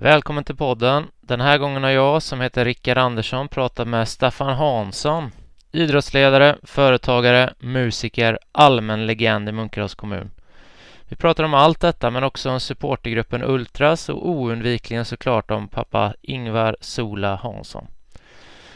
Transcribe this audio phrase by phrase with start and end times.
[0.00, 1.06] Välkommen till podden.
[1.20, 5.30] Den här gången har jag, som heter Rickard Andersson, pratat med Staffan Hansson.
[5.72, 10.30] Idrottsledare, företagare, musiker, allmän legend i Munkedals kommun.
[11.08, 16.14] Vi pratar om allt detta, men också om supportergruppen Ultras och oundvikligen såklart om pappa
[16.22, 17.86] Ingvar Sola Hansson.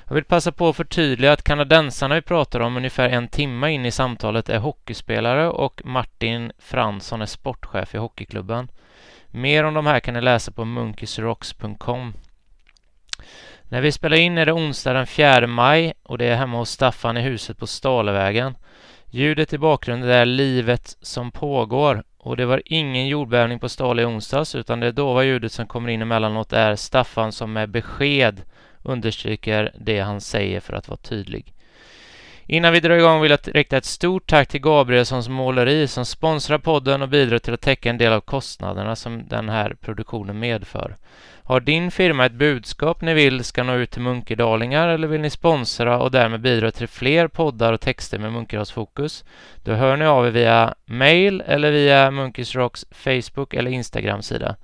[0.08, 3.86] Jag vill passa på att förtydliga att kanadensarna vi pratar om ungefär en timme in
[3.86, 8.68] i samtalet är hockeyspelare och Martin Fransson är sportchef i hockeyklubben.
[9.34, 12.14] Mer om de här kan ni läsa på munkisrocks.com.
[13.62, 16.70] När vi spelar in är det onsdag den 4 maj och det är hemma hos
[16.70, 18.54] Staffan i huset på Stalevägen.
[19.10, 24.04] Ljudet i bakgrunden är livet som pågår och det var ingen jordbävning på Stale i
[24.04, 28.42] onsdags utan det dova ljudet som kommer in emellanåt är Staffan som med besked
[28.82, 31.51] understryker det han säger för att vara tydlig.
[32.52, 36.58] Innan vi drar igång vill jag rikta ett stort tack till Gabrielssons måleri som sponsrar
[36.58, 40.96] podden och bidrar till att täcka en del av kostnaderna som den här produktionen medför.
[41.42, 45.30] Har din firma ett budskap ni vill ska nå ut till munkedalingar eller vill ni
[45.30, 49.24] sponsra och därmed bidra till fler poddar och texter med Munkedalsfokus?
[49.62, 54.56] Då hör ni av er via mail eller via Munkis Rocks Facebook eller Instagram-sida.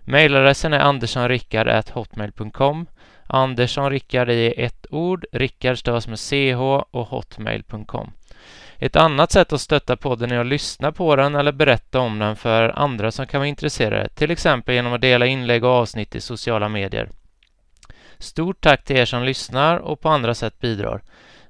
[0.00, 2.86] Mailadressen är anderssonrickard.hotmail.com
[3.26, 8.12] Andersson Rickard i ett ord, Rickard stavas med ch och hotmail.com.
[8.78, 12.36] Ett annat sätt att stötta podden är att lyssna på den eller berätta om den
[12.36, 16.20] för andra som kan vara intresserade, till exempel genom att dela inlägg och avsnitt i
[16.20, 17.08] sociala medier.
[18.18, 21.02] Stort tack till er som lyssnar och på andra sätt bidrar.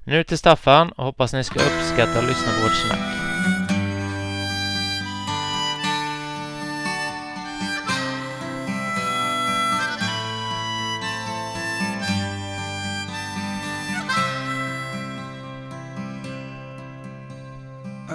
[0.03, 3.26] Nu till Staffan och hoppas ni ska uppskatta att lyssna på vårt snack.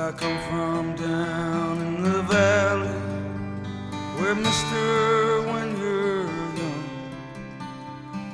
[0.03, 3.00] I come from down in the valley
[4.19, 6.25] Where mister when you're
[6.58, 6.84] young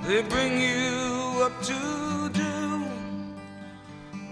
[0.07, 1.75] They bring you up to
[2.33, 2.83] do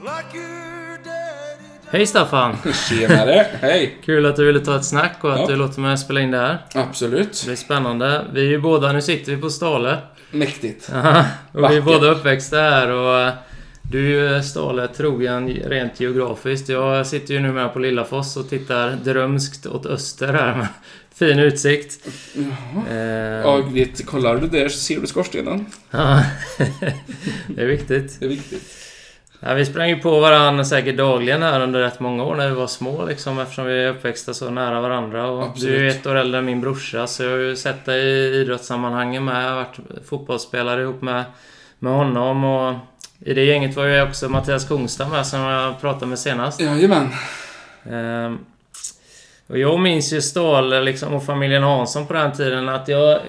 [0.04, 2.56] Like your daddy Hej Staffan!
[2.88, 3.46] Tjenare!
[3.60, 3.98] Hej!
[4.04, 5.46] Kul att du ville ta ett snack och att Ja.
[5.46, 6.58] du låter mig spela in det här.
[6.74, 7.40] Absolut.
[7.40, 8.24] Det blir spännande.
[8.32, 9.98] Vi är ju båda, nu sitter vi på Stale.
[10.30, 10.88] Mäktigt.
[11.52, 13.30] Och vi är båda uppväxta här och
[13.90, 16.68] du är ju Stale trogen rent geografiskt.
[16.68, 20.66] Jag sitter ju nu med på Lillafors och tittar drömskt åt öster här med
[21.14, 22.06] fin utsikt.
[22.90, 22.96] Eh,
[23.42, 25.66] Ja, vet, kollar du där så ser du skorstenen.
[25.90, 26.22] ja,
[27.48, 28.20] det är viktigt.
[28.20, 28.62] Det är viktigt.
[29.40, 32.54] Ja, vi sprang ju på varandra säkert dagligen här under rätt många år när vi
[32.54, 35.30] var små liksom eftersom vi är uppväxta så nära varandra.
[35.30, 35.72] Och Absolut.
[35.74, 38.02] du är ju ett år äldre än min brorsa så jag har ju sett dig
[38.06, 39.44] i idrottssammanhangen med.
[39.44, 41.24] Jag har varit fotbollsspelare ihop med,
[41.78, 42.74] med honom och
[43.20, 46.60] i det gänget var ju också Mattias Kungstam med som jag pratade med senast.
[46.60, 47.08] Jajamän.
[47.90, 48.38] Ehm,
[49.46, 53.20] och jag minns ju Ståhl liksom, och familjen Hansson på den tiden att jag...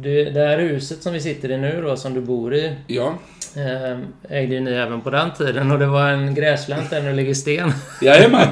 [0.00, 3.14] Det, det här huset som vi sitter i nu då, som du bor i, Ja.
[3.56, 3.98] eh,
[4.38, 7.34] ägde ju ni även på den tiden och det var en gräslänt där nu ligger
[7.34, 7.72] sten.
[8.02, 8.48] Jajamän.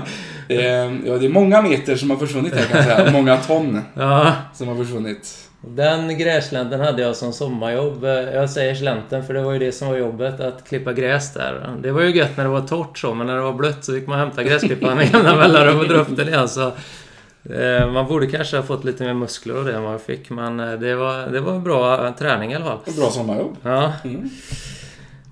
[0.48, 0.58] Eh,
[1.06, 3.10] ja, det är många meter som har försvunnit här kan jag säga.
[3.12, 5.46] Många ton ja, som har försvunnit.
[5.69, 8.04] Den gräslänten hade jag som sommarjobb.
[8.04, 11.32] Eh, Jag säger slänten för det var ju det som var jobbet, att klippa gräs
[11.34, 11.77] där.
[11.82, 13.93] Det var ju gött när det var torrt så, men när det var blött så
[13.93, 16.49] fick man hämta gräsklipparen med jämna mellanrum och dra upp den igen.
[16.49, 16.66] Så,
[17.55, 20.31] eh, man borde kanske ha fått lite mer muskler och det än vad jag fick,
[20.31, 22.78] men eh, det var, det var en bra träning i alla fall.
[22.97, 23.56] Bra sommarjobb.
[23.62, 23.93] Ja.
[24.05, 24.31] Mm.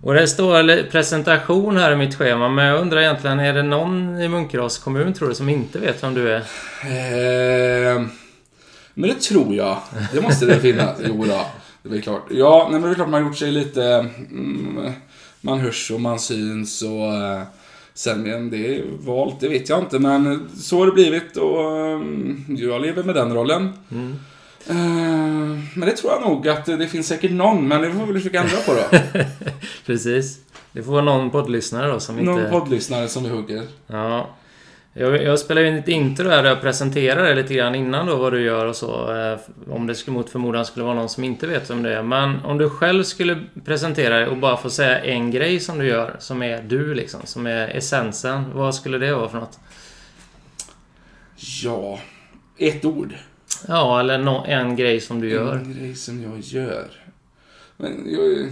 [0.03, 4.21] Och det står presentation här i mitt schema, men jag undrar egentligen, är det någon
[4.21, 6.43] i Munkedals kommun tror du som inte vet vem du är?
[7.97, 8.03] Eh,
[8.95, 9.79] men det tror jag.
[10.13, 10.99] Det måste det finnas.
[11.09, 11.47] Jo då,
[11.83, 12.27] det är väl klart.
[12.31, 13.85] Ja, nej, men det är klart man har gjort sig lite...
[14.31, 14.93] Mm,
[15.41, 17.15] man hörs och man syns och...
[17.15, 17.43] Eh,
[17.95, 19.99] sen det är valt, det vet jag inte.
[19.99, 23.73] Men så har det blivit och mm, jag lever med den rollen.
[23.91, 24.17] Mm.
[24.67, 28.13] Eh, men det tror jag nog att det finns säkert någon, men det får vi
[28.13, 28.99] väl försöka ändra på då.
[29.87, 30.39] Precis.
[30.73, 32.31] Det får vara någon poddlyssnare då som inte...
[32.31, 33.63] Någon poddlyssnare som vi hugger.
[33.87, 34.29] Ja.
[34.97, 38.17] Jag, jag spelar in ett intro här där jag presenterar det lite grann innan då
[38.17, 39.17] vad du gör och så.
[39.17, 39.39] eh,
[39.75, 42.03] Om det skulle mot förmodan skulle vara någon som inte vet vem det är.
[42.03, 45.87] Men om du själv skulle presentera dig och bara få säga en grej som du
[45.87, 48.45] gör, som är du liksom, som är essensen.
[48.55, 49.59] Vad skulle det vara för något?
[51.63, 51.99] Ja,
[52.59, 53.15] ett ord.
[53.69, 55.55] Ja, eller nå- en grej som du gör.
[55.57, 56.87] En grej som jag gör.
[57.77, 58.49] Men jag,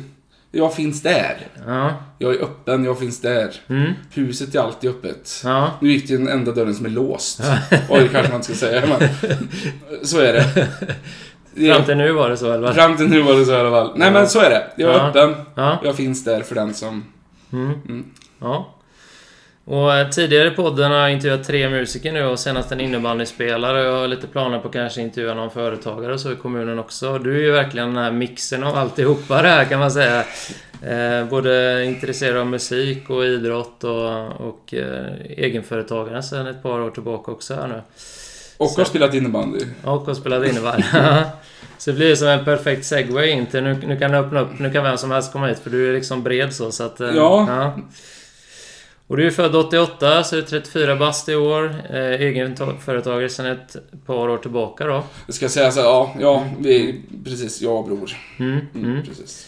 [0.52, 1.36] jag finns där.
[1.66, 1.92] Ja.
[2.18, 3.54] Jag är öppen, jag finns där.
[3.68, 3.92] Mm.
[4.10, 5.40] Huset är alltid öppet.
[5.44, 5.70] Ja.
[5.80, 7.40] Nu gick det den enda dörren som är låst.
[7.88, 9.08] Oj, det kanske man inte ska säga, men
[10.02, 10.68] så är det.
[11.74, 12.72] Fram till nu var det så, eller?
[12.72, 13.92] Fram till nu var det så i alla fall.
[13.96, 14.66] Nej, men så är det.
[14.76, 15.08] Jag är Ja.
[15.08, 15.34] öppen.
[15.54, 15.80] Ja.
[15.84, 17.04] Jag finns där för den som...
[17.52, 17.72] Mm.
[17.88, 18.04] Mm.
[18.40, 18.74] Ja.
[19.64, 23.82] Och eh, tidigare i podden har jag intervjuat tre musiker nu och senast en innebandyspelare.
[23.82, 27.18] Jag har lite planer på att kanske intervjua någon företagare och så i kommunen också.
[27.18, 30.24] Du är ju verkligen den här mixen av alltihopa det här kan man säga.
[30.82, 36.90] Eh, både intresserad av musik och idrott och, och eh, egenföretagare sedan ett par år
[36.90, 37.82] tillbaka också här nu.
[38.56, 39.58] Och har spelat innebandy.
[39.84, 40.84] Och har spelat innebandy.
[41.78, 44.58] så det blir som en perfekt segway in till nu, nu kan du öppna upp,
[44.58, 47.00] nu kan vem som helst komma hit för du är liksom bred så, så att...
[47.00, 47.46] eh, Ja.
[47.48, 47.78] ja.
[49.12, 51.74] Och du är född 88, så du är 34 bast i år.
[51.90, 53.76] Eh, egen to- företagare sedan ett
[54.06, 55.02] par år tillbaka då.
[55.26, 58.10] Jag ska säga så här, ja, ja, vi, precis, jag och bror.
[58.38, 59.02] Mm, Mm, mm.
[59.06, 59.46] Precis.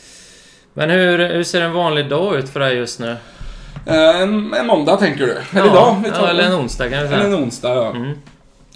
[0.75, 3.17] Men hur, hur ser en vanlig dag ut för dig just nu?
[3.87, 5.33] Eh, En, en måndag tänker du?
[5.33, 5.97] Eller ja, idag?
[6.05, 7.25] Vi tar ja, eller en onsdag kan vi eller säga.
[7.27, 7.91] en onsdag, ja.
[7.91, 8.19] Mm.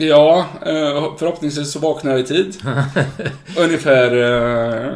[0.00, 2.56] Ja, eh, förhoppningsvis så vaknar jag i tid.
[3.58, 4.16] Ungefär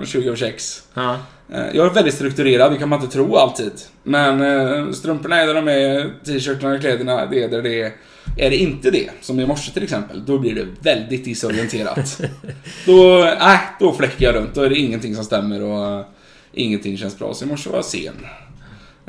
[0.01, 0.83] eh, 20 över 6.
[0.95, 1.17] Ja.
[1.53, 3.73] Eh, Jag är väldigt strukturerad, det kan man inte tro alltid.
[4.03, 7.93] Men eh, strumporna är där de är, t-shirtarna och kläderna, det är där det är.
[8.37, 12.21] Är det inte det, som i morse till exempel, då blir det väldigt disorienterat.
[12.87, 16.05] då, äh, då fläcker jag runt, då är det ingenting som stämmer och eh,
[16.53, 17.35] ingenting känns bra.
[17.35, 18.27] Så i morse var jag sen.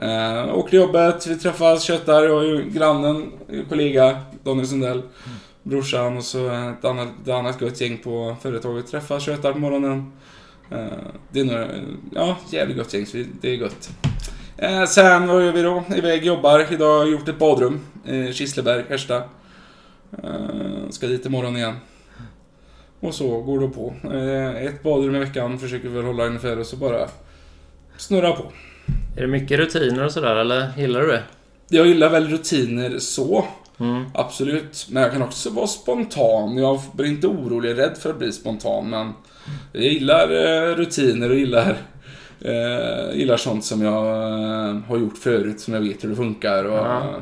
[0.03, 3.31] Uh, åkte jobbet, vi träffas, köttar, jag och ju grannen,
[3.69, 5.01] kollega, Daniel Sundell,
[5.63, 8.87] brorsan och så ett annat, ett annat gött gäng på företaget.
[8.87, 10.11] Träffas, köttar på morgonen.
[10.71, 10.85] Eh,
[11.31, 11.67] det är några,
[12.15, 13.89] ja, jävligt gott gäng, så det är gött.
[14.57, 15.83] Eh, sen, vad gör vi då?
[15.95, 16.73] Iväg, jobbar.
[16.73, 17.79] Idag har jag gjort ett badrum.
[18.05, 19.23] i Kistleberg, Ersta.
[20.23, 21.75] Eh, ska dit imorgon igen.
[22.99, 23.93] Och så går det på.
[24.59, 27.07] Ett badrum i veckan försöker vi väl hålla ungefär och så bara
[27.97, 28.51] snurra på.
[29.17, 31.23] Är det mycket rutiner och sådär, eller gillar du det?
[31.69, 33.45] Jag gillar väl rutiner så,
[33.79, 34.03] Mm.
[34.13, 34.87] absolut.
[34.89, 36.57] Men jag kan också vara spontan.
[36.57, 38.89] Jag blir inte orolig, rädd för att bli spontan.
[38.89, 39.13] Men
[39.71, 41.77] jag gillar eh, rutiner och gillar,
[42.41, 46.63] eh, gillar sånt som jag eh, har gjort förut, som jag vet hur det funkar.
[46.63, 47.15] Och, eh,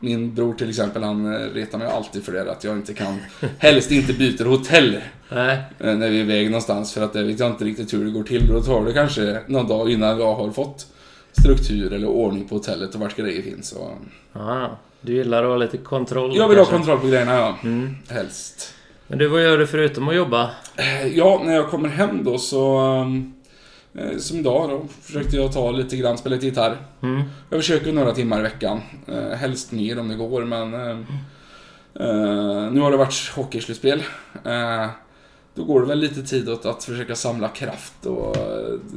[0.00, 3.18] Min bror till exempel, han eh, retar mig alltid för det, att jag inte kan,
[3.58, 4.98] helst inte byter hotell
[5.32, 5.58] Nej.
[5.78, 8.22] när vi är iväg någonstans, för att det vet jag inte riktigt hur det går
[8.22, 8.46] till.
[8.46, 10.86] Då tar det kanske någon dag innan jag har fått
[11.32, 13.72] struktur eller ordning på hotellet och vart grejer finns.
[13.72, 13.90] Och,
[15.00, 16.76] du gillar att ha lite kontroll jag vill ha kanske?
[16.76, 17.56] kontroll på grejerna, ja.
[17.62, 17.96] Mm.
[18.10, 18.74] Helst.
[19.06, 20.50] Men du, vad gör du förutom att jobba?
[20.76, 22.78] Eh, Ja, när jag kommer hem då så...
[22.80, 23.34] um,
[23.94, 26.76] eh, Som idag då, försökte jag ta lite grann, spela lite gitarr.
[27.02, 27.22] Mm.
[27.50, 28.80] Jag försöker några timmar i veckan.
[29.06, 30.74] Eh, Helst mer om det går, men...
[30.74, 30.98] eh,
[31.94, 34.02] eh, Nu har det varit hockeyslutspel.
[34.44, 34.86] Eh,
[35.54, 38.36] Då går det väl lite tid åt att försöka samla kraft och...
[38.74, 38.94] eh,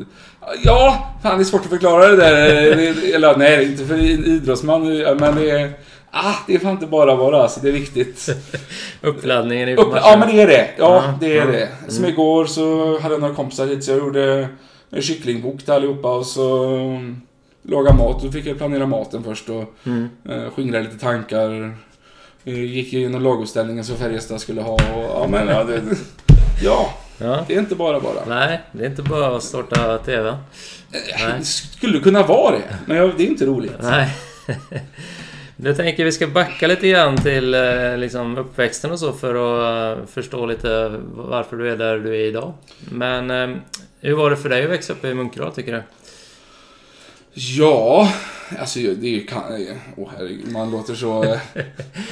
[0.64, 1.10] Ja!
[1.24, 2.72] Fan, det är svårt att förklara det där.
[2.72, 5.72] Eh, Eller nej, inte för idrottsman, eh, men det är...
[6.14, 7.60] Ah, det är fan inte bara vara, alltså.
[7.60, 8.30] Det är viktigt.
[9.02, 10.10] Uppladdningen, Upp, information.
[10.12, 10.70] ja, men det är det.
[10.78, 11.70] Ja, Ja, det är det.
[11.88, 12.14] Som Mm.
[12.14, 14.48] igår så hade jag några kompisar hit så jag gjorde
[14.90, 16.68] en kycklingbok till allihopa och så
[17.64, 18.22] laga mat.
[18.24, 20.10] Då fick jag planera maten först och Mm.
[20.30, 21.78] uh, skingra lite tankar.
[22.44, 24.80] Gick igenom laguppställningen som Färjestad skulle ha och
[25.10, 25.82] ja, men ja, det,
[26.64, 26.90] ja,
[27.22, 27.46] Ja.
[27.48, 28.26] det är inte bara bara.
[28.28, 30.38] Nej, det är inte bara att starta TV.
[30.92, 31.36] Nej.
[31.40, 33.76] Det skulle kunna vara det, men det är inte roligt.
[33.82, 34.16] Nej.
[35.64, 39.98] Jag tänker vi ska backa lite grann till eh, liksom uppväxten och så för att
[39.98, 42.54] eh, förstå lite varför du är där du är idag.
[42.92, 43.58] Men eh,
[44.00, 45.82] hur var det för dig att växa upp i Munkedal tycker du?
[47.34, 48.12] Ja,
[48.60, 49.26] alltså det är ju...
[49.26, 49.44] kan-
[49.98, 51.36] Åh herregud, man låter så...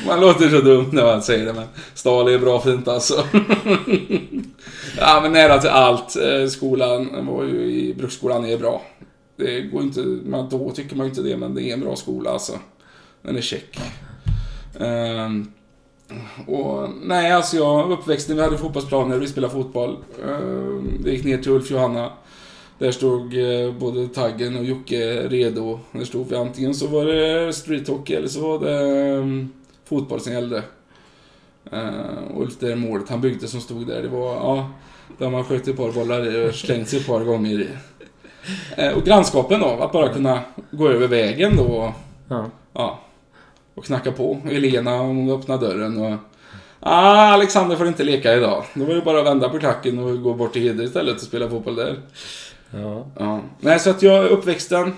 [0.08, 3.14] Man låter så dum när man säger det, men Stal är bra fint alltså.
[4.98, 6.16] ja, men nära till allt.
[6.16, 8.82] Eh, skolan var ju i Bruksskolan är bra.
[9.36, 10.00] Det går inte...
[10.02, 12.60] Man, då tycker man ju inte det, men det är en bra skola alltså.
[13.22, 13.80] Den är check.
[14.80, 15.52] Um,
[16.48, 19.98] och nej, alltså jag uppväxten, vi hade fotbollsplaner, vi spelade fotboll.
[20.28, 22.12] Ehm, um, vi gick ner till Ulf Johanna.
[22.80, 25.80] Där stod eh, både Taggen och Jocke redo.
[25.92, 29.54] Där stod vi antingen så var det streethockey eller så var det um,
[29.86, 30.64] fotboll som gällde.
[31.74, 34.70] Uh, Ulf, det målet han byggde som stod där, det var, ja,
[35.18, 37.68] där man sköt ett par bollar i och slängt sig ett par gånger i.
[38.78, 40.40] Eh, och grannskapen då, att bara kunna
[40.72, 41.92] gå över vägen då och,
[42.30, 42.46] Ja.
[42.74, 43.00] ja,
[43.76, 44.32] och knacka på.
[44.32, 46.18] Och Elena, hon öppnade dörren och
[46.82, 48.64] Ah, Alexander får inte leka idag.
[48.74, 51.22] Då var det bara att vända på klacken och gå bort till Heder istället och
[51.22, 52.00] spela fotboll där.
[52.72, 53.06] Ja.
[53.20, 53.42] Ja.
[53.60, 54.94] Nej, så att jag, uppväxten,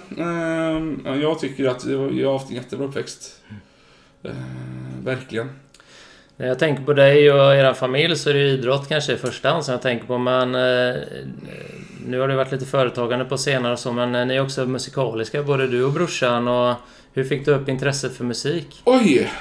[1.05, 3.41] ja, jag tycker att jag, har haft en jättebra uppväxt.
[4.23, 4.31] Eh,
[5.03, 5.49] verkligen.
[6.37, 9.49] När jag tänker på dig och era familj så är det idrott kanske i första
[9.49, 10.17] hand som jag tänker på.
[10.17, 11.01] Men eh,
[12.05, 14.65] nu har det varit lite företagande på senare och så, men eh, ni är också
[14.65, 16.47] musikaliska, både du och brorsan.
[16.47, 16.75] Och
[17.13, 18.81] hur fick du upp intresset för musik?
[18.83, 19.31] Oj!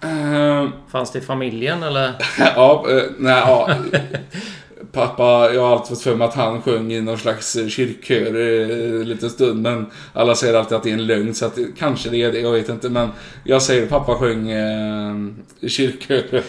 [0.00, 2.12] Ehm, Fanns det i familjen eller?
[2.38, 3.70] ja, eh, nej, ja.
[4.92, 9.00] pappa, jag har alltid fått för mig att han sjöng i någon slags kyrkkör eh,
[9.00, 9.62] en liten stund.
[9.62, 12.40] Men alla säger alltid att det är en lögn, så att kanske det är det,
[12.40, 12.88] jag vet inte.
[12.88, 13.08] Men
[13.44, 15.14] jag säger att pappa sjöng eh,
[15.60, 16.42] i kyrkkören.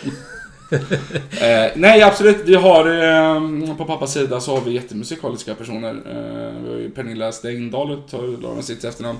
[1.41, 2.37] eh, nej, absolut.
[2.45, 5.89] Vi har, eh, på pappas sida så har vi jättemusikaliska personer.
[5.89, 8.01] Eh, vi har ju Pernilla Stengdahl,
[8.41, 9.19] Laren sitt efternamn.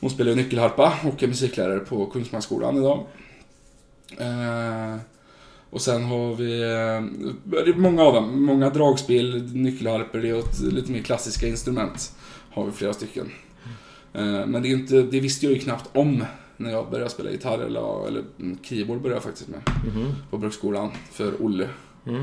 [0.00, 3.06] Hon spelar nyckelharpa och är musiklärare på Kungsmansskolan idag.
[5.70, 6.62] Och sen har vi
[7.68, 8.42] eh, många av dem.
[8.44, 12.12] Många dragspel, nyckelharpor, åt lite mer klassiska instrument.
[12.52, 13.30] Har vi flera stycken.
[14.12, 16.24] Eh, men det, är inte, det visste jag ju knappt om
[16.56, 19.60] när jag började spela gitarr, eller, eller mm, keyboard började jag faktiskt med.
[19.94, 20.12] Mhm.
[20.30, 21.68] På bruksskolan, för Olle.
[22.06, 22.22] Mm.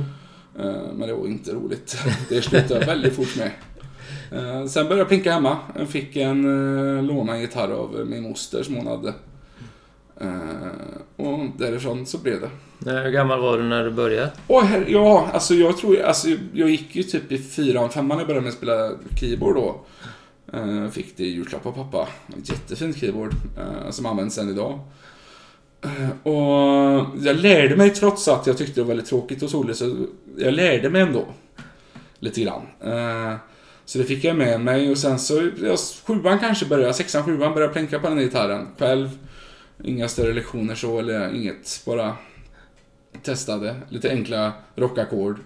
[0.60, 1.98] Eh, Men det var inte roligt.
[2.30, 3.52] Det slutade jag väldigt fort med.
[4.32, 5.58] Eh, Sen började jag plinka hemma.
[5.78, 6.42] Jag fick en
[7.08, 9.14] låna en gitarr av min moster som hon hade.
[10.22, 12.50] Eh, Och därifrån så blev det.
[12.92, 14.32] Hur gammal var du när du började?
[14.48, 18.22] Åh, herre, ja, alltså jag tror, alltså jag gick ju typ i fyran, femman när
[18.22, 19.82] jag började med att spela keyboard då.
[20.54, 22.08] Eh, Fick det i julklapp av pappa.
[22.38, 24.80] Ett jättefint keyboard eh, som används än idag.
[25.82, 29.74] Eh, Och jag lärde mig trots att jag tyckte det var väldigt tråkigt hos Olle,
[29.74, 29.96] så
[30.38, 31.26] jag lärde mig ändå.
[32.20, 32.62] Lite grann.
[33.86, 35.50] Så det fick jag med mig och sen så,
[36.08, 39.10] sjuan kanske började, sexan, sjuan började jag plänka på den gitarren själv.
[39.84, 42.16] Inga större lektioner så, eller inget, bara
[43.24, 45.40] testade lite enkla rockackord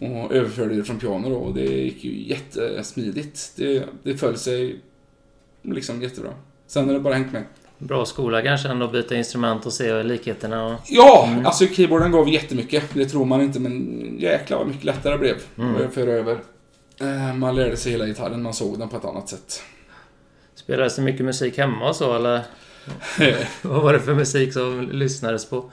[0.00, 3.52] och överförde det från piano då och det gick ju jättesmidigt.
[3.56, 4.80] Det, det föll sig
[5.62, 6.30] liksom jättebra.
[6.66, 7.44] Sen har det bara hängt med.
[7.78, 10.80] Bra skola kanske ändå att byta instrument och se likheterna och...
[10.88, 11.46] Ja, Mm.
[11.46, 12.84] alltså keyboarden gav jättemycket.
[12.94, 15.86] Det tror man inte, men jäklar vad mycket lättare det blev Mm.
[15.86, 16.38] att föra över.
[17.00, 19.62] Eh, Man lärde sig hela gitarren, man såg den på ett annat sätt.
[20.54, 22.40] Spelades det mycket musik hemma och så eller?
[23.62, 25.70] Vad var det för musik som lyssnades på?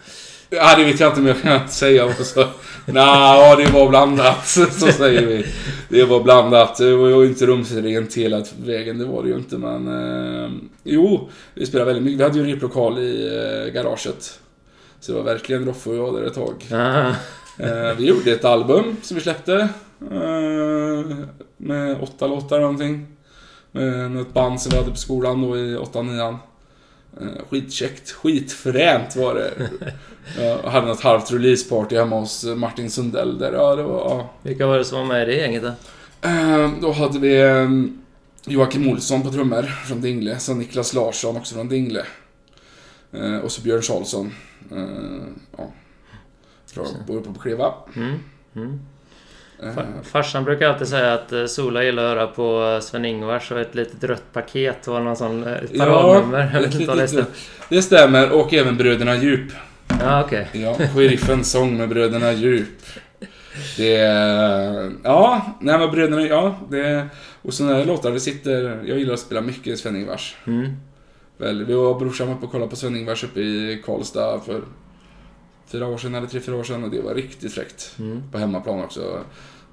[0.50, 2.06] Ja, det vet jag inte om jag kan säga.
[2.06, 2.46] vad Så.
[2.86, 4.48] Nja, det var blandat.
[4.48, 5.46] Så säger vi.
[5.90, 6.78] Det var blandat.
[6.78, 8.98] Det var ju inte rumsrent hela vägen.
[8.98, 9.88] Det var det ju inte, men...
[9.88, 10.52] Eh,
[10.84, 12.20] jo, vi spelade väldigt mycket.
[12.20, 14.40] Vi hade ju en replokal i eh, garaget.
[15.00, 16.66] Så det var verkligen Roffe och jag där ett tag.
[16.72, 17.12] Ah,
[17.60, 19.70] Eh, vi gjorde ett album som vi släppte.
[20.12, 21.18] Eh,
[21.58, 23.08] med åtta låtar eller någonting.
[23.72, 26.30] Med något band som vi hade på skolan då i 8-9.
[26.30, 26.36] Eh,
[27.50, 28.12] skitkäckt.
[28.12, 29.70] Skitfränt var det.
[30.44, 33.54] Jag hade något halvt releaseparty hemma hos Martin Sundell där.
[33.54, 34.00] Ja, det var...
[34.00, 34.30] Ja.
[34.42, 35.72] vilka var det som var med i det gänget då?
[36.28, 37.70] Eh, då hade vi eh,
[38.46, 40.40] Joakim Olsson på trummor från Dingle.
[40.40, 42.06] Så Niklas Larsson också från Dingle.
[43.12, 44.34] Eh, och så Björn Charlsson.
[44.72, 45.72] Eh, ja.
[46.74, 47.74] Tror jag bor uppe på Kleva.
[47.96, 48.20] Mm.
[48.56, 48.80] Mm.
[49.64, 53.52] Eh, Fa- Farsan brukar alltid säga att eh, Sola gillar att höra på eh, Sven-Ingvars
[53.52, 56.52] och ett litet rött paket och någon sån ett Ja, paradnummer.
[56.54, 57.28] Vet ett inte vad
[57.70, 59.52] det stämmer, och även Bröderna Djup.
[60.02, 60.48] Ja, okej.
[60.54, 62.84] Ja, Sheriffens sång med Bröderna Djup.
[63.78, 64.92] Det är...
[65.04, 66.60] Ja, nej men Bröderna, ja.
[66.70, 67.08] Det,
[67.42, 68.84] och sådana här låtar, det sitter...
[68.86, 70.36] Jag gillar att spela mycket Sven-Ingvars.
[70.48, 70.74] Mm.
[71.38, 74.62] Väl, vi var brorsan uppe och kollade på Sven-Ingvars uppe i Karlstad för
[75.68, 77.96] fyra år sedan, eller tre, fyra år sedan, och det var riktigt fräckt.
[78.00, 78.24] Mm.
[78.32, 79.20] På hemmaplan också.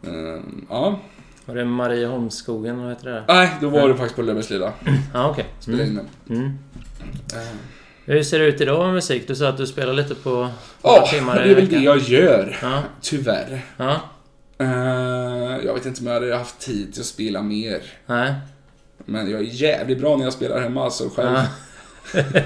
[0.02, 1.00] Eh, ja.
[1.46, 2.78] Var det Marieholmsskogen?
[2.82, 3.24] Vad heter det?
[3.28, 4.72] Nej, då var det faktiskt på Löfbergslida.
[5.14, 5.46] Ja, okej.
[5.60, 5.98] Spelade Mm.
[5.98, 6.36] in den.
[6.38, 6.58] Mm.
[7.34, 7.48] Eh,
[8.04, 9.28] Hur ser det ut idag med musik?
[9.28, 10.50] Du sa att du spelar lite på några
[10.82, 12.58] Ja, timmar det i är väl det jag gör.
[12.62, 13.64] Ja, Tyvärr.
[13.76, 14.00] ja,
[14.58, 17.82] Eh, jag vet inte om jag hade haft tid till att spela mer.
[18.06, 18.34] nej.
[19.04, 21.38] Men jag är jävligt bra när jag spelar hemma alltså själv.
[22.14, 22.42] Ja.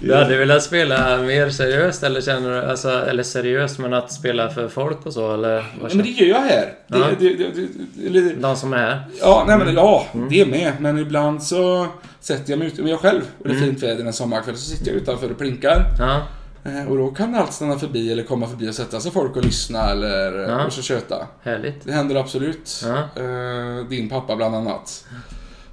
[0.00, 4.48] Du hade velat spela mer seriöst eller känner du, alltså, eller seriöst men att spela
[4.50, 5.64] för folk och så eller?
[5.80, 6.72] Vad men det gör jag här.
[6.86, 7.06] Det, Ja.
[7.18, 8.34] det, det, eller-?
[8.40, 9.04] De som är här?
[9.20, 10.28] ja, nej, men, ja, Mm.
[10.28, 10.72] det är med.
[10.80, 11.86] Men ibland så
[12.20, 13.68] sätter jag mig ute jag själv och det är Mm.
[13.68, 15.84] fint väder en sommarkväll så sitter jag utanför och plinkar.
[15.98, 16.22] Ja,
[16.64, 19.44] Eh, Och då kan allt stanna förbi eller komma förbi och sätta sig folk och
[19.44, 20.64] lyssna eller Ja.
[20.64, 21.26] och så köta.
[21.42, 21.84] härligt.
[21.84, 22.84] Det händer absolut.
[22.84, 23.22] Ja.
[23.22, 25.04] Eh, din pappa bland annat.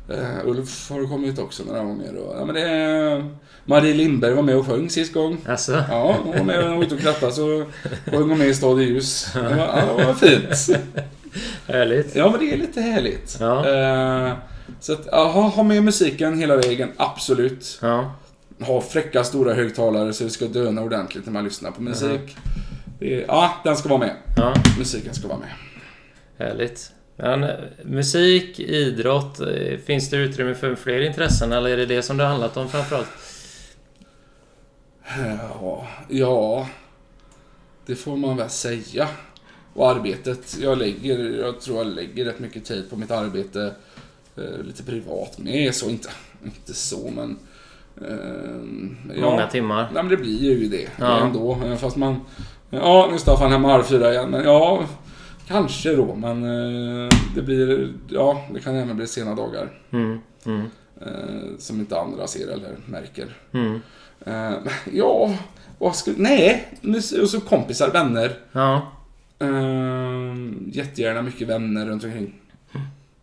[0.10, 2.16] Eh, Ulf har kommit också några gånger.
[2.16, 3.30] Och, ja, men det är,
[3.66, 5.38] Marie Lindberg var med och sjöng sist gång.
[5.48, 7.66] Alltså, Ja, hon var med och var ute och krattade så
[8.06, 9.28] sjöng hon med i Stad i ljus.
[9.34, 10.80] Det var, ja, det var fint.
[11.68, 12.16] härligt.
[12.16, 13.38] Ja, men det är lite härligt.
[13.40, 13.68] Ja.
[13.70, 14.34] Eh,
[14.80, 17.80] så att, ja, ha, med musiken hela vägen, absolut.
[17.82, 18.12] Ja,
[18.62, 22.38] Ha fräcka stora högtalare så det ska döna ordentligt när man lyssnar på musik.
[23.00, 24.16] Det är, ja, den ska vara med.
[24.38, 25.50] ja, Musiken ska vara med.
[26.48, 26.92] härligt.
[27.16, 27.50] Men, eh,
[27.84, 32.24] musik, idrott, eh, finns det utrymme för fler intressen eller är det det som det
[32.24, 33.08] har handlat om framförallt?
[35.18, 36.68] Ja, ja,
[37.86, 39.08] det får man väl säga.
[39.74, 43.74] Och arbetet, jag lägger, jag tror jag lägger rätt mycket tid på mitt arbete.
[44.38, 46.10] Eh, lite privat med, så inte,
[46.46, 47.38] inte så men...
[48.02, 49.22] Eh, ja.
[49.22, 49.84] Många timmar?
[49.94, 51.20] Nej men det blir ju det Ja.
[51.20, 51.58] ändå.
[51.80, 52.20] Fast man...
[52.70, 54.30] Ja, nu är Staffan hemma halv fyra igen.
[54.30, 54.84] Men ja,
[55.48, 57.94] Kanske då, men eh, det blir...
[58.10, 59.72] Ja, det kan även bli sena dagar.
[59.92, 60.20] Mm.
[60.46, 60.66] Mm.
[61.02, 63.38] Eh, som inte andra ser eller märker.
[63.52, 63.80] Mm.
[64.26, 64.54] Eh,
[64.94, 65.38] ja,
[65.78, 66.18] vad skulle...
[66.20, 66.68] Nej,
[67.22, 68.32] och så kompisar, vänner.
[68.52, 68.92] Ja.
[70.72, 72.34] Jättegärna mycket vänner runt omkring.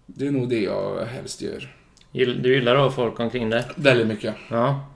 [0.06, 1.74] Det är nog det jag helst gör.
[2.12, 3.64] Du gillar att ha folk omkring dig?
[3.76, 4.34] Väldigt mycket.
[4.50, 4.86] Ja.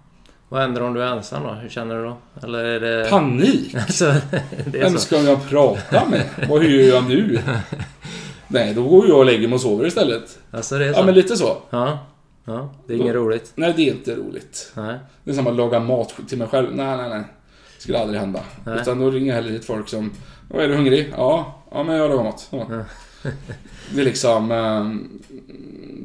[0.55, 1.51] Vad händer om du är ensam då?
[1.51, 2.17] Hur känner du då?
[2.43, 3.11] Eller är det...
[3.11, 3.75] Panik!
[3.79, 4.05] Alltså,
[4.67, 4.99] det Vem så?
[4.99, 6.23] ska jag prata med?
[6.49, 7.39] Vad gör jag nu?
[8.49, 10.39] Nej, då går jag och lägger mig och sover istället.
[10.51, 10.99] Alltså det är så?
[11.01, 11.57] Ja, men lite så.
[11.71, 11.99] Ja.
[12.45, 13.53] Ja, det är inget roligt.
[13.55, 14.73] Nej, det är inte roligt.
[14.77, 14.99] Nej.
[15.25, 16.69] Det är som att laga mat till mig själv.
[16.75, 17.23] Nej, nej, nej.
[17.77, 18.41] Det skulle aldrig hända.
[18.67, 18.79] Nej.
[18.81, 20.13] Utan då ringer jag hellre hit folk som...
[20.51, 21.13] "Åh, Är du hungrig?
[21.17, 21.63] Ja.
[21.71, 22.49] Ja, men jag lagar mat.
[22.51, 22.67] Ja.
[23.95, 24.51] Det är liksom...
[24.53, 25.23] ehm,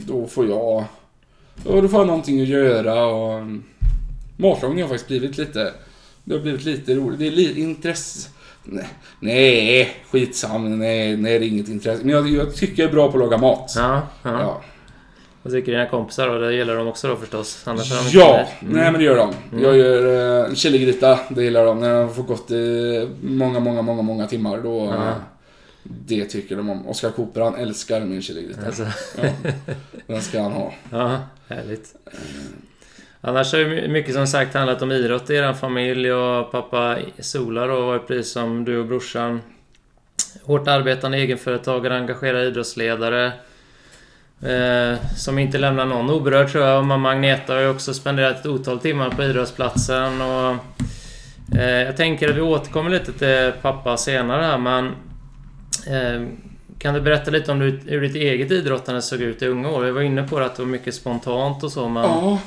[0.08, 0.84] Då får jag...
[1.64, 3.42] Då får jag någonting att göra och...
[4.40, 5.74] Matlagning har faktiskt blivit lite...
[6.24, 7.20] Det har blivit lite roligt.
[7.20, 8.30] Det är lite intresse...
[8.64, 8.88] Nej,
[9.20, 10.80] nej skitsam.
[10.80, 12.04] Nej, nej, det är inget intresse.
[12.04, 13.74] Men jag, jag tycker jag är bra på att laga mat.
[13.76, 14.02] Ja.
[14.24, 14.42] ja.
[14.42, 14.62] Ja.
[15.44, 16.40] Vad tycker dina kompisar då?
[16.40, 17.62] Det gillar de också då förstås?
[17.66, 18.48] Annars de Ja.
[18.62, 18.74] Mm.
[18.74, 19.34] nej men det gör de.
[19.52, 19.64] Mm.
[19.64, 21.80] Jag gör uh, chiligryta, det gillar de.
[21.80, 24.86] När de får gått i många, många, många, många timmar då...
[24.86, 25.08] Ja.
[25.08, 25.14] eh,
[25.84, 26.88] det tycker de om.
[26.88, 28.66] Oskar Cooper, han älskar min chiligryta.
[28.66, 28.86] Alltså,
[29.22, 29.30] Ja,
[30.08, 30.74] den ska han ha.
[30.92, 31.96] ja, härligt.
[33.22, 37.68] Annars har ju mycket som sagt handlat om idrott i er familj och pappa Sola
[37.68, 39.42] då var ju precis som du och brorsan
[40.44, 43.32] hårt arbetande egenföretagare, engagerad idrottsledare.
[44.42, 46.80] Eh, som inte lämnar någon oberörd tror jag.
[46.80, 50.22] Och mamma Agneta har ju också spenderat ett otal timmar på idrottsplatsen.
[50.22, 50.56] Och,
[51.58, 54.86] eh, jag tänker att vi återkommer lite till pappa senare här men...
[55.88, 56.28] Eh,
[56.80, 59.82] kan du berätta lite om hur ditt eget idrottande såg ut i unga år?
[59.82, 62.04] Vi var inne på det att det var mycket spontant och så men...
[62.04, 62.40] Ja.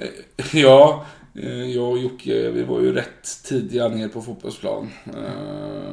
[0.00, 0.08] Eh,
[0.52, 1.04] Ja,
[1.34, 4.90] eh, jag och Jocke, vi var ju rätt tidiga ner på fotbollsplan.
[5.06, 5.92] Eh,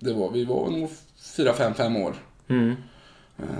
[0.00, 0.90] Det var, vi var nog
[1.36, 2.14] fyra, fem, fem år.
[2.48, 2.74] Mm.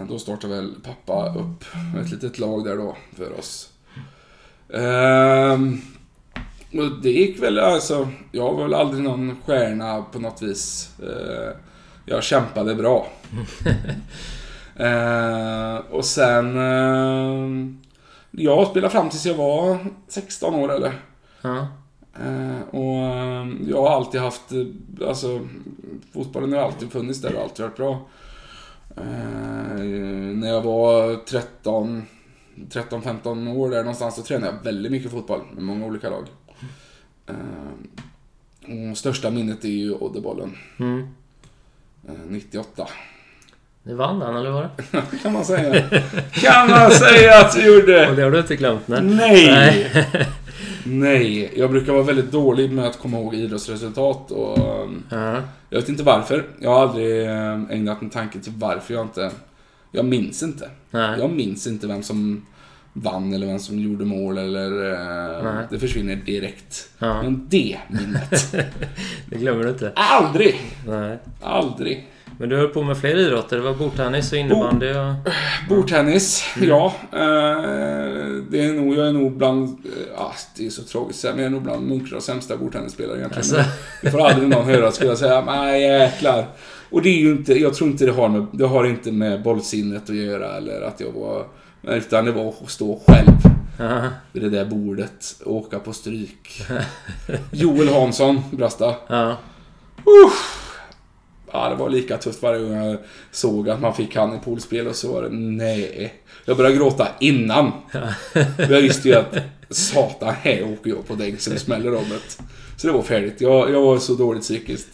[0.08, 1.64] Då startade väl pappa upp
[2.00, 3.72] ett litet lag där då för oss.
[6.72, 10.90] Och det gick väl alltså, jag var väl aldrig någon stjärna på något vis.
[12.04, 13.08] Jag kämpade bra.
[15.90, 16.58] Och sen,
[18.30, 20.92] jag spelade fram tills jag var 16 år eller.
[21.42, 21.68] Ja.
[22.24, 25.40] Eh, och eh, jag har alltid haft, eh, alltså
[26.12, 28.06] fotbollen har alltid funnits där och alltid varit bra.
[28.96, 29.78] Eh,
[30.34, 32.02] när jag var 13,
[32.70, 36.24] 13-15 år där någonstans så tränade jag väldigt mycket fotboll med många olika lag.
[38.90, 41.08] Och största minnet är ju Oddebollen, Mm.
[42.08, 42.88] eh, 98.
[43.88, 45.02] Ni vann den, eller var det?
[45.22, 45.84] kan man säga.
[46.32, 48.10] kan man säga att vi gjorde!
[48.10, 48.88] Och det har du inte glömt?
[48.88, 49.02] Nej.
[49.02, 49.86] Nej!
[50.84, 55.34] Nej, jag brukar vara väldigt dålig med att komma ihåg idrottsresultat och um, Ja.
[55.70, 56.44] jag vet inte varför.
[56.60, 59.30] Jag har aldrig eh, ägnat en tanke till varför jag inte...
[59.92, 60.70] Jag minns inte.
[60.90, 61.18] Nej.
[61.20, 62.46] Jag minns inte vem som
[62.92, 64.70] vann eller vem som gjorde mål eller...
[65.42, 65.66] Nej.
[65.70, 66.88] Det försvinner direkt.
[66.98, 68.52] Men det minnet.
[69.30, 69.92] Det glömmer du inte.
[69.94, 70.60] aldrig!
[70.86, 71.18] Nej.
[71.42, 72.06] Aldrig.
[72.40, 73.56] Men du höll på med fler idrotter.
[73.56, 75.14] Det var bordtennis och innebandy och...
[75.68, 76.68] Bordtennis, Mm.
[76.68, 76.86] ja.
[77.12, 77.18] Eh,
[78.50, 81.46] det är nog, jag är nog bland, eh, ah, det är så tragiskt men jag
[81.46, 83.56] är nog bland Munkedals sämsta bordtennisspelare egentligen.
[83.60, 83.64] Alltså.
[84.02, 85.40] Det får aldrig någon höra, skulle jag säga.
[85.40, 86.46] Nej, jäklar.
[86.90, 89.42] Och det är ju inte, jag tror inte det har med, det har inte med
[89.42, 91.46] bollsinnet att göra eller att jag var,
[91.96, 93.28] utan det var att stå själv
[93.80, 94.02] Ja.
[94.32, 96.62] vid det där bordet och åka på stryk.
[97.52, 98.94] Joel Hansson, Brasta.
[99.08, 99.36] Ja.
[101.52, 102.96] Ja, det var lika tufft varje gång jag
[103.30, 106.14] såg att man fick han i poolspel och så var det nej.
[106.44, 107.72] Jag började gråta innan.
[108.56, 109.36] Jag visste ju att
[109.70, 112.44] satan, här åker jag på däng så det smäller om det.
[112.76, 113.40] Så det var färdigt.
[113.40, 114.88] Jag, jag var så dåligt psykiskt.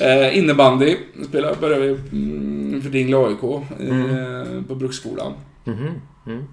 [0.00, 0.96] Eh, innebandy
[1.28, 5.32] spelade, började vi mm, för Dingle AIK eh, på Bruksskolan.
[5.64, 6.00] Mhm.
[6.26, 6.44] Mm.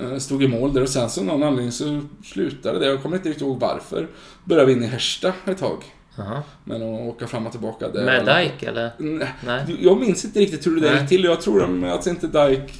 [0.00, 2.86] Eh, Stod i mål där och sen så någon anledning så slutade det.
[2.86, 4.08] Jag kommer inte riktigt ihåg varför.
[4.44, 5.82] Började vi in i Härsta ett tag.
[6.24, 6.42] Jaha.
[6.64, 7.88] Men att åka fram och tillbaka.
[7.88, 8.90] där- Med Dike eller?
[8.98, 9.76] Nej.
[9.80, 11.24] Jag minns inte riktigt hur det där gick till.
[11.24, 12.72] Jag tror de- att inte Dike...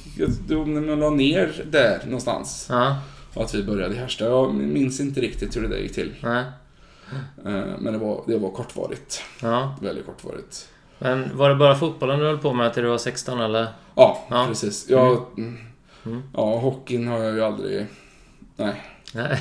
[0.47, 2.67] De de la ner där någonstans.
[2.69, 2.97] Ja.
[3.33, 4.25] Och att vi började i Härsta.
[4.25, 6.15] Jag minns inte riktigt hur det där gick till.
[6.23, 6.43] Nej.
[7.45, 9.21] Eh, Men det var, det var kortvarigt.
[9.41, 9.75] Ja.
[9.81, 10.67] Väldigt kortvarigt.
[10.99, 13.67] Men var det bara fotbollen du höll på med till du var 16 eller?
[13.95, 14.45] Ja, Ja.
[14.49, 14.89] precis.
[14.89, 15.57] Jag, mm.
[16.05, 16.23] Mm.
[16.35, 17.85] Ja, hockeyn har jag ju aldrig...
[18.55, 18.81] Nej.
[19.13, 19.37] Nej.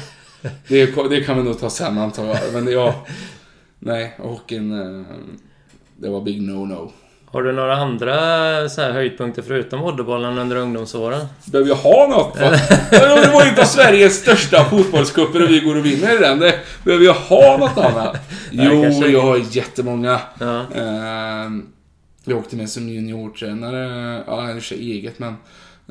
[0.68, 2.38] Det, det kan vi nog ta sen antar jag.
[2.52, 2.72] Men det,
[3.80, 4.72] Nej, hockeyn...
[5.00, 5.04] eh,
[5.96, 6.90] Det var big no-no.
[7.26, 8.14] Har du några andra
[8.68, 11.26] så här, höjdpunkter förutom volleybollen under ungdomsåren?
[11.44, 12.34] Behöver jag ha något?
[12.90, 16.38] Det var ju inte Sveriges största fotbollscuper och vi går och vinner i den.
[16.38, 18.16] Det, behöver jag ha något annat?
[18.50, 20.20] Jo, jag har jättemånga.
[20.38, 20.62] Ja.
[20.74, 21.66] Ehm,
[22.24, 25.34] Vi åkte med som juniortränare, ja, i och för sig eget, men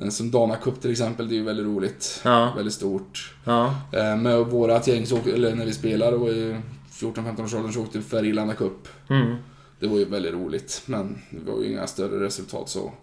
[0.02, 2.21] eh, som Dana Cup till exempel, det är ju väldigt roligt.
[2.23, 2.54] Ja.
[2.56, 3.34] Väldigt stort.
[3.45, 3.75] Ja.
[3.93, 6.56] Eh, Med vårat gäng, eller när vi spelade, det var ju
[6.99, 8.88] 14-15 års åldern, så åkte vi Färgelanda Cup.
[9.09, 9.35] Mm.
[9.79, 12.93] Det var ju väldigt roligt, men det var ju inga större resultat så.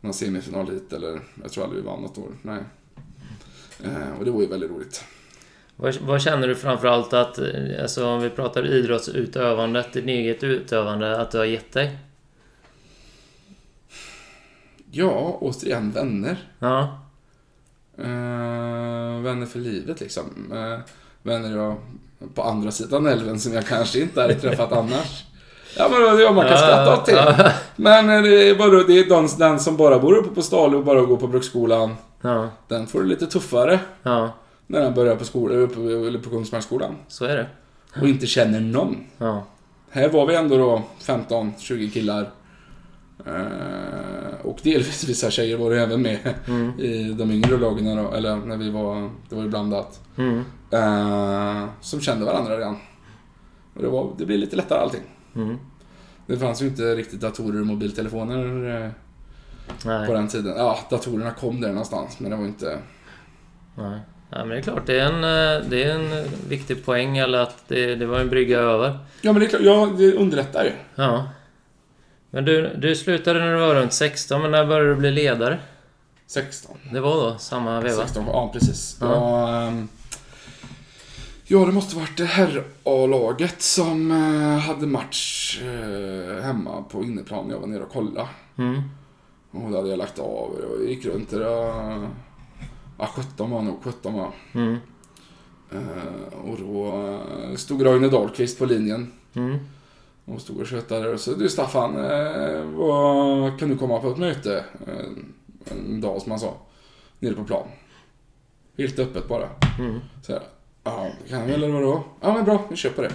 [0.00, 2.32] Någon semifinal hit, eller jag tror aldrig vi vann något år.
[2.42, 2.62] Nej.
[3.84, 5.04] Eh, och det var ju väldigt roligt.
[5.76, 11.20] Vad, vad känner du framförallt att, eh, alltså om vi pratar idrottsutövandet, ditt eget utövande,
[11.20, 11.98] att du har gett dig?
[14.90, 16.36] Ja, återigen vänner.
[16.58, 16.98] Ja.
[17.98, 20.52] Eh, vänner för livet liksom.
[20.52, 20.80] Eh,
[21.22, 21.76] vänner jag
[22.34, 25.24] på andra sidan älven som jag kanske inte hade träffat annars.
[25.76, 27.52] Ja men ja, man kan skratta åt det.
[27.76, 30.76] Men eh, det är, bara, det är den, den som bara bor uppe på Stalö
[30.76, 31.94] och bara går på bruksskolan.
[32.22, 32.48] Ja.
[32.68, 34.32] Den får det lite tuffare Ja.
[34.66, 36.94] när den börjar på, skola, uppe, eller på Kungsmarksskolan.
[37.08, 37.46] Så är det.
[38.00, 38.96] Och inte känner någon.
[39.18, 39.44] Ja.
[39.90, 42.30] Här var vi ändå då 15-20 killar.
[43.26, 46.80] Eh, och delvis vissa tjejer var det även med Mm.
[46.80, 50.00] i de yngre lagen då, eller när vi var, det var ju blandat.
[50.18, 50.44] Mm.
[50.72, 52.76] Eh, som kände varandra redan.
[53.74, 55.02] Och det, var, det blev lite lättare allting.
[55.34, 55.58] Mm.
[56.26, 60.56] Det fanns ju inte riktigt datorer och mobiltelefoner eh, på den tiden.
[60.56, 62.78] Ja, datorerna kom där någonstans, men det var inte...
[63.74, 64.00] Nej.
[64.30, 67.38] Ja, men det är klart, det är en, eh, det är en viktig poäng, eller
[67.38, 68.98] att det, det var en brygga över.
[69.20, 70.72] Ja, men det är klart, ja, det underlättar ju.
[70.94, 71.28] Ja.
[72.30, 75.58] Men du, du slutade när du var runt 16, men när började du bli ledare?
[76.26, 76.76] 16.
[76.92, 78.02] Det var då, samma veva?
[78.02, 78.96] 16, ja precis.
[79.00, 79.06] Ja.
[79.06, 79.88] Ja, ehm,
[81.52, 87.50] ja, det måste varit herr-A-laget som eh, hade match eh, hemma på inneplan.
[87.50, 88.28] Jag var nere och kollade.
[88.56, 88.82] Mm.
[89.50, 91.40] Och då hade jag lagt av och gick runt där.
[92.98, 94.30] Ja, 17 var nog, 17 var.
[94.52, 94.76] Mm.
[95.72, 99.12] Eh, och då stod Roine Dahlqvist på linjen.
[99.34, 99.58] Mm.
[100.24, 101.94] Och stod och tjötade och så du Staffan,
[102.76, 104.64] vad, kan du komma på ett möte?
[105.64, 106.56] En dag som han sa.
[107.18, 107.66] Nere på plan.
[108.78, 109.48] Helt öppet bara.
[109.78, 110.00] Mm.
[110.22, 110.42] Så här,
[110.84, 112.04] ja, det kan jag eller vadå?
[112.20, 113.12] Ja men bra, vi på det.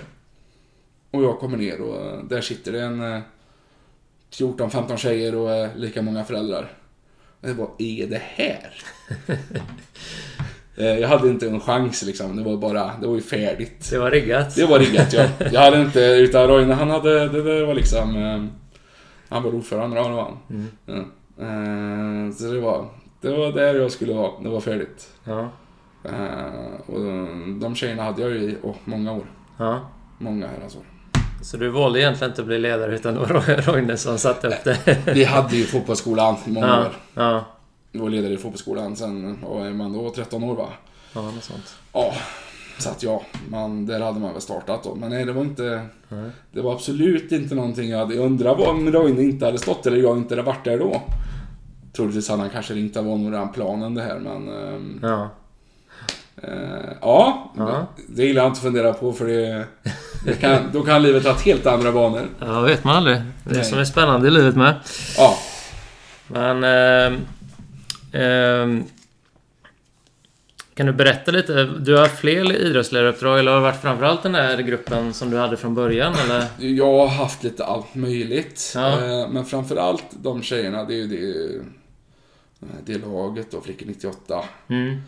[1.12, 3.22] Och jag kommer ner och eh, där sitter det en eh,
[4.32, 6.72] 14-15 tjejer och eh, lika många föräldrar.
[7.42, 8.74] Jag vad är det här?
[10.80, 13.90] Eh, jag hade inte en chans liksom, det var bara, det var ju färdigt.
[13.92, 14.56] Det var riggat?
[14.56, 15.28] Det var riggat ja.
[15.52, 18.46] Jag hade inte, utan Roine han hade, det, det var liksom, eh,
[19.30, 20.38] han var ordförande då, det var han.
[20.50, 20.68] Mm.
[20.86, 20.94] Ja.
[21.44, 22.86] Eh, så det var,
[23.22, 25.10] det var där jag skulle vara, det var färdigt.
[25.24, 25.50] Ja.
[26.10, 27.02] Eh, och
[27.60, 29.26] de tjejerna hade jag ju i oh, många år.
[29.58, 29.80] ja.
[30.20, 30.82] Många herrans år.
[31.42, 34.64] Så du valde egentligen inte att bli ledare, utan det var Roine som satte upp
[34.64, 34.98] det?
[35.14, 36.80] Vi hade ju fotbollsskolan i många Ja.
[36.86, 36.92] år.
[37.14, 37.46] Ja.
[37.92, 40.68] Jag var ledare i fotbollsskolan sen, och är man då 13 år va?
[41.14, 41.76] Ja, något sånt.
[41.94, 42.14] Ja,
[42.80, 44.96] så att ja, man, där hade man väl startat då.
[44.96, 45.82] Men nej, det var inte...
[46.10, 46.30] Nej.
[46.52, 48.16] Det var absolut inte någonting jag hade...
[48.16, 51.02] Jag undrar om Roine inte hade stått eller jag inte hade varit där då.
[51.96, 54.48] Troligtvis hade han kanske ringt, var nog redan planen det här men...
[54.50, 55.30] ehm, Ja.
[56.44, 56.50] Eh,
[57.02, 57.88] ja, Ja.
[58.08, 59.66] det gillar jag inte att fundera på för det...
[60.26, 62.28] det kan, då kan livet ha helt andra banor.
[62.40, 63.18] Ja, vet man aldrig.
[63.44, 63.66] Det är Nej.
[63.66, 64.76] som är spännande i livet med.
[65.18, 65.38] Ja,
[66.28, 66.64] Men...
[66.64, 67.18] ehm,
[68.12, 68.84] ehm,
[70.74, 71.64] kan du berätta lite?
[71.66, 75.58] Du har fler idrottsledaruppdrag eller har det varit framförallt den där gruppen som du hade
[75.58, 76.46] från början eller?
[76.58, 78.72] jag har haft lite allt möjligt.
[78.76, 78.90] Ja.
[78.92, 81.56] Eh, men framförallt de tjejerna, det är ju det...
[81.56, 81.62] eh,
[82.86, 84.44] Det laget då, Flickor 98.
[84.70, 85.02] Mm.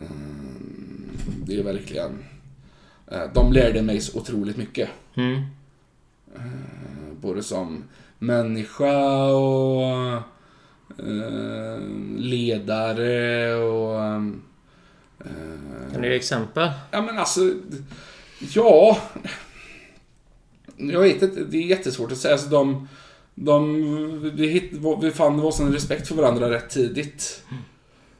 [0.00, 1.10] Mm,
[1.46, 2.24] Det är verkligen...
[3.06, 4.88] eh, De lärde mig så otroligt mycket.
[5.14, 5.34] Mm.
[6.36, 7.84] Eh, Både som
[8.18, 10.12] människa och
[10.98, 11.80] eh,
[12.16, 13.98] ledare och...
[15.92, 16.70] Kan du ge exempel?
[16.90, 17.40] Ja men alltså...
[18.54, 18.98] Ja...
[20.76, 22.34] Jag vet inte, det är jättesvårt att säga.
[22.34, 22.88] Alltså de...
[23.34, 24.72] de vi, hitt,
[25.02, 27.42] vi fann var sån respekt för varandra rätt tidigt.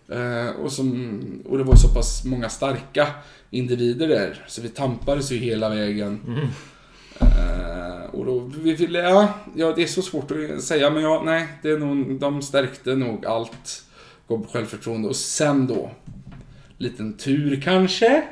[0.08, 3.06] Eh, och, som, och det var så pass många starka
[3.50, 4.44] individer där.
[4.48, 6.20] Så vi tampades ju hela vägen.
[6.26, 6.48] Mm.
[7.20, 11.22] Eh, och då, vi ville, ja, ja, det är så svårt att säga, men ja,
[11.24, 13.84] nej, det är nog, de stärkte nog allt.
[14.28, 15.90] Gav självförtroende och sen då,
[16.78, 18.24] liten tur kanske,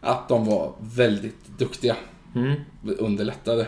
[0.00, 1.96] att de var väldigt duktiga.
[2.34, 2.54] Mm.
[2.98, 3.66] Underlättade.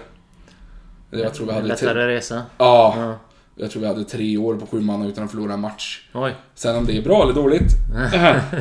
[1.10, 2.42] Jag tror vi hade, Lättare resa?
[2.58, 3.18] ja, Ja.
[3.56, 6.08] Jag tror vi hade tre år på sju man utan att förlora en match.
[6.12, 6.34] Oj.
[6.54, 7.72] Sen om det är bra eller dåligt,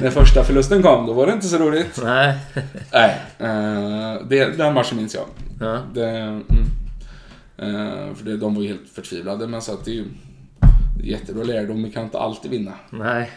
[0.01, 1.99] när första förlusten kom, då var det inte så roligt.
[2.03, 2.37] Nej.
[2.93, 5.25] Nej, eh, det, den matchen minns jag.
[5.59, 5.79] Ja.
[5.93, 6.43] Det, mm.
[7.57, 10.05] Eh, för det, de var ju helt förtvivlade, men så att det är ju
[11.03, 11.83] jättebra lärdom.
[11.83, 12.71] Vi kan inte alltid vinna.
[12.89, 13.31] Nej.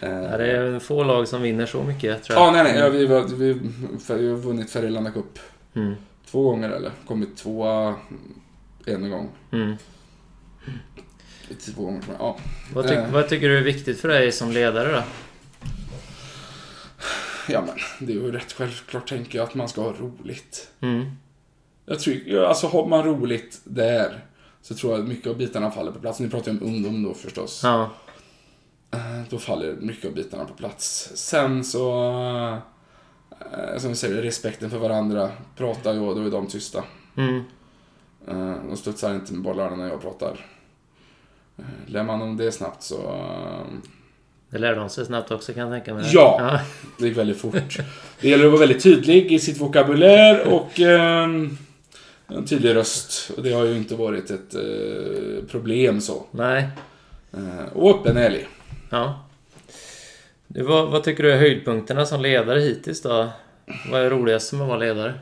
[0.00, 2.46] Eh, Ja, det är få lag som vinner så mycket tror jag.
[2.48, 2.78] Ja, nej, nej.
[2.78, 3.52] Ja, vi, var, vi,
[4.18, 5.38] vi har vunnit Färgelanda Cup
[5.74, 5.94] Mm.
[6.30, 7.94] två gånger eller kommit tvåa
[8.86, 9.28] en gång.
[9.52, 9.76] Mm.
[11.54, 12.36] Två gånger, ja.
[12.74, 13.10] Vad, ty Eh.
[13.12, 15.02] vad tycker du är viktigt för dig som ledare då?
[17.48, 20.68] ja, men det är ju rätt självklart tänker jag att man ska ha roligt.
[20.80, 21.10] Mm.
[21.86, 24.24] Jag tror, alltså har man roligt där
[24.62, 26.20] så tror jag att mycket av bitarna faller på plats.
[26.20, 27.60] Nu pratar jag om ungdom då förstås.
[27.64, 27.90] Ja.
[28.90, 31.10] Eh, Då faller mycket av bitarna på plats.
[31.14, 32.02] Sen så,
[33.40, 35.30] eh, som vi säger, respekten för varandra.
[35.56, 36.84] Pratar jag, då är de tysta.
[37.16, 37.42] Mm.
[38.28, 40.46] Eh, De studsar inte med bollarna när jag pratar.
[41.60, 42.94] Eh, Lär man om det snabbt så...
[42.96, 43.66] eh,
[44.50, 46.10] Det lär de sig snabbt också kan jag tänka mig.
[46.14, 46.36] Ja.
[46.40, 46.60] ja.
[46.98, 47.78] Det gick väldigt fort.
[48.20, 51.22] Det gäller att vara väldigt tydlig i sitt vokabulär och eh,
[52.26, 53.30] en tydlig röst.
[53.36, 56.24] Och det har ju inte varit ett eh, problem så.
[56.30, 56.68] Nej.
[57.32, 58.48] Eh, och öppen ärlig.
[58.90, 59.24] Ja.
[60.46, 63.28] Du, vad, vad tycker du är höjdpunkterna som ledare hittills då?
[63.90, 65.14] Vad är roligast med att vara ledare?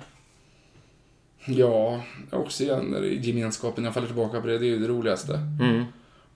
[1.47, 5.41] Ja, också igen, gemenskapen, jag faller tillbaka på det, det är ju det roligaste.
[5.61, 5.85] Mm.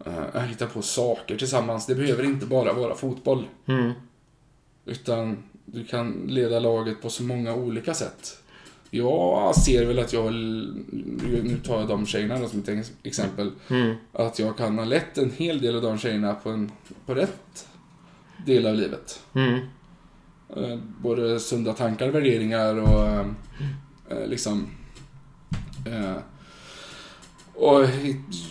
[0.06, 3.44] Eh, hitta på saker tillsammans, det behöver inte bara vara fotboll.
[3.66, 3.92] Mm.
[4.84, 8.38] Utan du kan leda laget på så många olika sätt.
[8.90, 13.50] Jag ser väl att jag, nu tar jag de tjejerna då som ett ex- exempel,
[13.70, 13.94] Mm.
[14.12, 16.70] att jag kan ha lett en hel del av de tjejerna på, en,
[17.06, 17.68] på rätt
[18.46, 19.20] del av livet.
[19.34, 19.60] Mm.
[20.56, 23.26] Eh, Både sunda tankar, värderingar och eh,
[24.10, 24.66] eh, liksom...
[27.54, 27.84] Och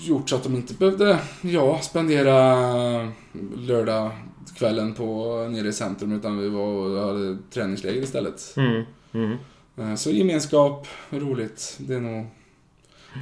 [0.01, 3.11] gjort så att de inte behövde, ja, spendera
[3.57, 8.53] lördagskvällen på, nere i centrum utan vi var och hade träningsläger istället.
[8.57, 8.83] Mm.
[9.13, 9.37] Mm.
[9.77, 12.25] Eh, Så gemenskap, roligt, det är nog...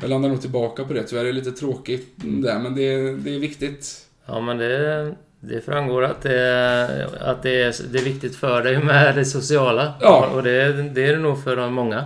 [0.01, 1.03] Jag landar nog tillbaka på det.
[1.03, 4.05] Tyvärr är det lite tråkigt där, men det, det är viktigt.
[4.25, 8.83] Ja, men det, det framgår att, det, att det, är, det är viktigt för dig
[8.83, 9.93] med det sociala.
[10.01, 10.29] Ja.
[10.35, 12.03] Och det, det är det nog för många.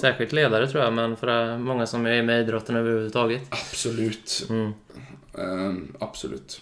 [0.00, 3.42] Särskilt ledare tror jag, men för många som är med i idrotten överhuvudtaget.
[3.50, 4.46] Absolut.
[4.50, 4.72] Mm.
[5.38, 6.60] Eh, absolut.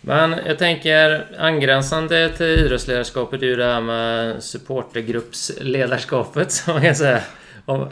[0.00, 6.94] Men jag tänker angränsande till idrottsledarskapet är ju det här med supportergruppsledarskapet som man kan
[6.94, 7.20] säga.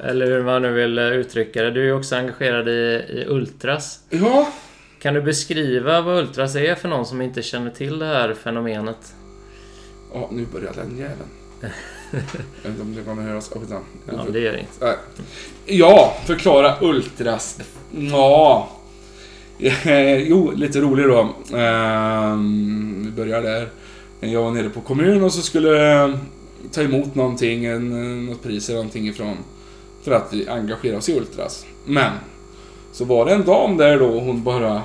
[0.05, 1.71] Eller hur man nu vill uttrycka det.
[1.71, 2.73] Du är ju också engagerad i,
[3.09, 4.01] i Ultras.
[4.11, 4.53] Ja,
[5.01, 9.15] Kan du beskriva vad Ultras är för någon som inte känner till det här fenomenet?
[10.15, 11.29] Ja, nu börjar den jäveln.
[12.13, 13.53] Jag vet inte om det kommer höras.
[13.53, 13.63] Oh.
[14.07, 14.83] Ja, det gör inget.
[15.67, 17.59] Ja, förklara Ultras.
[17.91, 18.69] Ja.
[20.19, 21.29] Jo, lite rolig då.
[21.57, 23.69] Ehm, vi börjar där.
[24.21, 26.15] Jag var nere på kommun och så skulle eh,
[26.73, 29.37] ta emot någonting, eh, något pris eller någonting ifrån.
[30.03, 31.67] För att vi engagerar oss i Ultras.
[31.85, 32.13] Men,
[32.93, 34.83] så var det en dam där då hon bara...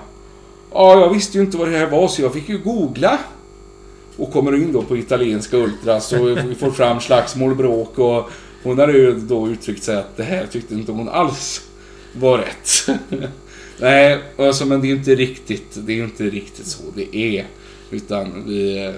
[0.74, 3.20] Ja, jag visste ju inte vad det här var så jag fick ju googla.
[4.18, 8.30] Och kommer in då på italienska Ultras och vi får fram slagsmål, bråk och
[8.64, 11.62] hon hade ju då uttryckt sig att det här tyckte inte hon alls
[12.14, 13.00] var rätt.
[13.80, 17.46] Nej, alltså, men det är inte riktigt, det är inte riktigt så det är.
[17.92, 18.94] Utan vi,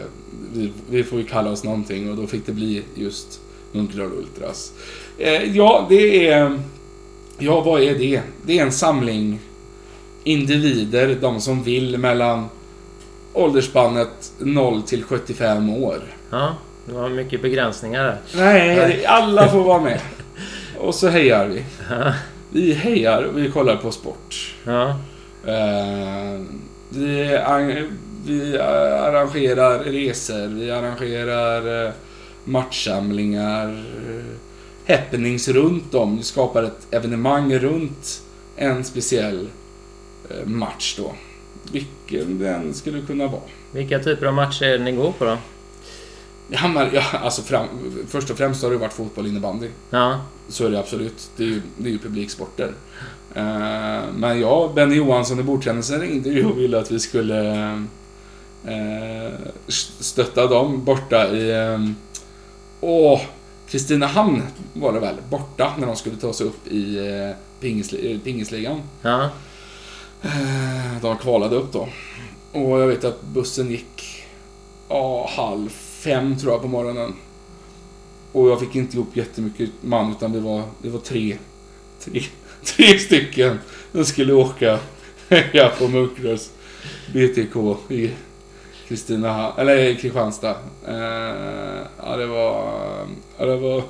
[0.53, 4.73] vi, vi får ju kalla oss någonting och då fick det bli just Munkedal Ultras.
[5.17, 6.60] Eh, ja, det är...
[7.39, 8.21] Ja, vad är det?
[8.45, 9.39] Det är en samling
[10.23, 12.45] individer, de som vill mellan
[13.33, 16.01] åldersspannet 0 till 75 år.
[16.29, 18.17] Ja, det var mycket begränsningar där.
[18.35, 19.99] Nej, alla får vara med.
[20.79, 21.65] Och så hejar vi.
[22.51, 24.55] Vi hejar och vi kollar på sport.
[24.65, 24.95] Ja,
[25.45, 26.41] Eh,
[26.89, 27.39] vi,
[28.25, 31.91] vi arrangerar resor, vi arrangerar eh,
[32.43, 36.17] matchsamlingar, eh, happenings runt om.
[36.17, 38.21] Vi skapar ett evenemang runt
[38.55, 39.47] en speciell
[40.45, 41.13] match då.
[41.71, 43.41] Vilken den skulle kunna vara.
[43.71, 45.38] vilka typer av matcher är det ni går på då?
[46.51, 47.67] Ja, men, ja, alltså fram,
[48.08, 49.67] först och främst har det varit fotboll innebandy.
[49.89, 51.29] Ja, Så är det absolut.
[51.38, 52.73] Det är ju, det är ju publiksporter.
[53.36, 57.69] Eh, men jag, Benny Johansson i bordtennissen ringde ju och ville att vi skulle
[58.65, 59.34] eh,
[59.99, 61.51] stötta dem borta i...
[61.51, 61.79] Eh,
[62.82, 63.21] åh,
[63.69, 64.41] Kristinehamn
[64.73, 66.97] var det väl, borta när de skulle ta sig upp i
[67.60, 68.82] pingisli, pingisligan.
[69.01, 69.29] ja,
[70.21, 71.89] Eh, de kvalade upp då.
[72.51, 74.25] Och jag vet att bussen gick
[74.89, 77.13] ja, halv fem tror jag på morgonen.
[78.32, 81.38] Och jag fick inte ihop jättemycket man utan det var, det var tre,
[81.99, 82.23] tre,
[82.63, 83.60] tre stycken
[83.91, 84.79] som skulle åka
[85.29, 86.51] heja på Munkrös
[87.13, 87.55] BTK
[87.89, 88.12] i
[88.88, 90.55] Kristina, eller Kristianstad.
[90.88, 92.73] Eh, ja, det var...
[93.38, 93.84] Ja, det var...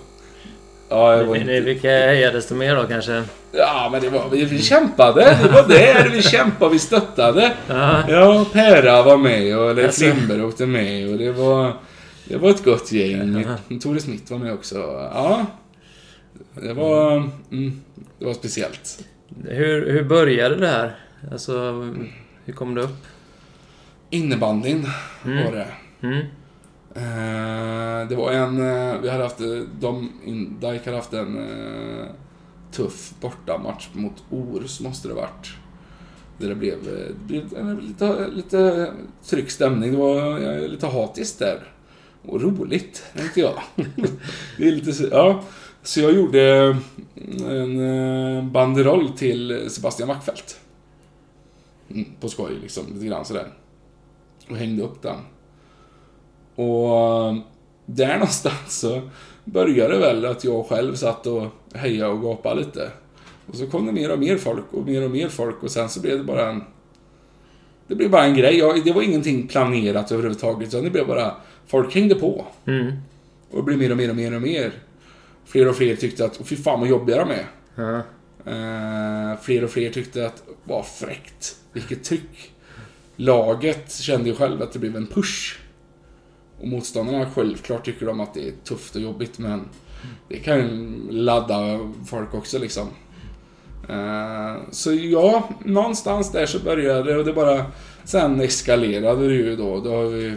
[0.89, 1.59] Ja, det var inte...
[1.59, 3.23] Vilka hejades det mer då kanske?
[3.51, 5.37] Ja, men det var, vi, vi kämpade.
[5.43, 7.53] Det var där vi kämpade, vi stöttade.
[7.67, 10.05] Ja, Ja, Pera var med och Leif Alltså.
[10.05, 11.73] Lindberg åkte med och det var,
[12.25, 13.45] det var ett gott gäng.
[13.81, 14.75] Tore Smith var med också.
[15.13, 15.45] Ja,
[16.61, 17.15] det var,
[17.51, 17.81] mm,
[18.19, 19.03] det var speciellt.
[19.47, 20.95] hur, hur började det här?
[21.31, 21.53] Alltså,
[22.45, 23.05] hur kom du upp?
[24.09, 24.87] Innebandyn
[25.25, 25.45] Mm.
[25.45, 25.67] var det.
[26.07, 26.25] Mm.
[26.99, 30.11] Eh, det var en, eh, vi hade haft, eh, de,
[30.61, 31.39] Dijk hade haft en
[32.71, 35.53] tuff bortamatch mot Ors, måste det varit.
[36.37, 36.77] Där det blev,
[37.81, 38.93] lite, lite
[39.25, 39.91] tryck stämning.
[39.91, 41.63] Det var lite hatiskt där.
[42.25, 43.53] Och roligt, tänkte jag.
[44.57, 45.43] det är lite ja.
[45.83, 46.77] Så jag gjorde
[47.47, 50.59] en banderoll till Sebastian Wackfeldt.
[51.89, 52.83] Mm, på skoj, liksom.
[52.93, 53.53] Lite grann sådär.
[54.49, 55.17] Och hängde upp den.
[56.59, 57.35] Och
[57.85, 59.01] där någonstans så
[59.45, 61.43] började det väl att jag själv satt och
[61.73, 62.91] hejade och gapade lite.
[63.45, 65.89] Och så kom det mer och mer folk och mer och mer folk och sen
[65.89, 66.63] så blev det bara en...
[67.87, 68.57] Det blev bara en grej.
[68.57, 71.35] Jag, det var ingenting planerat överhuvudtaget utan det blev bara...
[71.67, 72.45] Folk hängde på.
[72.65, 72.91] Mm.
[73.51, 74.71] Och det blev mer och mer och mer och mer.
[75.45, 77.45] Fler och fler tyckte att, "Åh, fy fan vad jobbiga de är.
[77.75, 77.97] Ja.
[78.51, 81.55] Eh, fler och fler tyckte att, vad fräckt.
[81.73, 82.51] Vilket tryck.
[83.15, 85.59] Laget kände ju själv att det blev en push.
[86.59, 89.61] Och motståndarna självklart tycker de att det är tufft och jobbigt men
[90.27, 92.87] det kan ju ladda folk också liksom.
[93.89, 97.65] Eh, så ja, någonstans där så började det och det bara...
[98.03, 99.79] Sen eskalerade det ju då.
[99.79, 100.33] då har vi,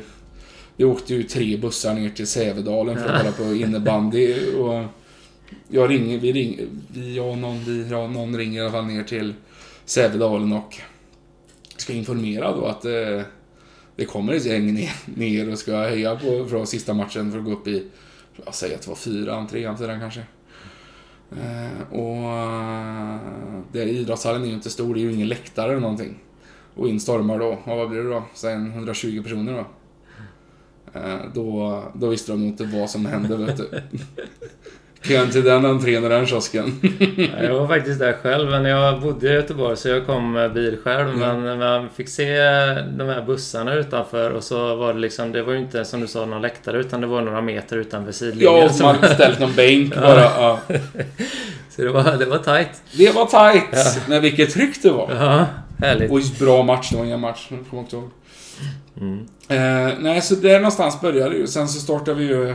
[0.76, 4.54] vi åkte ju tre bussar ner till Sävedalen för att kolla på innebandy.
[4.56, 4.85] Och
[5.68, 8.87] jag ringer, vi ringer, vi, jag och någon, vi, ja, någon ringer i alla fall
[8.87, 9.35] ner till
[9.85, 10.76] Sävedalen och
[11.76, 13.20] ska informera då att eh,
[13.96, 17.52] det kommer ett gäng ner, och ska heja på från sista matchen för att gå
[17.52, 17.87] upp i,
[18.44, 20.20] jag säger att det var fyran, trean, fyran kanske.
[21.31, 23.18] Eh, och eh,
[23.72, 26.18] det, idrottshallen är ju inte stor, det är ju ingen läktare eller någonting.
[26.74, 28.24] Och in stormar då, och vad blir det då?
[28.35, 29.66] Sen 120 personer då.
[31.00, 33.70] Eh, då, då visste de nog inte vad som hände vet du.
[35.02, 36.80] Kön till den entrén och den kiosken.
[37.16, 40.52] Ja, Jag var faktiskt där själv, men jag bodde i Göteborg så jag kom med
[40.52, 41.16] bil själv.
[41.18, 42.36] Men man fick se
[42.98, 46.06] de här bussarna utanför och så var det liksom, det var ju inte som du
[46.06, 48.54] sa någon läktare utan det var några meter utanför sidlinjen.
[48.58, 50.20] Ja, och som- man hade ställt någon bänk bara.
[50.22, 50.60] Ja.
[51.76, 52.82] Så det var, det var tajt.
[52.98, 53.64] Det var tight.
[53.72, 54.00] Ja.
[54.08, 55.10] Men vilket tryck det var.
[55.20, 55.46] Ja,
[55.86, 56.10] härligt.
[56.10, 57.46] Och bra match, det var ingen match.
[57.50, 58.10] Jag kommer inte ihåg.
[59.00, 59.18] Mm.
[59.48, 61.46] Eh, nej, så där någonstans började det ju.
[61.46, 62.54] Sen så startade vi ju...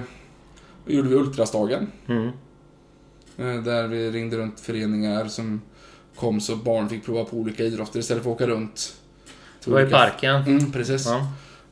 [0.87, 1.87] Då gjorde vi Ultrasdagen.
[2.07, 2.27] Mm.
[3.37, 5.61] Eh, där vi ringde runt föreningar som
[6.15, 8.95] kom så barn fick prova på olika idrotter istället för att åka runt.
[9.65, 10.35] Det var i parken.
[10.35, 11.05] Mm, precis.
[11.05, 11.17] Ja.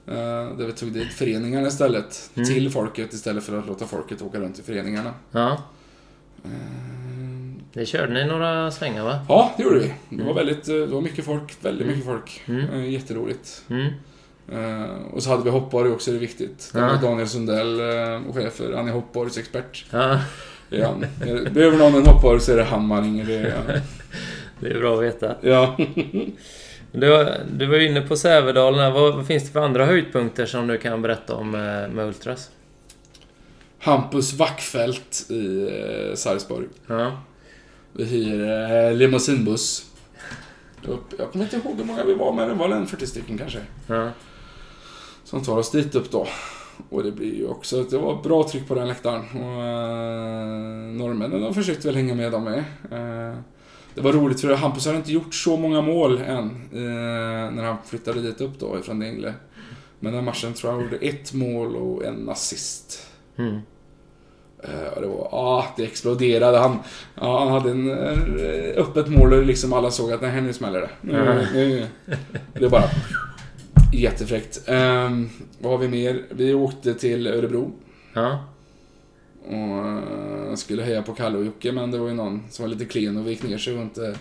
[0.08, 2.30] Eh, där vi tog dit föreningarna istället.
[2.36, 2.48] Mm.
[2.50, 5.14] Till folket istället för att låta folket åka runt i föreningarna.
[5.32, 5.64] ja.
[6.44, 6.50] Eh,
[7.74, 9.26] Det körde ni några svängar va?
[9.30, 9.94] Ja, det gjorde vi.
[10.10, 10.36] Det var Mm.
[10.36, 11.58] väldigt, det var mycket folk.
[11.62, 11.96] Väldigt Mm.
[11.98, 12.42] mycket folk.
[12.46, 12.92] Mm.
[12.92, 13.64] Jätteroligt.
[13.70, 13.92] Mm.
[14.52, 16.72] Eh, och så hade vi hoppborg också, det är viktigt.
[16.74, 16.80] Ja.
[16.82, 19.86] var Daniel Sundell, eh, chef för, han är hoppborgsexpert.
[19.92, 20.20] Ja,
[20.70, 20.78] Det.
[20.82, 23.26] Eh, Behöver någon en hoppborg så är det han man ringer.
[23.26, 23.66] Det är, han.
[24.60, 25.36] det är bra att veta.
[25.42, 25.78] ja.
[26.92, 28.94] Du, var- du var inne på Sävedalen.
[28.94, 32.50] Vad, vad finns det för andra höjdpunkter som du kan berätta om med, med Ultras?
[33.80, 35.62] Hampus Wackfält i
[36.10, 36.68] eh, Sarpsborg.
[36.88, 37.22] Ja.
[37.94, 39.86] Vi hyr eh, limousinbuss.
[40.88, 43.38] Upp, jag kommer inte ihåg hur många vi var, men det var en 40 stycken
[43.38, 43.60] kanske.
[43.88, 44.10] Ja.
[45.26, 46.28] Som tar oss dit upp då.
[46.90, 49.22] Och det blir ju också, det var bra tryck på den läktaren.
[49.22, 52.58] Och eh, norrmännen de försökte väl hänga med de med.
[52.92, 53.38] Eh,
[53.94, 56.50] det var roligt för Hampus har inte gjort så många mål än.
[56.74, 59.34] Eh, när han flyttade dit upp då ifrån Dingle.
[60.00, 63.08] Men den matchen tror jag gjorde ett mål och en assist.
[63.38, 63.60] Mm.
[64.64, 66.58] Eh, det var, ja, det exploderade.
[66.58, 66.80] Han,
[67.16, 70.82] ja, han hade en eh, öppet mål och liksom alla såg att nej, nu smäller
[70.82, 70.90] det.
[71.02, 71.34] Ja.
[71.54, 71.88] nu.
[72.54, 72.90] Det är bara
[74.02, 74.70] jättefräckt.
[74.70, 75.30] Um,
[75.60, 76.22] vad har vi mer?
[76.30, 77.72] Vi åkte till Örebro
[78.14, 78.44] Ja.
[79.48, 79.88] och
[80.50, 82.86] eh, skulle heja på Kalle och Jocke, men det var ju någon som var lite
[82.86, 84.16] klen och gick ner sig och inte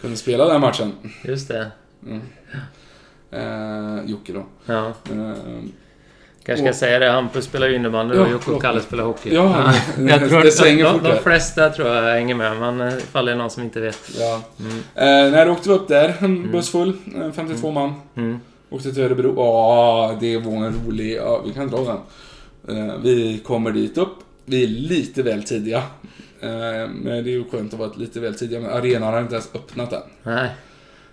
[0.00, 0.92] kunde spela den matchen.
[1.24, 1.70] Just det.
[2.06, 2.20] Mm.
[3.30, 4.44] Eh, Jocke då.
[4.66, 4.92] Ja.
[5.12, 5.72] Ehm,
[6.46, 7.10] Kanske ska Och- säger det.
[7.10, 9.34] Hampus spelar ju innebandy Ja, och Jocke och Kalle spelar hockey.
[9.34, 9.72] Ja,
[10.08, 13.26] jag tror det svänger de, de, de flesta tror jag hänger med, men eh, ifall
[13.26, 14.10] det är någon som inte vet.
[14.18, 14.42] ja.
[14.60, 14.72] Mm.
[14.94, 17.94] Eh, när åkte vi upp där, en buss full, eh, 52 man.
[18.14, 18.40] Mm.
[18.74, 19.34] Åkte till Örebro.
[19.36, 21.16] Ja, det var en rolig...
[21.16, 21.98] Ja, vi kan dra den.
[22.76, 24.14] Eh, vi kommer dit upp.
[24.44, 25.78] Vi är lite väl tidiga.
[26.40, 28.60] Eh, men det är ju skönt att vara lite väl tidiga.
[28.60, 30.02] Men arenan har inte ens öppnat än.
[30.22, 30.50] Nej.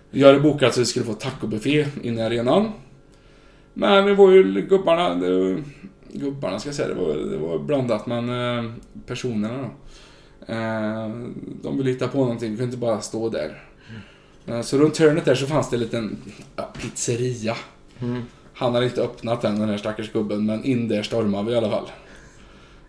[0.09, 2.71] Vi hade bokat så vi skulle få tacobuffé inne i arenan.
[3.73, 5.15] Men det var ju gubbarna...
[5.15, 5.63] Det var,
[6.13, 8.71] gubbarna ska jag säga, det var, det var blandat men eh,
[9.05, 9.69] personerna då.
[11.61, 13.63] De ville hitta på någonting, vi kunde inte bara stå där.
[14.47, 16.17] Eh, så runt hörnet där så fanns det en liten
[16.55, 17.55] ja, pizzeria.
[17.99, 18.21] Mm.
[18.53, 21.57] Han hade inte öppnat den, den här stackars gubben, men in där stormade vi i
[21.57, 21.91] alla fall.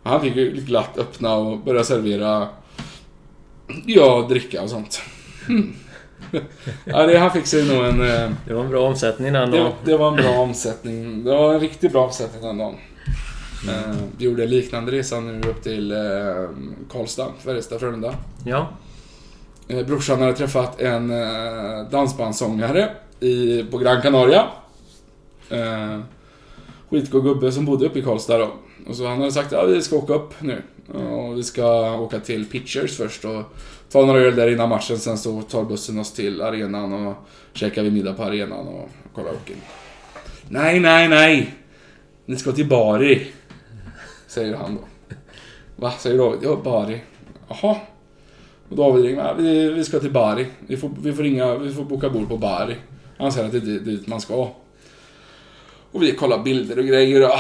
[0.03, 2.49] Han fick ju glatt öppna och börja servera,
[3.87, 5.03] ja, dricka och sånt.
[6.85, 8.01] ja, det, han fick sig nog en...
[8.01, 9.73] eh, Det var en bra omsättning den dagen.
[9.85, 11.25] det var en bra omsättning.
[11.25, 12.75] Det var en riktigt bra omsättning den dagen.
[13.69, 15.99] Eh, Vi gjorde en liknande resa nu upp till eh,
[16.91, 18.15] Karlstad, Färjestad, Frölunda.
[18.45, 18.69] Ja.
[19.73, 24.47] Eh, Brorsan hade träffat en eh, dansbandssångare i, på Gran Canaria.
[25.51, 26.01] Eh,
[26.91, 28.53] skitgod gubbe som bodde uppe i Karlstad då.
[28.87, 30.63] Och så han hade sagt att ja, vi ska åka upp nu.
[31.11, 33.43] Och vi ska åka till Pitchers först och
[33.93, 34.99] ta några öl där innan matchen.
[34.99, 37.15] Sen så tar bussen oss till arenan och
[37.53, 39.61] käkar vi middag på arenan och kollar hockeyn.
[40.49, 41.55] Nej, nej, nej!
[42.27, 43.27] Ni ska till Bari.
[44.27, 45.15] Säger han då.
[45.77, 45.93] Va?
[45.99, 46.41] Säger David.
[46.43, 47.01] Ja, Bari.
[47.49, 47.77] Jaha.
[48.73, 49.25] Och David ringer.
[49.25, 50.47] "Ja, Vi, vi ska till Bari.
[50.67, 52.75] Vi får, vi får ringa, vi får boka bord på Bari.
[53.19, 54.49] Han säger att det är dit, man ska.
[55.93, 57.23] Och vi kollar bilder och grejer.
[57.25, 57.31] och,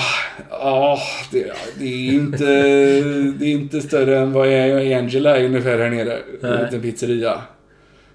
[0.51, 0.99] Ja,
[1.31, 2.45] det, det är inte...
[3.39, 4.49] Det är inte större än vad
[4.93, 6.13] Angela är ungefär här nere.
[6.13, 6.65] En Nej.
[6.65, 7.43] liten pizzeria.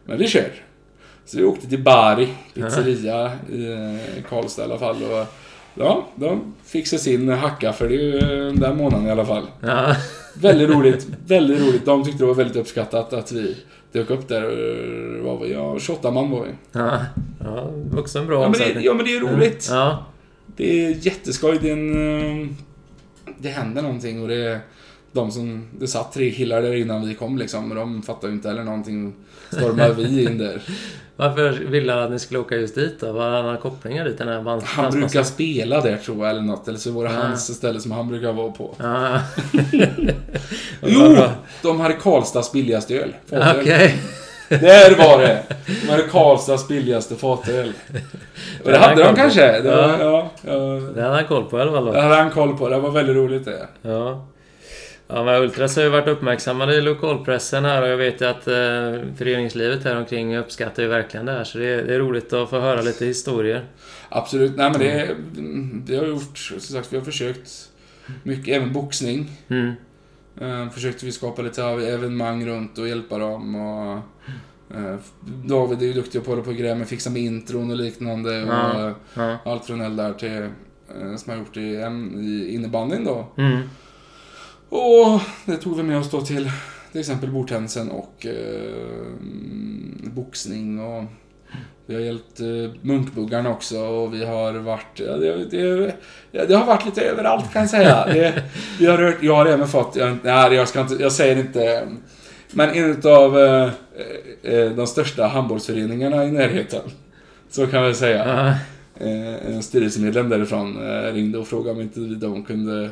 [0.06, 0.52] Men vi kör.
[1.26, 4.96] Så vi åkte till Bari pizzeria i eh, Karlstad i alla fall.
[5.04, 5.26] Och,
[5.78, 9.26] ja, de fick sig sin hacka för det är ju den där månaden i alla
[9.26, 9.44] fall.
[9.62, 9.96] Ja.
[10.34, 11.08] Väldigt roligt.
[11.28, 11.86] Väldigt roligt.
[11.86, 13.58] De tyckte det var väldigt uppskattat att vi
[13.92, 14.44] dök upp där.
[15.20, 16.52] Och Var vi, ja, 28 man var vi.
[16.72, 17.00] Ja.
[17.44, 17.72] ja.
[17.98, 19.68] Också en bra Ja men, det, ja men det är roligt.
[19.72, 20.06] Ja.
[20.56, 21.58] Det är jätteskoj.
[21.62, 22.48] Det, är en, eh,
[23.38, 24.60] det händer någonting och det är
[25.12, 25.68] de som...
[25.80, 27.70] Det satt tre killar där innan vi kom liksom.
[27.72, 29.14] Och de fattar ju inte heller någonting.
[29.52, 30.62] Stormar vi in där.
[31.20, 33.12] Varför ville han att ni skulle åka just dit då?
[33.12, 36.42] Vad har han kopplingar dit, den här band- Han brukar spela där tror jag eller
[36.42, 36.68] något.
[36.68, 37.20] Eller så var det Ja.
[37.20, 38.76] hans ställe som han brukar vara på.
[38.78, 39.20] Ja.
[40.82, 41.16] Jo!
[41.62, 43.16] De hade Karlstads billigaste öl.
[43.32, 43.96] Okej.
[44.50, 45.44] Där var det!
[45.86, 47.74] De hade Karlstads billigaste fatöl.
[48.64, 49.62] Och det hade de kanske.
[49.62, 50.54] Det var, ja, ja,
[50.96, 52.70] Det hade han koll på i alla fall det hade han koll på.
[52.70, 53.68] Det var väldigt roligt det.
[53.82, 54.26] Ja.
[55.10, 58.48] Ja, men Ultras har ju varit uppmärksammade i lokalpressen här och jag vet ju att
[58.48, 61.44] eh, föreningslivet här omkring uppskattar ju verkligen det här.
[61.44, 63.66] Så det är, det är roligt att få höra lite historier.
[64.10, 64.56] Absolut.
[64.58, 65.16] Nej men det...
[65.92, 66.38] Vi har gjort...
[66.38, 67.70] Som sagt, vi har försökt
[68.24, 68.56] mycket.
[68.56, 69.32] Även boxning.
[69.48, 69.72] Mm.
[70.42, 73.94] Eh, försökte vi skapa lite av evenemang runt och hjälpa dem och...
[74.78, 74.96] eh,
[75.46, 78.44] David är ju duktig på att på grejer med fixa med intron och liknande.
[78.44, 79.38] Och, eh, Ja.
[79.46, 80.42] Allt från L där till...
[81.02, 83.28] eh, Som har gjort i, i innebandyn då.
[83.38, 83.62] Mm.
[84.70, 86.52] Och det tog vi med oss då till
[86.92, 89.12] till exempel bordtennisen och eh,
[90.04, 91.04] boxning och
[91.86, 95.00] vi har hjälpt eh, munkbuggarna också och vi har varit...
[95.00, 95.96] Ja, det, det,
[96.48, 98.06] det har varit lite överallt kan jag säga.
[98.06, 98.44] Det,
[98.80, 99.96] vi har rört, jag har även fått...
[99.96, 101.88] Jag, nej, jag, ska inte, jag säger inte...
[102.52, 103.70] Men en av eh,
[104.44, 106.82] eh, de största handbollsföreningarna i närheten.
[107.50, 108.26] Så kan vi säga.
[108.28, 108.48] Ja.
[109.06, 112.90] Eh, en styrelsemedlem därifrån eh, ringde och frågade om inte de kunde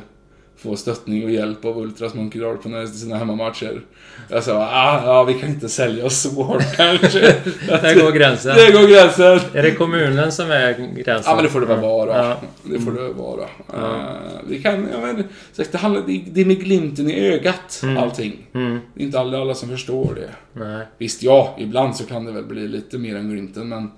[0.56, 3.80] få stöttning och hjälp av Ultras Munkedal på sina hemmamatcher.
[4.28, 7.20] Jag sa, ah, ja vi kan inte sälja oss så hårt kanske.
[7.68, 8.56] Där går gränsen.
[8.56, 9.40] Det går gränsen.
[9.54, 11.30] Är det kommunen som är gränsen?
[11.30, 12.16] Ja men det får det väl vara.
[12.16, 12.40] Ja.
[12.62, 13.48] Det får det vara.
[13.72, 13.96] Ja.
[13.96, 15.24] Eh, vi kan, ja, men,
[15.56, 17.98] det, handlar, det, är med glimten i ögat Mm.
[17.98, 18.46] allting.
[18.54, 18.80] Mm.
[18.94, 20.60] Det är inte alla, alla som förstår det.
[20.64, 20.86] Nej.
[20.98, 23.90] Visst, ja, ibland så kan det väl bli lite mer än glimten, men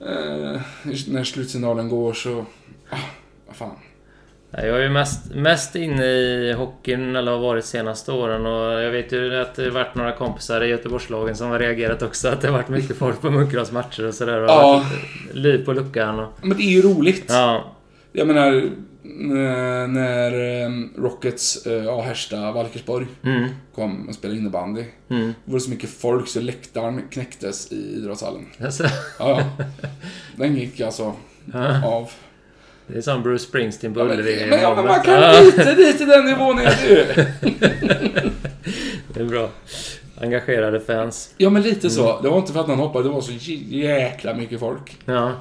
[0.00, 0.60] eh,
[1.08, 2.46] när slutsignalen går så...
[2.90, 2.96] Ah,
[3.46, 3.76] vad fan.
[4.56, 8.46] Jag är ju mest, mest inne i hockeyn, eller har varit senaste åren.
[8.46, 12.02] Och jag vet ju att det har varit några kompisar i Göteborgslagen som har reagerat
[12.02, 12.28] också.
[12.28, 14.40] Att det har varit mycket folk på Munkedals matcher och sådär.
[14.42, 14.84] Och Ja.
[15.32, 16.18] liv på luckan.
[16.20, 17.24] Och, Men det är ju roligt.
[17.28, 17.70] ja.
[18.12, 18.70] Jag menar,
[19.02, 20.70] när, när eh,
[21.02, 23.48] Rockets, eh, ja, Härsta, Valkersborg Mm.
[23.74, 24.84] kom och spelade innebandy.
[25.10, 25.34] Mm.
[25.44, 28.46] Det var så mycket folk så läktaren knäcktes i idrottshallen.
[28.64, 28.84] Alltså,
[29.18, 29.64] Ja, ja.
[30.36, 31.12] Den gick alltså
[31.84, 32.10] av.
[32.86, 34.46] Det är som Bruce Springsteen på Ja, men, Ullevi.
[34.46, 37.04] men, ja, men man kan Ja, lite dit i den nivån är ju.
[39.14, 39.48] Det är bra.
[40.20, 41.34] Engagerade fans.
[41.36, 42.20] Ja, men lite så.
[42.20, 43.32] Det var inte för att någon hoppade, det var så
[43.68, 44.96] jäkla mycket folk.
[45.04, 45.32] Ja.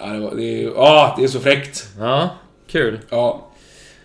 [0.00, 1.86] Ja, det, var, det, är, ja, det är så fräckt.
[1.98, 2.30] Ja,
[2.66, 2.98] kul.
[3.10, 3.46] Ja,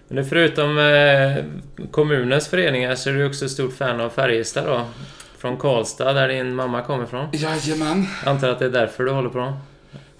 [0.07, 1.43] Men förutom eh,
[1.91, 4.81] kommunens föreningar så är du också stort fan av Färjestad då?
[5.37, 7.27] Från Karlstad, där din mamma kommer ifrån.
[7.31, 8.05] jajamän.
[8.25, 9.53] Antar att det är därför du håller på?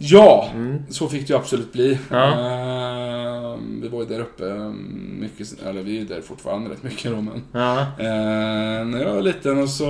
[0.04, 0.82] Ja, Mm.
[0.90, 2.00] så fick det ju absolut bli.
[2.10, 2.28] Ja.
[2.32, 4.44] Eh, vi var ju där uppe
[5.20, 7.42] mycket, eller vi är där fortfarande rätt mycket då, men.
[7.52, 7.80] Ja.
[7.82, 9.90] Eh, när jag var liten och så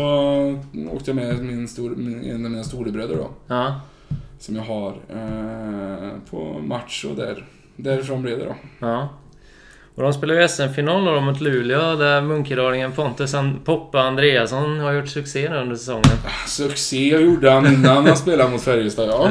[0.92, 3.30] åkte jag med min stor, min, en av mina storebröder då.
[3.48, 3.80] Ja.
[4.40, 7.46] Som jag har eh, på match och där.
[7.76, 8.56] Därifrån blev det då.
[9.96, 13.36] Och de spelar ju SM-final då mot Luleå där munkedaringen Pontus
[13.66, 16.18] Poppa Andreasson har gjort succé nu under säsongen.
[16.48, 19.30] Succé gjorde han innan han spelade mot Färjestad, ja.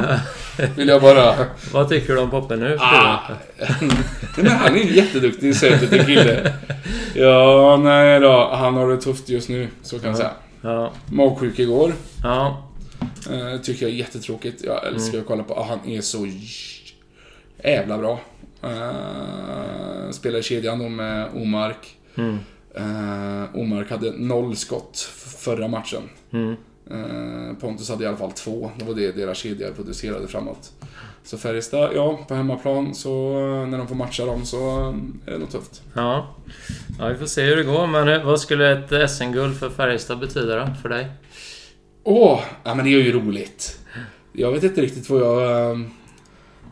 [0.75, 1.33] Vill jag bara...
[1.73, 2.77] Vad tycker du om Poppe nu?
[2.79, 3.17] Ah.
[4.37, 6.53] Men han är en jätteduktig, söt liten kille.
[7.13, 8.49] Ja, nej då.
[8.53, 10.31] Han har det tufft just nu, så kan jag säga.
[10.61, 10.91] Ja.
[11.11, 11.93] Magsjuk igår.
[12.23, 12.63] Ja.
[13.31, 14.63] Eh, tycker jag är jättetråkigt.
[14.63, 15.53] Jag älskar att kolla på.
[15.53, 16.27] Ah, han är så
[17.63, 18.19] jävla bra.
[18.63, 21.97] Eh, spelar i kedjan då med Omark.
[22.15, 22.37] Mm.
[22.75, 24.97] Eh, Omark hade noll skott
[25.37, 26.01] förra matchen.
[26.33, 26.55] Mm.
[26.91, 28.71] Eh, Pontus hade i alla fall två.
[28.77, 30.71] Det var det deras kedja producerade framåt.
[31.23, 33.33] Så Färjestad, ja, på hemmaplan så
[33.65, 34.89] när de får matcha dem så
[35.25, 35.81] är det nog tufft.
[35.93, 36.35] Ja.
[36.99, 37.87] ja, vi får se hur det går.
[37.87, 41.07] Men vad skulle ett SM-guld för Färjestad betyda då, för dig?
[42.03, 43.79] Åh, ja men det är ju roligt.
[44.33, 45.79] Jag vet inte riktigt vad jag...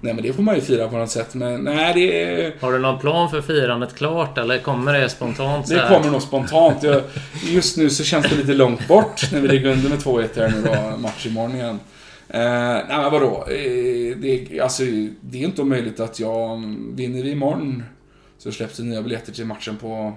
[0.01, 2.53] Nej men det får man ju fira på något sätt, men nej det är...
[2.59, 5.95] Har du någon plan för firandet klart, eller kommer det spontant så Det här?
[5.97, 6.83] kommer nog spontant.
[6.83, 7.01] Jag,
[7.43, 10.49] just nu så känns det lite långt bort när vi ligger under med 2-1 här
[10.49, 11.79] nu då, match imorgon igen.
[12.27, 13.45] Eh, nej men vadå?
[13.49, 14.83] Eh, det, alltså,
[15.21, 17.83] det är inte omöjligt att jag vinner vi imorgon
[18.37, 20.13] så släpps det nya biljetter till matchen på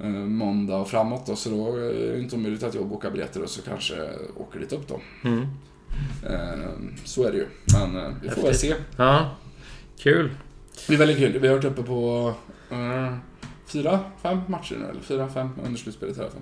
[0.00, 3.42] eh, måndag och framåt då, så då är det inte omöjligt att jag bokar biljetter
[3.42, 3.94] och så kanske
[4.36, 5.00] åker dit upp då.
[5.24, 5.46] Mm.
[6.30, 6.68] Eh,
[7.04, 7.46] så är det ju.
[7.78, 8.74] Men eh, vi får väl se.
[8.96, 9.30] Ja,
[9.98, 10.30] kul.
[10.74, 11.38] Det blir väldigt kul.
[11.38, 12.32] Vi har varit uppe på
[12.70, 13.14] eh,
[13.72, 16.40] fyra, fem matcher nu, eller fyra, fem under slutspelet i alla fall.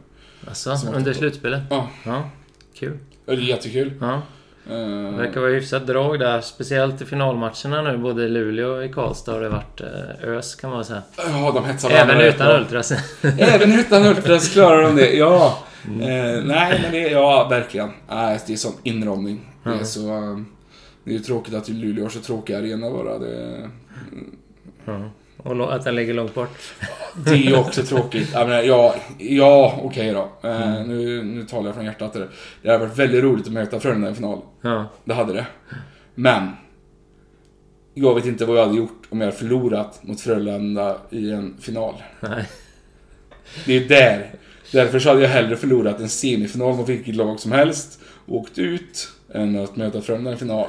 [0.48, 1.62] Alltså, Så- under slutspelet?
[1.70, 1.88] Ja.
[2.04, 2.30] Ja,
[2.74, 2.98] kul.
[3.26, 3.92] Det är jättekul.
[4.00, 4.22] Ja.
[4.68, 7.98] Det verkar vara hyfsat drag där, speciellt i finalmatcherna nu.
[7.98, 11.02] Både i Luleå och i Karlstad har det varit eh, ös kan man säga.
[11.16, 12.92] Ja, de hetsar Även utan ultras.
[13.38, 15.58] Även utan Ultras klarar de det, ja.
[15.86, 16.00] Mm.
[16.00, 17.90] Eh, nej, men det, ja, verkligen.
[18.08, 19.40] Nej, det är sån inramning.
[19.64, 20.08] Det är så...
[20.08, 20.38] eh,
[21.04, 23.18] det är ju tråkigt att Luleå har så tråkig arena bara.
[23.18, 23.70] Det,
[24.84, 25.10] ja.
[25.36, 26.58] Och att den ligger långt bort.
[27.24, 28.30] det är ju också tråkigt.
[28.34, 30.48] Ja, men, ja, ja okej då.
[30.48, 32.12] Eh, nu, nu talar jag från hjärtat.
[32.12, 32.28] Det
[32.62, 34.40] Det hade varit väldigt roligt att möta Frölunda i final.
[34.60, 34.86] Ja.
[35.04, 35.46] Det hade det.
[36.14, 36.48] Men.
[37.94, 41.56] Jag vet inte vad jag hade gjort om jag hade förlorat mot Frölunda i en
[41.60, 41.94] final.
[42.20, 42.48] Nej.
[43.66, 44.30] Det är där.
[44.72, 48.58] Därför så hade jag hellre förlorat en semifinal mot vilket lag som helst och åkt
[48.58, 50.66] ut än att möta Frölunda i en final.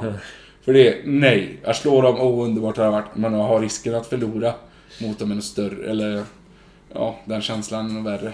[0.64, 1.60] För det, nej.
[1.64, 3.04] Att slå dem, oh underbart det varit.
[3.14, 4.52] Men att ha risken att förlora
[5.02, 5.90] mot dem är nog större.
[5.90, 6.22] Eller,
[6.94, 8.32] ja, den känslan är nog värre.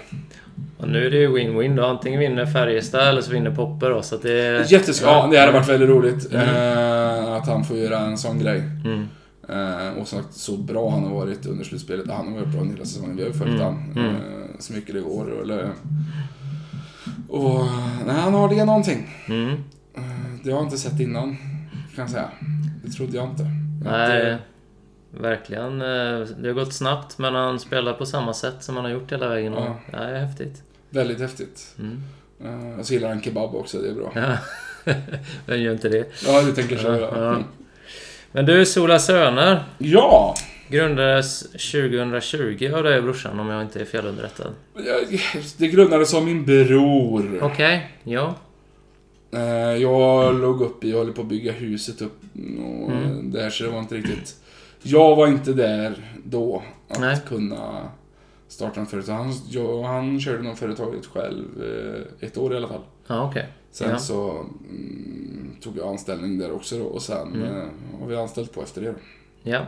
[0.78, 1.84] Och nu är det ju win-win då.
[1.84, 4.02] Antingen vinner Färjestad eller så vinner Poppe då.
[4.02, 4.72] Så att det är...
[4.72, 5.08] Jätteskoj.
[5.08, 6.34] Ja, det hade varit väldigt roligt.
[6.34, 8.62] Eh, att han får göra en sån grej.
[8.84, 9.08] Mm.
[9.52, 12.10] Eh, och sagt, så bra han har varit under slutspelet.
[12.10, 13.16] Han har varit bra hela säsongen.
[13.16, 14.14] Vi har ju följt Mm, han mm.
[14.16, 14.22] eh,
[14.58, 15.42] så mycket det går.
[15.42, 15.70] Eller,
[17.28, 17.64] och
[18.06, 19.08] nej, han har det någonting.
[19.28, 19.50] Mm.
[19.94, 20.02] Eh,
[20.44, 21.36] Det har jag inte sett innan,
[21.94, 22.28] kan jag säga.
[22.84, 23.44] Det trodde jag inte.
[23.84, 24.40] Nej, Att,
[25.20, 25.78] verkligen.
[25.78, 29.28] Det har gått snabbt men han spelar på samma sätt som han har gjort hela
[29.28, 29.54] vägen.
[29.54, 29.98] Och, Ja.
[29.98, 30.62] det är häftigt.
[30.90, 31.74] Väldigt häftigt.
[31.78, 32.78] Mm.
[32.78, 34.12] Och så gillar han kebab också, det är bra.
[35.46, 36.06] Vem gör inte det?
[36.26, 36.88] Ja, du tänker så.
[36.88, 37.38] Ja, ja.
[38.32, 40.34] Men du, Sola Söner ja.
[40.68, 44.52] grundades 2020 av dig och brorsan om jag inte är felunderrättad.
[44.74, 45.20] Jag-
[45.58, 47.38] Det grundades av min bror.
[47.42, 48.34] Okej, ja.
[49.32, 49.40] Eh,
[49.82, 52.20] Jag låg upp i och höll på att bygga huset upp
[52.84, 53.30] och Mm.
[53.30, 54.34] där så det var inte riktigt...
[54.82, 57.16] Jag var inte där då att Nej.
[57.28, 57.88] kunna
[58.48, 59.14] starta ett företag.
[59.14, 62.80] Han, jag, han körde nog företaget själv eh, ett år i alla fall.
[63.10, 63.46] Ja, okej.
[63.70, 63.98] Sen Ja.
[63.98, 67.42] så mm, tog jag anställning där också då och sen Mm.
[67.56, 67.64] eh,
[68.00, 68.94] har vi anställt på efter det då.
[69.42, 69.66] Ja.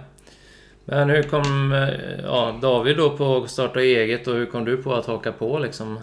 [0.84, 4.76] Men hur kom eh, ja, David då på att starta eget och hur kom du
[4.82, 5.98] på att haka på liksom?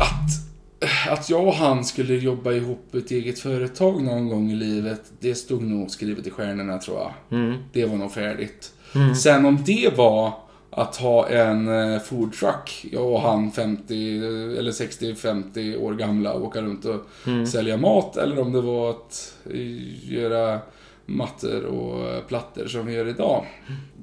[0.00, 5.00] Att, att jag och han skulle jobba ihop ett eget företag någon gång i livet,
[5.20, 7.38] det stod nog skrivet i stjärnorna tror jag.
[7.38, 7.58] Mm.
[7.72, 8.72] Det var nog färdigt.
[8.94, 9.14] Mm.
[9.14, 10.32] Sen om det var
[10.70, 14.16] att ha en eh, food truck, jag och han 50
[14.58, 17.46] eller 60-50 år gamla och åka runt och Mm.
[17.46, 20.58] sälja mat eller om det var att eh, göra
[21.06, 23.46] mattor och eh, plattor som vi gör idag.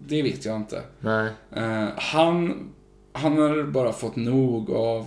[0.07, 0.81] Det vet jag inte.
[0.99, 1.29] Nej.
[1.97, 2.69] Han,
[3.13, 5.05] han har bara fått nog av...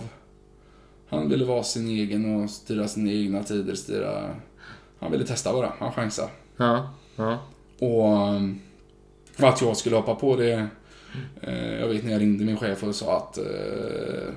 [1.09, 4.29] Han ville vara sin egen och styra sina egna tider, styra...
[4.99, 6.29] Han ville testa bara, han chansade.
[6.57, 6.89] Ja.
[7.15, 7.37] Ja.
[7.79, 8.27] Och
[9.49, 10.67] att jag skulle hoppa på det...
[11.41, 13.37] Eh, jag vet när jag ringde min chef och sa att...
[13.37, 14.33] Eh,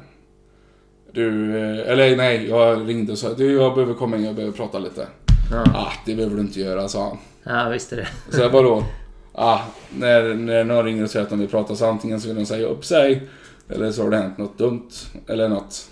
[1.12, 1.58] du...
[1.58, 4.78] Eh, eller nej, jag ringde och sa du, jag behöver komma in, jag behöver prata
[4.78, 5.06] lite.
[5.50, 5.64] Ja.
[5.74, 7.18] Ah, det behöver du inte göra, sa han.
[7.42, 8.08] Ja, visste det.
[8.30, 8.84] Så jag bara då...
[9.32, 9.60] Ah,
[9.98, 12.46] när, när någon ringer och säger att de vill prata så antingen så vill de
[12.46, 13.28] säga upp sig
[13.68, 14.90] eller så har det hänt något dumt
[15.26, 15.90] eller något.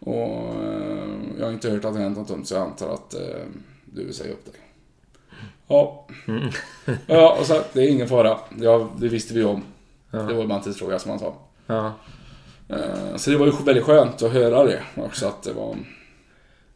[0.00, 1.08] Och eh,
[1.38, 3.20] jag har inte hört att det har hänt något dumt så jag antar att eh,
[3.84, 4.54] du vill säga upp dig.
[5.68, 6.06] Ja.
[6.28, 6.50] Mm.
[7.06, 8.38] Ja, och så det är ingen fara.
[8.60, 9.62] Ja, det visste vi om.
[10.14, 10.22] Ja.
[10.22, 11.34] Det var bara en tidsfråga som han sa.
[11.66, 11.92] Ja.
[12.68, 15.76] Eh, Så det var ju väldigt skönt att höra det också att det var...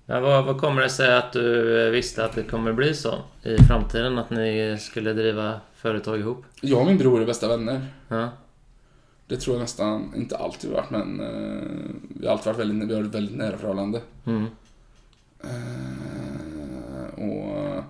[0.06, 3.14] Men vad, vad kommer det sig att du eh, visste att det kommer bli så
[3.42, 4.18] i framtiden?
[4.18, 6.44] Att ni skulle driva företag ihop?
[6.60, 7.86] Jag och min bror är bästa vänner.
[8.08, 8.28] Ja.
[9.26, 11.62] Det tror jag nästan, inte alltid varit men eh,
[12.20, 14.00] vi har alltid varit väldigt, vi har ett väldigt nära förhållande.
[14.26, 14.46] Mm.
[17.16, 17.82] Och,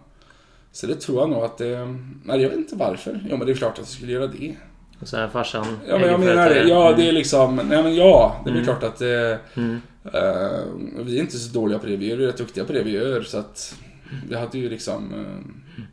[0.72, 1.96] så det tror jag nog att det...
[2.24, 3.26] Nej, jag vet inte varför.
[3.30, 4.56] Ja, men det är klart att jag skulle göra det.
[5.00, 6.62] Och är farsan Ja, men jag menar det.
[6.68, 7.00] Ja, Mm.
[7.00, 7.56] det är liksom...
[7.56, 8.40] Nej, men ja.
[8.44, 8.64] Det är Mm.
[8.64, 9.38] klart att det...
[9.54, 9.80] Mm.
[10.04, 12.16] eh, vi är inte så dåliga på det vi gör.
[12.16, 13.22] Vi är rätt duktiga på det vi gör.
[13.22, 13.74] Så att...
[14.28, 15.14] Vi hade ju liksom...
[15.14, 15.84] eh,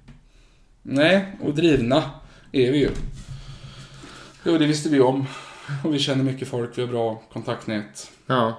[0.81, 2.03] nej, och drivna
[2.51, 2.89] är vi ju.
[4.43, 5.25] Jo, det visste vi om.
[5.83, 6.77] Och vi känner mycket folk.
[6.77, 8.11] Vi har bra kontaktnät.
[8.27, 8.57] Ja.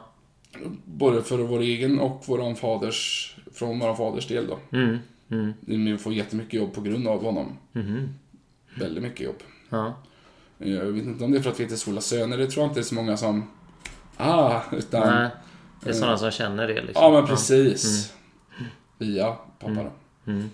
[0.84, 3.32] Både för vår egen och våran faders...
[3.54, 4.58] Från våran faders del då.
[4.78, 4.98] Mm.
[5.30, 5.52] Mm.
[5.60, 7.52] Vi får jättemycket jobb på grund av honom.
[7.72, 8.08] Mhm.
[8.78, 9.36] Väldigt mycket jobb.
[9.68, 9.94] Ja.
[10.58, 12.38] Jag vet inte om det är för att vi inte är Sola söner.
[12.38, 13.50] Det tror jag inte är så många som...
[14.16, 15.14] Ah, utan...
[15.14, 15.30] Nej.
[15.80, 17.04] Det är sådana som känner det liksom.
[17.04, 18.12] Ja, men precis.
[18.98, 19.92] Via pappa då.
[20.32, 20.50] Mm.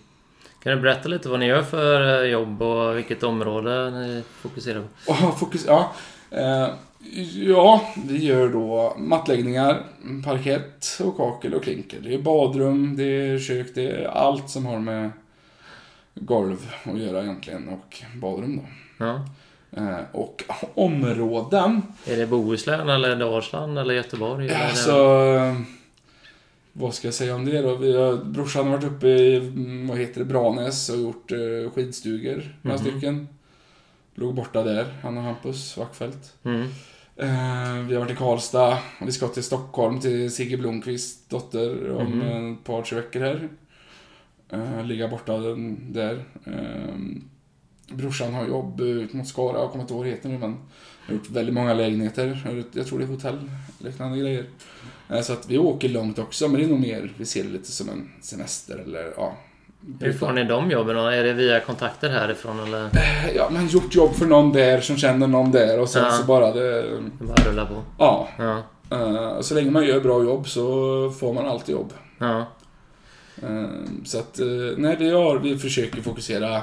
[0.62, 4.80] Kan du berätta lite vad ni gör för eh, jobb och vilket område ni fokuserar
[4.80, 5.12] på?
[5.12, 5.92] Och fokus, ja.
[6.30, 6.68] Eh,
[7.34, 9.82] ja, vi gör då mattläggningar,
[10.24, 12.00] parkett och kakel och klinker.
[12.00, 15.10] Det är badrum, det är kök, det är allt som har med
[16.14, 18.62] golv att göra egentligen och badrum då.
[19.04, 19.26] Ja.
[19.76, 20.44] Eh, och
[20.74, 21.82] områden.
[22.06, 24.48] Är det Bohuslän eller Dalsland eller Göteborg?
[24.48, 24.90] Eller Alltså,
[25.38, 25.60] eh,
[26.72, 27.76] vad ska jag säga om det då?
[27.76, 31.70] Vi har, brorsan har varit uppe i, mm, vad heter det, Branäs och gjort eh,
[31.74, 32.86] skidstugor, några Mhm.
[32.90, 33.28] stycken.
[34.14, 36.34] Låg borta där, han och Hampus Wackfeldt.
[36.44, 36.60] Mm.
[37.16, 41.90] Eh, vi har varit i Karlstad, och vi ska till Stockholm till Sigge Blomqvists dotter
[41.92, 42.52] om Mhm.
[42.52, 43.48] ett par, tre veckor här.
[44.50, 46.24] Eh, ligga borta den- där.
[47.92, 50.38] Eh, brorsan har jobb ut mot Skara, jag kommer inte ihåg vad det heter nu
[50.38, 50.56] men
[51.06, 52.42] har gjort väldigt många lägenheter.
[52.72, 53.38] Jag tror det är hotell,
[53.78, 54.44] liknande grejer.
[55.10, 57.50] Eh, så att vi åker långt också, men det är nog mer, vi ser det
[57.50, 59.36] lite som en semester eller ja.
[60.00, 60.96] Hur får ni de jobben?
[60.96, 61.02] då?
[61.02, 62.88] Är det via kontakter härifrån eller?
[63.34, 66.10] Ja, men gjort jobb för någon där som känner någon där och sen Ja.
[66.10, 66.82] så bara det...
[67.18, 67.82] Det bara rullar på?
[67.98, 68.28] Ja.
[68.38, 68.62] Ja.
[68.90, 70.62] Eh, så länge man gör bra jobb så
[71.10, 71.92] får man alltid jobb.
[72.18, 72.46] Ja.
[73.42, 73.64] Eh,
[74.04, 76.62] så att, eh, nej, vi, har, vi försöker fokusera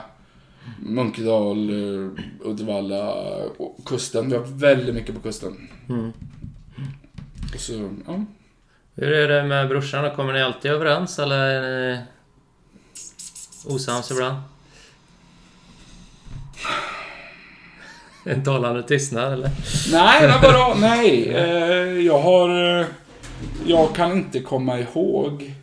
[0.80, 2.10] Munkedal, eh,
[2.44, 3.14] Uddevalla
[3.58, 4.30] och kusten.
[4.30, 5.70] Vi har väldigt mycket på kusten.
[5.90, 6.12] Mm.
[7.54, 8.26] Och så, ja.
[8.96, 10.16] Hur är det med brorsan?
[10.16, 12.02] Kommer ni alltid överens eller är ni
[13.66, 14.38] osams ibland?
[18.24, 19.50] En talande tystnad eller?
[19.92, 20.78] Nej, det var bra.
[20.80, 22.80] Nej, eh, jag har...
[22.80, 22.86] Eh,
[23.66, 25.54] jag kan inte komma ihåg...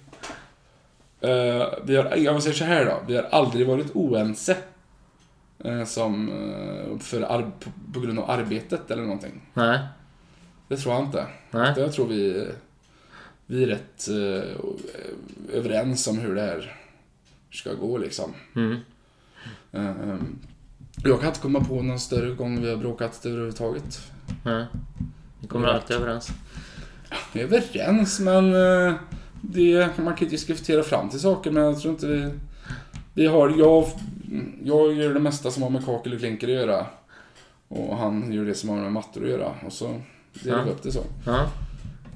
[1.82, 3.02] Vi har, jag säger så här då.
[3.06, 4.56] Vi har aldrig varit oense.
[5.66, 6.28] Eh, som...
[6.28, 7.50] Eh, för
[7.92, 9.40] på, grund av arbetet eller någonting.
[9.54, 9.78] Nej.
[10.68, 11.26] Det tror jag inte.
[11.50, 11.74] Nej.
[11.76, 12.48] Jag tror vi...
[13.46, 16.76] Vi är rätt eh, överens om hur det här
[17.52, 18.34] ska gå liksom.
[18.56, 18.76] Mm.
[19.72, 20.16] Eh,
[21.04, 24.00] jag kan inte komma på någon större gång vi har bråkat överhuvudtaget.
[24.44, 24.66] Nej.
[25.40, 26.30] Ni kommer alltid överens?
[27.32, 28.52] Vi är överens, men
[29.40, 32.30] det, man kan ju diskutera fram till saker, men jag tror inte vi...
[33.14, 33.54] Vi har...
[33.58, 33.86] Jag,
[34.64, 36.86] jag gör det mesta som har med kakel och klinker att göra.
[37.68, 39.54] Och han gör det som har med mattor att göra.
[39.66, 40.00] Och så
[40.42, 40.74] delar vi Ja.
[40.74, 41.00] upp det så.
[41.26, 41.46] Ja.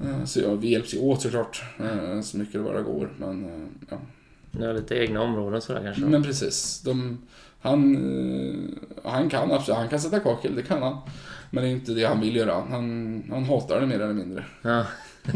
[0.03, 3.09] Eh, Så ja, vi hjälps ju åt såklart, eh, så mycket det bara går.
[3.17, 3.97] Men, eh, ja.
[4.51, 6.01] Ni har lite egna områden sådär kanske?
[6.05, 6.81] men precis.
[6.85, 7.17] De,
[7.61, 10.97] han, han kan absolut, han kan sätta kakel, det kan han.
[11.49, 12.53] Men det är inte det han vill göra.
[12.69, 14.45] Han, han hatar det mer eller mindre.
[14.61, 14.85] Ja.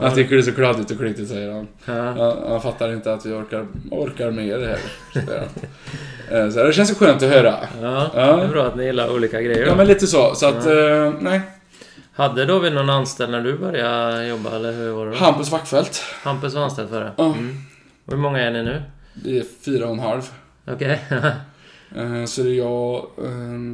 [0.00, 1.68] Jag tycker det är så kladdigt och skitigt, säger han.
[1.84, 1.94] Ja.
[2.02, 4.78] Han, han fattar inte att vi orkar, orkar med det här.
[6.30, 7.54] Eh, Så det känns skönt att höra.
[7.82, 8.36] Ja, Ja.
[8.36, 10.34] det är bra att ni gillar olika grejer Ja, men lite så.
[10.34, 11.40] Så att, eh, nej.
[12.14, 15.16] Hade David någon anställd när du började jobba, eller hur var det då?
[15.18, 16.02] Hampus Wackfeldt.
[16.22, 17.12] Hampus var anställd före?
[17.16, 17.24] Ja.
[17.24, 17.56] Mm.
[18.06, 18.82] Och hur många är ni nu?
[19.24, 20.22] Vi är fyra och en halv.
[20.70, 21.00] Okej.
[21.96, 23.06] Eh, Så det är jag,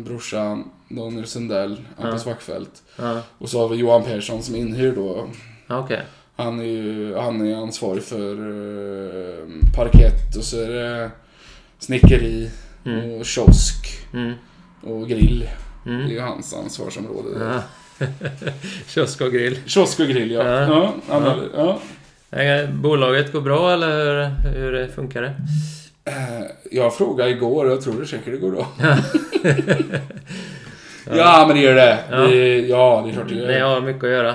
[0.05, 2.83] brorsan, Daniel Sundell, Hampus Wackfeldt.
[2.97, 5.29] ja, Och så har vi Johan Persson som är inhyrd då.
[5.75, 6.01] Ja, okej.
[6.37, 9.45] Han är ju han är ansvarig för eh,
[9.77, 11.11] parkett och så är det
[11.79, 12.51] snickeri
[12.87, 13.21] Mm.
[13.21, 14.33] och kiosk Mm.
[14.83, 15.49] och grill.
[15.85, 16.11] Det är Mm.
[16.11, 17.29] ju hans ansvarsområde.
[17.41, 17.63] Ja.
[18.87, 19.59] Kiosk och grill.
[19.67, 20.43] Kiosk och grill, ja.
[20.45, 20.93] Ja.
[21.11, 21.79] ja, ja.
[22.41, 25.35] Eh, Bolaget går bra eller hur, hur det funkar det?
[26.05, 28.67] Eh, Jag frågade igår och jag tror det säkert det går bra.
[31.17, 31.99] ja, men det gör det.
[32.11, 32.17] Ja.
[32.17, 33.69] Det, ja, det är klart det Ni gör.
[33.75, 34.35] har mycket att göra.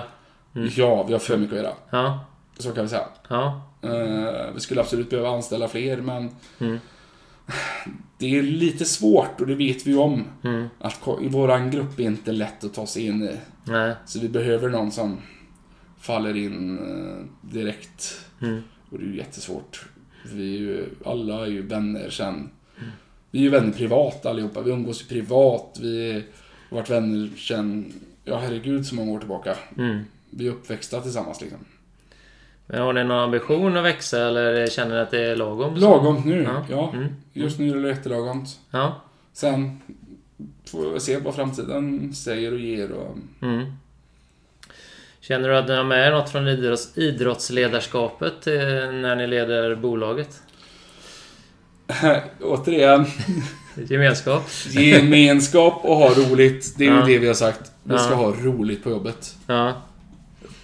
[0.56, 0.70] Mm.
[0.76, 1.74] Ja, vi har för mycket att göra.
[1.90, 2.26] Ja.
[2.58, 3.06] Så kan vi säga.
[3.30, 3.62] Ja.
[3.82, 6.30] Eh, Vi skulle absolut behöva anställa fler, men
[6.60, 6.78] Mm.
[8.18, 10.24] det är lite svårt och det vet vi ju om.
[10.44, 10.68] Mm.
[10.80, 13.36] Att våran grupp är inte lätt att ta sig in i.
[13.66, 13.96] Nej.
[14.06, 15.18] Så vi behöver någon som
[16.00, 18.22] faller in eh, direkt.
[18.42, 18.62] Mm.
[18.92, 19.86] Och det är ju jättesvårt.
[20.34, 22.50] Vi är ju, alla är ju vänner sen.
[23.32, 24.62] Vi är ju vänner privat allihopa.
[24.62, 25.78] Vi umgås ju privat.
[25.82, 26.24] Vi
[26.70, 27.94] har varit vänner sen,
[28.24, 29.56] ja herregud så många år tillbaka.
[30.30, 31.60] Vi är uppväxta tillsammans liksom.
[32.68, 35.76] Men har ni någon ambition att växa eller känner ni att det är lagom?
[35.76, 36.66] Lagom nu, Ja.
[36.70, 36.92] ja.
[36.94, 37.08] Mm.
[37.34, 38.60] Just nu är det jättelagomt.
[38.72, 39.02] Ja.
[39.34, 39.82] Sen
[40.66, 42.92] får vi se vad framtiden säger och ger.
[42.92, 43.18] Och...
[43.42, 43.66] Mm.
[45.20, 48.54] Känner du att ni har med er något från idrotts, idrottsledarskapet eh,
[48.92, 50.42] när ni leder bolaget?
[52.42, 53.06] Återigen,
[53.90, 54.44] Gemenskap?
[54.70, 56.76] gemenskap och ha roligt.
[56.78, 57.08] Det är Ja.
[57.08, 57.72] ju det vi har sagt.
[57.84, 58.16] Vi ska Ja.
[58.16, 59.36] ha roligt på jobbet.
[59.48, 59.82] Ja.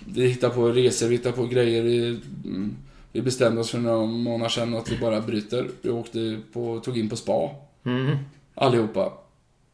[0.08, 1.84] Vi hittar på resor, vi hittar på grejer.
[1.84, 2.76] Vi, mm,
[3.12, 5.68] vi bestämde oss för några månader sedan att vi bara bryter.
[5.82, 7.50] Vi åkte på, tog in på spa.
[7.84, 8.18] Mm.
[8.56, 9.14] Allihopa.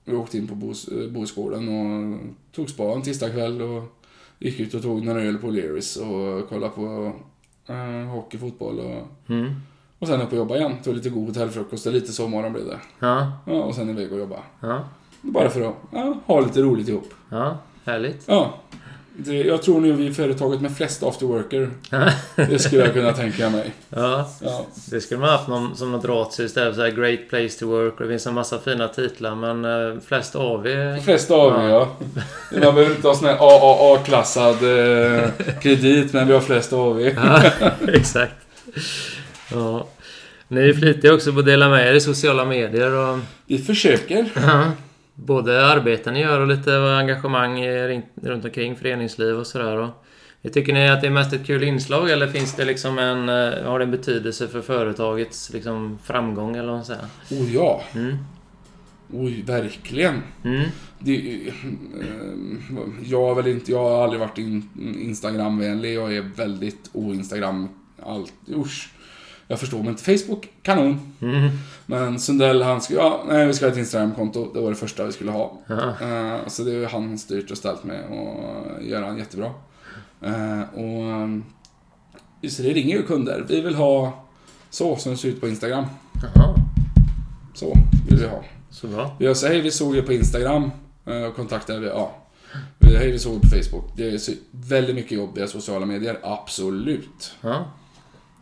[0.05, 2.19] Vi åkte in på Bos, eh, Bosgården och
[2.55, 3.83] tog spa en tisdagkväll och
[4.39, 7.13] gick ut och tog några öl på Learys och kollade på
[7.67, 9.51] eh, hockey, fotboll och, Mm.
[9.99, 10.71] och sen upp och jobba igen.
[10.83, 12.79] Tog lite god hotellfrukost lite sovmorgon blev det.
[12.99, 13.31] Ja.
[13.47, 14.39] Ja, och sen iväg och jobba.
[14.61, 14.83] Ja.
[15.21, 17.13] Bara för att ja, ha lite roligt ihop.
[17.29, 17.57] Ja.
[17.85, 18.23] Härligt.
[18.27, 18.53] Ja.
[19.15, 21.69] Det, jag tror nu vi är företaget med flest afterworker.
[22.49, 23.73] Det skulle jag kunna tänka mig.
[23.89, 24.29] Ja.
[24.41, 24.65] Ja.
[24.91, 26.75] Det skulle man haft någon, som något ratio istället.
[26.75, 30.01] Så här, Great place to work och det finns en massa fina titlar men eh,
[30.07, 30.67] flest AV...
[31.03, 31.97] Flest av er, ja.
[32.51, 35.29] Man behöver inte ha sån här AAA-klassad eh,
[35.61, 37.01] kredit, men vi har flest av.
[37.15, 37.41] Ja,
[37.87, 38.33] exakt.
[39.51, 39.87] Ja.
[40.47, 44.29] Ni är flitiga också på att dela med er i sociala medier och Vi försöker.
[45.15, 47.65] Både arbeten ni gör och lite engagemang
[48.21, 49.89] runt omkring föreningsliv och sådär.
[50.53, 53.63] Tycker ni att det är mest ett kul inslag eller finns det liksom en, eh,
[53.63, 57.05] har det en betydelse för företagets liksom framgång eller vad man säger?
[57.31, 57.81] Oh ja.
[57.95, 58.17] Mm.
[59.13, 60.21] Oj, verkligen.
[60.43, 60.69] Mm.
[60.99, 61.53] Det, eh,
[63.03, 64.69] jag väl inte, jag har aldrig varit in,
[65.01, 65.95] Instagramvänlig.
[65.95, 67.69] Jag är väldigt o-Instagram.
[68.03, 68.89] Allt, usch.
[69.51, 70.17] Jag förstår inte.
[70.17, 71.13] Facebook, kanon.
[71.21, 71.49] Mm.
[71.85, 74.53] Men Sundell, han skulle, ja, nej, vi ska ha ett Instagramkonto.
[74.53, 75.57] Det var det första vi skulle ha.
[76.01, 79.51] Eh, så det är han styrt och ställt med och gör han jättebra.
[80.21, 81.43] Eh, och um,
[82.41, 83.45] just det, ringer ju kunder.
[83.47, 84.25] Vi vill ha
[84.69, 85.85] så som det ser ut på Instagram.
[86.35, 86.55] Jaha,
[87.53, 87.77] Så
[88.09, 88.43] vill vi ha.
[88.69, 89.15] så bra.
[89.19, 90.71] Vi så hej vi såg er på Instagram
[91.05, 92.15] eh, och kontaktade vi, ja.
[92.79, 93.97] Hej vi såg er på Facebook.
[93.97, 94.19] Det är
[94.51, 97.35] väldigt mycket jobb via sociala medier, absolut.
[97.41, 97.65] Ja.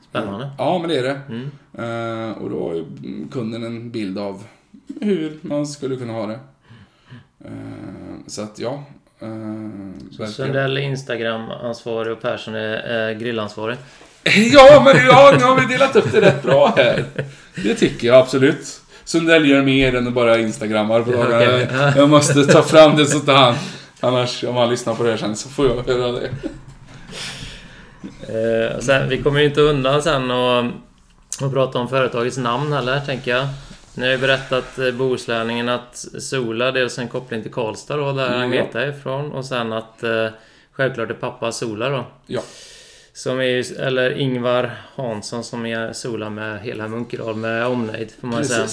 [0.09, 0.49] Spännande.
[0.57, 1.21] Ja men det är det.
[1.29, 1.51] Mm.
[1.73, 2.85] Eh, och då har ju
[3.31, 4.43] kunden en bild av
[5.01, 6.39] hur man skulle kunna ha det.
[7.45, 7.51] Eh,
[8.27, 8.83] så att ja.
[9.23, 10.27] Uh.
[10.27, 13.77] Sundell är Instagram-ansvarig och Persson är eh, grillansvarig.
[14.53, 17.05] Ja, men ja, nu har vi delat upp det rätt bra här.
[17.55, 18.81] Det tycker jag absolut.
[19.03, 21.43] Sundell gör mer än att bara instagrammar på dagarna.
[21.43, 21.93] Ja.
[21.95, 23.55] Jag måste ta fram det så att han...
[23.99, 26.29] Annars, om han lyssnar på det här sen, så får jag höra det.
[28.03, 30.65] Eh, sen, vi kommer ju inte undan sen och,
[31.41, 33.47] och prata om företagets namn heller, tänker jag.
[33.95, 38.31] Ni har ju berättat eh, Bohuslänningen att Sola, dels en koppling till Karlstad då, där
[38.33, 38.43] Ja.
[38.43, 39.31] Agneta är ifrån.
[39.31, 40.27] Och sen att eh,
[40.71, 42.05] självklart är pappa Sola då.
[42.27, 42.41] Ja.
[43.13, 48.45] Som är eller Ingvar Hansson som är Sola med hela Munkedal med omnejd, får man
[48.45, 48.67] säga.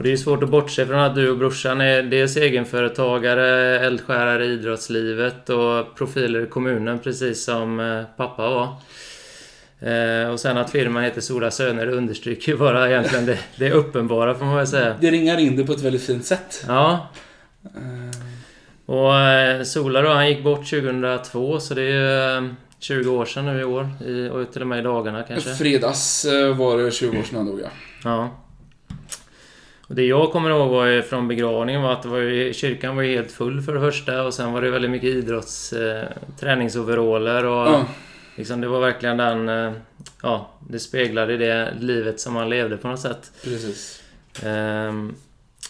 [0.00, 4.44] Och det är svårt att bortse från att du och brorsan är dels egenföretagare, eldsjälare
[4.44, 8.68] i idrottslivet och profiler i kommunen precis som eh, pappa var.
[9.90, 14.44] Eh, och sen att firman heter Sola Söner understryker bara egentligen det, det uppenbara får
[14.44, 14.96] man väl säga.
[15.00, 16.64] Det ringar in det på ett väldigt fint sätt.
[16.68, 17.08] Ja,
[17.64, 23.24] Eh, och Sola då, han gick bort 2002 så det är ju eh, 20 år
[23.24, 23.88] sedan nu i år.
[24.06, 25.54] I, och till och med i dagarna kanske.
[25.54, 26.26] fredags
[26.56, 27.68] var det 20 år sedan han dog, ja.
[28.04, 28.30] Ja.
[29.90, 33.14] Och det jag kommer ihåg var från begravningen var att var ju, kyrkan var ju
[33.14, 35.72] helt full för det första och sen var det väldigt mycket idrotts...
[35.72, 36.08] Eh,
[36.40, 37.86] träningsoveraller och ja.
[38.36, 39.48] liksom det var verkligen den...
[39.48, 39.72] Eh,
[40.22, 43.32] ja, det speglade det livet som han levde på något sätt.
[43.44, 44.02] Precis.
[44.42, 45.14] Ehm,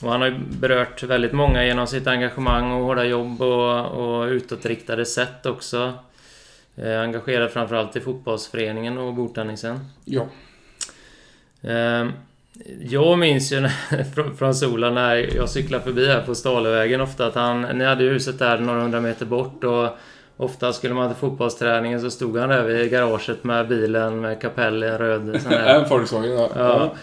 [0.02, 4.26] och han har ju berört väldigt många genom sitt engagemang och hårda jobb och, och
[4.26, 5.92] utåtriktade sätt också.
[6.76, 9.78] Eh, engagerad framförallt i fotbollsföreningen och bordtennisen.
[10.04, 10.26] Ja.
[11.62, 12.12] Ehm,
[12.80, 17.34] Jag minns ju när, från- Sola när jag cyklade förbi här på Stalevägen ofta att
[17.34, 17.62] han...
[17.62, 19.88] Ni hade huset där några hundra meter bort och
[20.36, 24.84] ofta skulle man till fotbollsträningen så stod han där vid garaget med bilen med kapell
[24.84, 25.74] i en röd sån här.
[25.82, 26.50] En Volkswagen, ja.
[26.56, 26.94] Ja.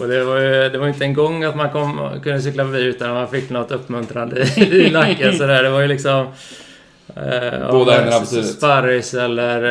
[0.00, 2.82] Och det var ju det var inte en gång att man kom, kunde cykla förbi
[2.82, 5.62] utan att man fick något uppmuntrande i nacken sådär.
[5.62, 6.26] Det var ju liksom...
[7.16, 8.46] Eh, Båda händerna styret.
[8.46, 9.62] Sparris eller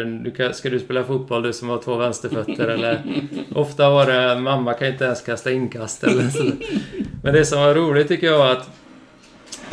[0.00, 3.02] eh, du kan, ska du spela fotboll du som har två vänsterfötter eller
[3.54, 6.44] Ofta var det mamma kan inte ens kasta inkast eller så.
[7.22, 8.70] Men det som var roligt tycker jag var att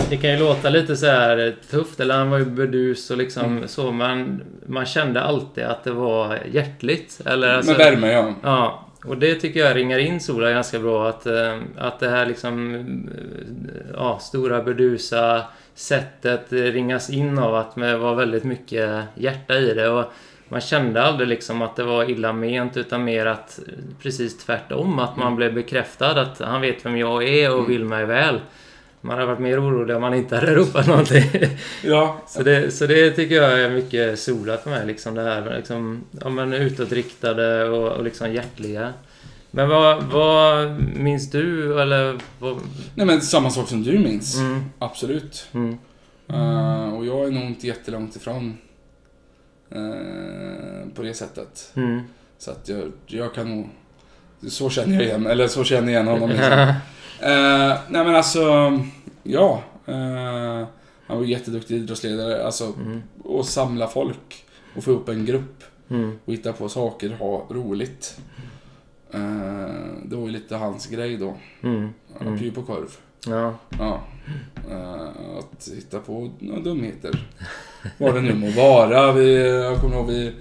[0.10, 3.46] det kan ju låta lite så här tufft, eller han var ju burdus och liksom
[3.58, 3.68] Mm.
[3.68, 7.22] så, men man kände alltid att det var hjärtligt.
[7.26, 8.34] Eller alltså, Med värme, ja.
[8.44, 11.10] Ja, och det tycker jag ringar in Sola ganska bra.
[11.10, 15.44] Att, eh, att det här liksom eh, ja, stora burdusa
[15.78, 19.90] sättet ringas in av att det var väldigt mycket hjärta i det.
[19.90, 20.06] Och
[20.50, 23.60] man kände aldrig liksom att det var illa ment utan mer att
[24.02, 25.00] precis tvärtom.
[25.00, 28.40] Att man blev bekräftad att han vet vem jag är och vill mig väl.
[29.02, 31.24] Man hade varit mer orolig om man inte hade ropat någonting.
[31.84, 32.22] Ja.
[32.28, 34.86] Så det, så det tycker jag är mycket solat för mig.
[34.86, 38.94] Liksom det här liksom, ja, men utåtriktade och, och liksom hjärtliga.
[39.52, 42.18] Men vad, vad minns du eller?
[42.40, 42.58] Vad...
[42.96, 44.38] Nej men samma sak som du minns.
[44.38, 45.48] Mm, Absolut.
[45.54, 45.78] mm,
[46.30, 48.58] Eh, och jag är nog inte jättelångt ifrån
[49.72, 51.72] eh, på det sättet.
[51.76, 52.02] mm.
[52.38, 53.70] Så att jag, jag kan nog...
[54.50, 56.30] Så känner jag igen, eller så känner jag igen honom.
[56.30, 56.52] Liksom.
[57.20, 58.44] Eh, nej men alltså,
[59.24, 59.62] ja.
[59.86, 60.68] Eh,
[61.08, 62.46] han var jätteduktig idrottsledare.
[62.46, 64.46] Alltså, Mm, och samla folk.
[64.76, 65.64] Och få upp en grupp.
[65.90, 68.20] mm, Och hitta på saker, ha roligt.
[69.12, 71.36] Eh, det var ju lite hans grej då.
[71.64, 71.90] mm,
[72.20, 72.40] Han Mm.
[72.40, 72.52] mm.
[72.54, 72.98] på korv.
[73.28, 73.54] ja.
[73.80, 74.02] Ja.
[74.72, 77.28] Eh, att hitta på några dumheter.
[77.98, 79.12] Vad det nu må vara.
[79.12, 80.34] Vi, jag kommer ihåg vi,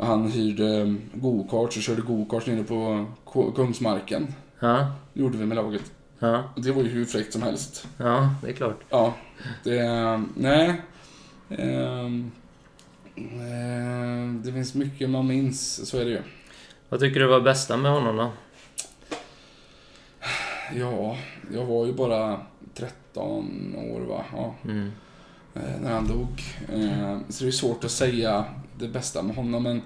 [0.00, 3.06] han hyrde go-karts och körde go-karts nere på
[3.56, 4.26] Kungsmarken.
[4.60, 5.92] Ja, Det gjorde vi med laget.
[6.18, 7.88] ja, Det var ju hur fräckt som helst.
[7.96, 8.80] ja, det är klart.
[8.90, 9.14] Ja,
[9.64, 9.82] det...
[10.34, 10.80] Nej.
[11.50, 12.30] Ehm,
[13.16, 16.22] eh, det finns mycket man minns, så är det ju.
[16.90, 18.30] Vad tycker du var bästa med honom då?
[20.74, 21.16] Ja,
[21.54, 22.40] jag var ju bara
[22.74, 24.24] 13 år va?
[24.36, 24.90] Ja, Mm,
[25.54, 26.42] eh, när han dog.
[26.72, 28.44] Eh, så det är svårt att säga
[28.78, 29.82] det bästa med honom, men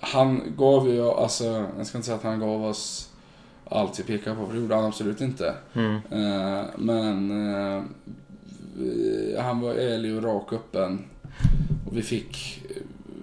[0.00, 3.12] han gav ju, alltså, jag ska inte säga att han gav oss
[3.64, 5.54] allt vi pekar på, för det gjorde han absolut inte.
[5.72, 7.30] mm, Eh, men
[9.38, 11.04] han var ärlig och rak och öppen.
[11.86, 12.62] Och vi fick,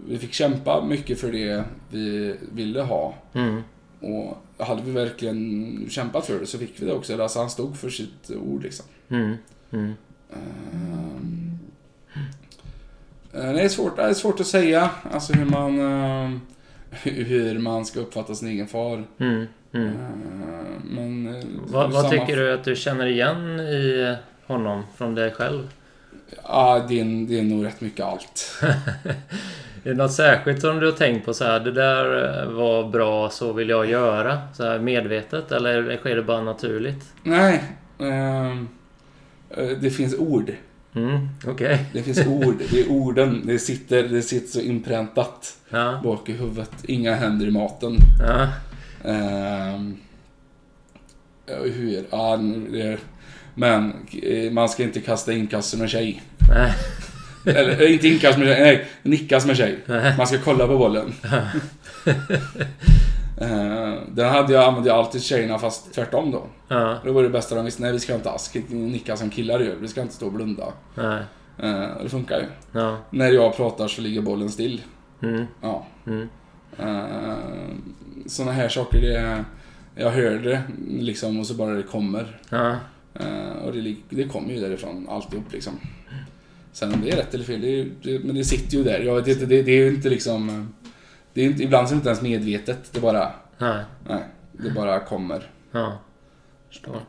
[0.07, 3.13] vi fick kämpa mycket för det vi ville ha.
[3.33, 3.61] mm,
[3.99, 7.21] Och hade vi verkligen kämpat för det så fick vi det också.
[7.21, 8.85] Alltså han stod för sitt ord liksom.
[9.09, 9.35] mm,
[9.71, 9.93] mm.
[13.33, 16.37] Eh, det, är svårt, det är svårt att säga alltså hur man, eh,
[17.03, 19.03] hur man ska uppfatta sin egen far.
[19.17, 19.41] Mm.
[19.71, 19.91] Eh,
[20.83, 25.69] men, eh, Vad, tycker du att du känner igen i honom från dig själv?
[26.43, 28.61] Ja, det är, det är nog rätt mycket allt.
[29.85, 32.05] Är det något särskilt som du har tänkt på så här, det där
[32.43, 34.41] eh, var bra, så vill jag göra?
[34.53, 37.05] Så här medvetet eller sker det bara naturligt?
[37.23, 37.63] Nej.
[37.99, 38.67] ehm,
[39.49, 40.51] eh, det finns ord.
[40.95, 41.85] Mm, okej.
[41.93, 42.55] Det finns ord.
[42.71, 43.41] Det är orden.
[43.45, 46.71] Det sitter, det sitter så inpräntat Ja, bak i huvudet.
[46.83, 47.97] Inga händer i maten.
[48.27, 48.47] ja,
[49.11, 49.97] Ehm,
[51.45, 51.97] ja, hur?
[52.11, 52.97] Är,
[53.55, 56.21] men eh, man ska inte kasta inkast med tjej.
[56.49, 56.73] nej,
[57.45, 58.85] Eller eh, inte inkast med tjej, nej.
[59.03, 59.79] Nickas med tjej.
[60.17, 61.13] Man ska kolla på bollen.
[63.41, 66.43] Ehm, den hade jag, använde jag alltid tjejerna fast tvärtom då.
[66.67, 67.81] Ja, Det var det bästa de visste.
[67.83, 69.75] Nej, vi ska inte alls nicka som killar gör.
[69.75, 70.63] Vi ska inte stå och blunda.
[70.95, 71.21] nej,
[71.59, 72.45] Eh, det funkar ju.
[72.79, 74.81] ja, När jag pratar så ligger bollen still.
[75.21, 75.85] mm, Ja.
[76.07, 76.29] mm,
[78.25, 79.43] Såna här saker, det
[79.95, 82.39] Jag hör det liksom och så bara det kommer.
[82.49, 82.75] ja,
[83.19, 85.73] Eh, och det, det kommer ju därifrån alltihop liksom.
[86.75, 88.99] Sen om det är rätt eller fel, det, är- det, men det sitter ju där.
[88.99, 90.73] Jag vet inte, det, det är ju inte liksom...
[91.33, 92.79] Det är inte, ibland så är det inte ens medvetet.
[92.91, 93.31] Det bara...
[93.57, 95.49] nej, Nej, det bara kommer.
[95.71, 95.97] ja.
[96.69, 96.99] Förstår.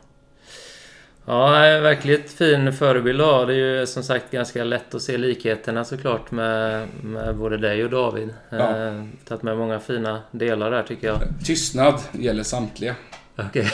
[1.25, 1.49] Ja,
[1.81, 3.45] verkligt fin förebild ha.
[3.45, 7.83] Det är ju som sagt ganska lätt att se likheterna såklart med, med både dig
[7.83, 8.29] och David.
[8.49, 8.87] Ja.
[8.87, 11.19] Eh, tagit med många fina delar där tycker jag.
[11.45, 12.95] Tystnad gäller samtliga.
[13.35, 13.71] Okej.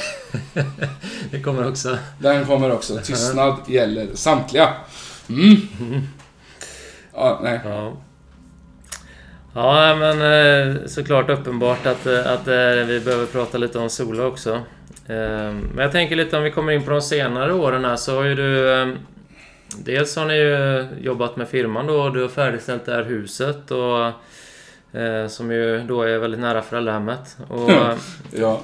[1.31, 1.97] det kommer också.
[2.19, 2.97] Den kommer också.
[3.03, 4.73] Tystnad gäller samtliga.
[5.29, 5.55] Mm.
[7.15, 7.59] Ja, nej.
[7.65, 7.93] Ja.
[9.55, 14.25] Ja, men eh, såklart uppenbart att, eh, att eh, vi behöver prata lite om Sola
[14.25, 14.53] också.
[15.07, 18.15] Eh, Men jag tänker lite om vi kommer in på de senare åren här så
[18.15, 18.73] har ju du...
[18.81, 18.87] eh,
[19.77, 23.71] Dels har ni ju jobbat med firman då och du har färdigställt det här huset
[23.71, 24.11] och...
[25.31, 27.37] Som ju då är väldigt nära föräldrahemmet.
[27.47, 27.71] Och
[28.31, 28.61] Ja.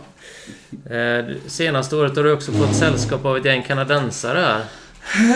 [1.48, 4.62] senaste året har du också fått sällskap av ett gäng kanadensare här.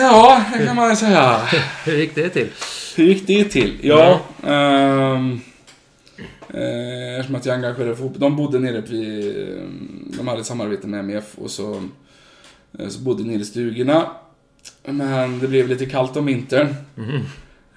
[0.00, 1.40] Ja, det kan man ju säga.
[1.84, 2.48] Hur gick det till?
[2.96, 3.78] Hur gick det till?
[3.82, 5.40] Ja, ehm,
[6.48, 8.20] eh, eftersom att jag engagerade fotboll.
[8.20, 9.36] De bodde nere vid...
[9.58, 9.62] eh,
[10.18, 11.82] De hade ett samarbete med MF och så,
[12.78, 14.06] eh, så bodde nere i stugorna.
[14.84, 16.74] Men det blev lite kallt om vintern.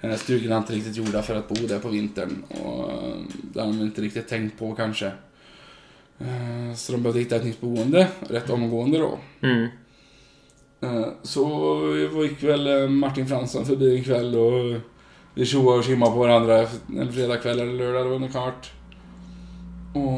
[0.00, 2.42] Eh, Stugorna är inte riktigt gjorda för att bo där på vintern.
[2.48, 3.14] Och eh,
[3.54, 5.10] det har de inte riktigt tänkt på kanske.
[6.76, 9.18] Så de behövde hitta ett nytt boende rätt omgående då.
[9.42, 9.68] Mm.
[10.80, 14.80] Eh, så gick väl eh, Martin Fransson förbi en kväll och
[15.34, 16.66] vi tjoade och simmade på varandra
[16.98, 18.70] en fredagkväll eller lördag, det var nog klart.
[19.94, 20.12] Och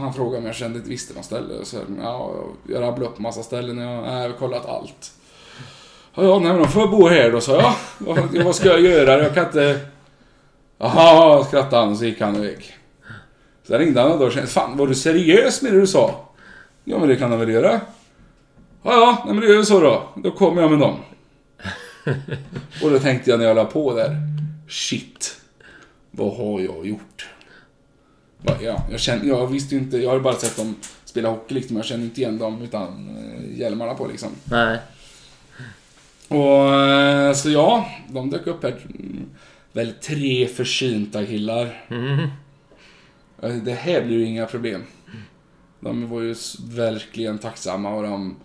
[0.00, 1.54] han frågade om jag kände inte visste något ställe.
[1.64, 2.34] Så, ja,
[2.68, 3.78] jag rabblade upp massa ställen.
[3.78, 5.12] Jag, jag har kollat allt.
[6.14, 7.74] Ja, ja, nej, men då får jag bo här då, sa jag.
[7.98, 9.22] Vad, vad ska jag göra?
[9.22, 9.80] Jag kan inte...
[10.78, 12.76] Jaha, skrattade han och så gick han iväg.
[13.62, 16.28] Sen ringde han och då kände fan var du seriös med det du sa?
[16.84, 17.80] Ja men det kan han väl göra?
[18.86, 20.08] Ja, ja, nej, men det är ju så då.
[20.16, 20.96] Då kommer jag med dem.
[22.82, 24.16] och då tänkte jag när jag la på där.
[24.68, 25.40] Shit.
[26.10, 27.28] Vad har jag gjort?
[28.60, 30.74] Ja, jag, känner, jag visste ju inte, jag har ju bara sett dem
[31.04, 31.76] spela hockey liksom.
[31.76, 34.28] Jag känner inte igen dem utan eh, hjälmarna på liksom.
[34.44, 34.78] Nej.
[36.28, 38.74] Och eh, så ja, de dök upp här.
[39.72, 41.84] Väl tre försynta killar.
[41.88, 42.18] Mm.
[43.42, 44.84] Eh, Det här blir ju inga problem.
[45.80, 46.34] De var ju
[46.68, 48.36] verkligen tacksamma och de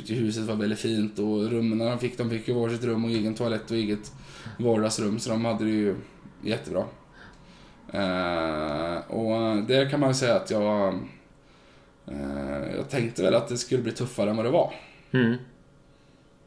[0.00, 3.10] tyckte huset var väldigt fint och rummen de fick, de fick ju varsitt rum och
[3.10, 4.12] egen toalett och eget
[4.58, 5.94] vardagsrum så de hade det ju
[6.42, 6.84] jättebra.
[7.92, 10.94] Eh, och där kan man ju säga att jag
[12.06, 14.74] eh, jag tänkte väl att det skulle bli tuffare än vad det var.
[15.12, 15.36] Mm.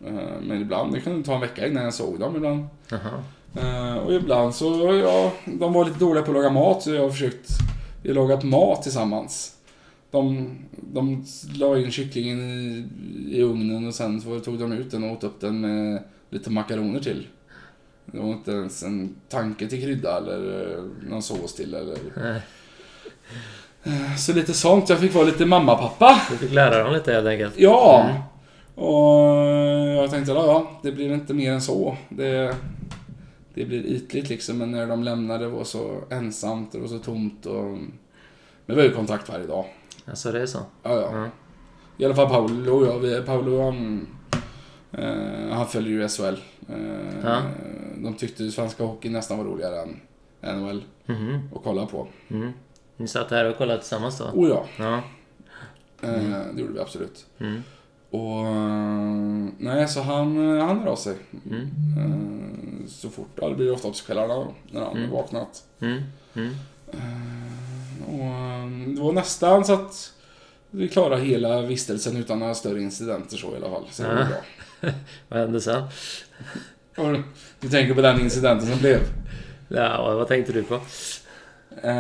[0.06, 2.68] Eh, men ibland, det kunde ta en vecka innan jag såg dem ibland.
[2.90, 3.24] Jaha.
[3.56, 7.02] Eh, och ibland så, ja, de var lite dåliga på att laga mat så jag
[7.02, 7.50] har försökt,
[8.04, 9.56] vi har lagat mat tillsammans.
[10.12, 10.56] De,
[10.94, 11.24] de
[11.56, 12.88] la in kycklingen i,
[13.30, 16.50] i ugnen och sen så tog de ut den och åt upp den med lite
[16.50, 17.28] makaroner till.
[18.06, 21.98] Det var inte ens en tanke till krydda eller eh, någon sås till eller...
[22.16, 22.42] Nej.
[23.84, 26.22] Eh, Så lite sånt, jag fick vara lite mamma-pappa.
[26.32, 27.54] Du fick lära dem lite helt enkelt.
[27.58, 28.10] Ja!
[28.10, 28.22] Mm.
[28.76, 29.30] Och
[30.04, 31.98] jag tänkte, ja, ja, det blir inte mer än så.
[32.10, 32.56] Det,
[33.54, 37.78] det blir ytligt liksom, men när de lämnade var så ensamt, var så tomt och...
[38.66, 39.66] Men vi har ju kontakt varje dag.
[40.10, 40.60] Alltså det är så?
[40.84, 41.10] Ja, ja.
[41.18, 41.30] Ja.
[41.98, 44.08] I alla fall Paolo och jag, vi, Paolo han,
[44.92, 46.36] eh, han följer ju SHL.
[46.70, 46.76] Eh,
[47.24, 47.42] Ja.
[47.98, 50.00] De tyckte ju svenska hockey nästan var roligare än
[50.60, 51.50] NHL Mhm.
[51.56, 52.08] att kolla på.
[52.30, 52.52] Mm.
[52.98, 54.26] Ni satt här och kollade tillsammans då?
[54.26, 54.96] Oh ja, Ja.
[56.08, 56.22] eh,
[56.54, 57.26] det gjorde vi absolut.
[57.40, 57.64] Mm.
[58.12, 61.16] Och eh, nej, så han, eh, han hör av sig.
[61.46, 61.62] Mm.
[61.98, 65.10] Eh, Så fort, ja det blir ofta på kvällarna när han Mm.
[65.12, 65.64] vaknat.
[65.80, 66.02] Mm.
[66.94, 68.04] Mm.
[68.20, 70.14] Och eh, det var nästan så att
[70.72, 73.84] vi klarade hela vistelsen utan några större incidenter så i alla fall.
[73.92, 74.26] Så det var Ja.
[74.28, 74.92] bra.
[75.28, 75.84] Vad hände sen?
[76.98, 77.16] Och
[77.60, 79.00] Du tänker på den incidenten som blev?
[79.68, 80.80] Ja, vad tänkte du på?
[81.84, 81.92] Eh,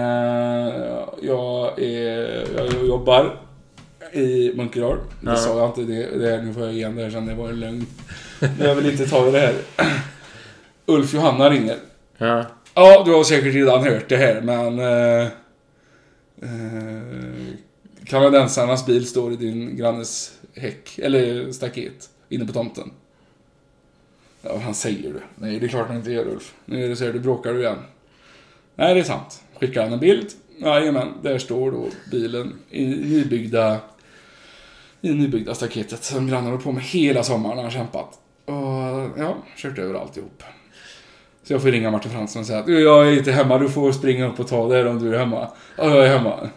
[1.21, 3.39] jag, är, jag jobbar
[4.13, 4.97] i Munkedal.
[5.21, 5.35] Det Ja.
[5.35, 5.81] sa jag inte.
[5.93, 7.25] Det, det nu får jag igen det här sen.
[7.25, 7.85] Det var en lögn.
[8.59, 9.53] Jag vill inte ta i det här.
[10.85, 11.77] Ulf Johanna ringer.
[12.17, 12.45] Ja.
[12.73, 14.79] Ja, du har säkert redan hört det här, men...
[14.79, 15.27] Eh,
[16.41, 17.55] eh,
[18.05, 22.91] kanadensarnas bil står i din grannes häck, eller staket, inne på tomten.
[24.41, 25.21] Ja, han säger du.
[25.35, 26.53] Nej, det är klart han inte gör, Ulf.
[26.65, 27.77] Nu är det så här, du bråkar du igen.
[28.75, 29.43] Nej, det är sant.
[29.59, 30.27] Skickar han en bild?
[30.57, 33.79] Jajamän, där står då bilen i nybyggda,
[35.01, 38.19] i nybyggda staketet som grannen håller på med hela sommaren har han kämpat.
[38.45, 40.43] Och ja, kört över alltihop.
[41.49, 43.69] Så jag får ringa Martin Fransson och säga att "Du, jag är inte hemma, du
[43.69, 45.47] får springa upp och ta det här om du är hemma.
[45.77, 46.49] Ja, jag är hemma.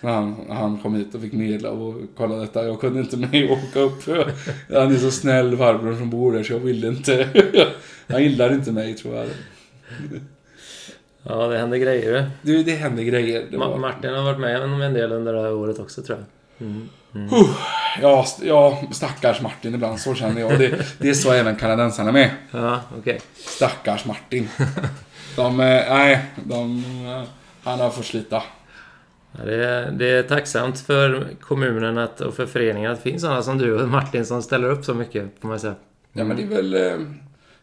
[0.00, 2.64] Han, han kom hit och fick medla och kolla detta.
[2.66, 4.02] Jag kunde inte med åka upp.
[4.72, 7.28] Han är så snäll farbror som bor där så jag ville inte.
[8.08, 9.26] Han gillar inte mig tror jag.
[11.22, 13.46] Ja, det hände grejer Du, det hände grejer.
[13.50, 13.78] Det Ma-.
[13.78, 16.18] Martin har varit med om en del under det här året också tror
[16.58, 16.68] jag.
[16.68, 16.88] Mm.
[17.14, 17.28] Mm.
[18.02, 20.58] Ja, st- ja, stackars Martin ibland, så känner jag.
[20.58, 22.30] Det, det är så även kanadensarna med.
[22.50, 23.20] Ja, okej.
[23.34, 24.48] Stackars Martin.
[25.36, 27.22] De, eh, nej, de, eh,
[27.62, 28.42] han har fått slita.
[29.38, 33.22] Ja, det, är, det är tacksamt för kommunen att, och för föreningen att det finns
[33.22, 35.74] sådana som du och Martin som ställer upp så mycket, får man säga.
[36.12, 36.74] Ja, men det är väl...
[36.74, 37.06] eh,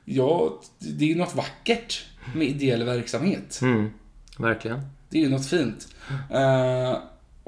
[0.06, 3.60] Ja, det är något vackert med ideell verksamhet.
[3.62, 3.90] Mm.
[4.38, 4.82] Verkligen.
[5.10, 5.88] Det är ju något fint.
[6.32, 6.98] Eh,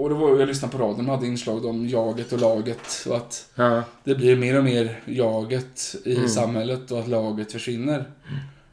[0.02, 3.06] och det var, jag lyssnade på radion, de hade inslag om jaget och laget.
[3.10, 3.84] Och att Ja.
[4.04, 6.28] det blir mer och mer jaget i Mm.
[6.30, 8.04] samhället och att laget försvinner.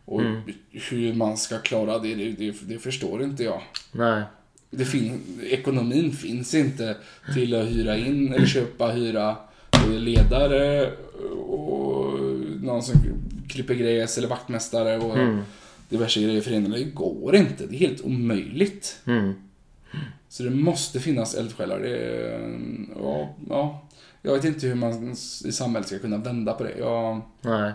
[0.04, 0.40] Och Mm.
[0.90, 3.62] hur man ska klara det, det, det, det förstår inte jag.
[3.92, 4.22] Nej.
[4.70, 6.96] Det fin- ekonomin finns inte
[7.34, 9.36] till att hyra in eller köpa, hyra
[9.72, 10.90] eh, ledare
[11.48, 12.20] och
[12.62, 12.94] någon som
[13.48, 15.40] klipper gräs eller vaktmästare och Mm.
[15.88, 16.70] diverse grejer i föreningen.
[16.70, 17.66] Det går inte.
[17.66, 18.96] Det är helt omöjligt.
[19.06, 19.32] Mm.
[20.28, 21.78] Så det måste finnas eldsjälar.
[21.78, 22.56] Det är,
[23.02, 23.88] ja, ja.
[24.22, 25.10] Jag vet inte hur man
[25.44, 26.74] i samhället ska kunna vända på det.
[26.78, 27.72] Jag, Nej.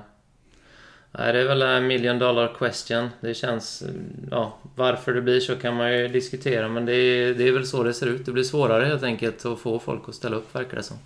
[1.17, 3.09] Nej, det är väl en million dollar question.
[3.21, 3.83] Det känns...
[4.31, 7.65] Ja, varför det blir så kan man ju diskutera, men det är, det är väl
[7.67, 8.25] så det ser ut.
[8.25, 10.97] Det blir svårare helt enkelt att få folk att ställa upp, verkar det som.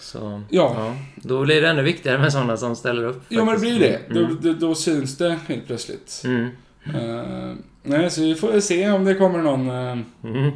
[0.00, 0.96] Så, Ja.
[1.16, 3.22] Då blir det ännu viktigare med sådana som ställer upp.
[3.28, 3.78] ja, men det faktiskt.
[3.78, 4.20] blir det.
[4.20, 4.36] Mm.
[4.42, 6.22] Då, då, då syns det helt plötsligt.
[6.24, 6.48] Mm.
[6.94, 10.50] Eh, nej, så vi får se om det kommer någon eh, Mm.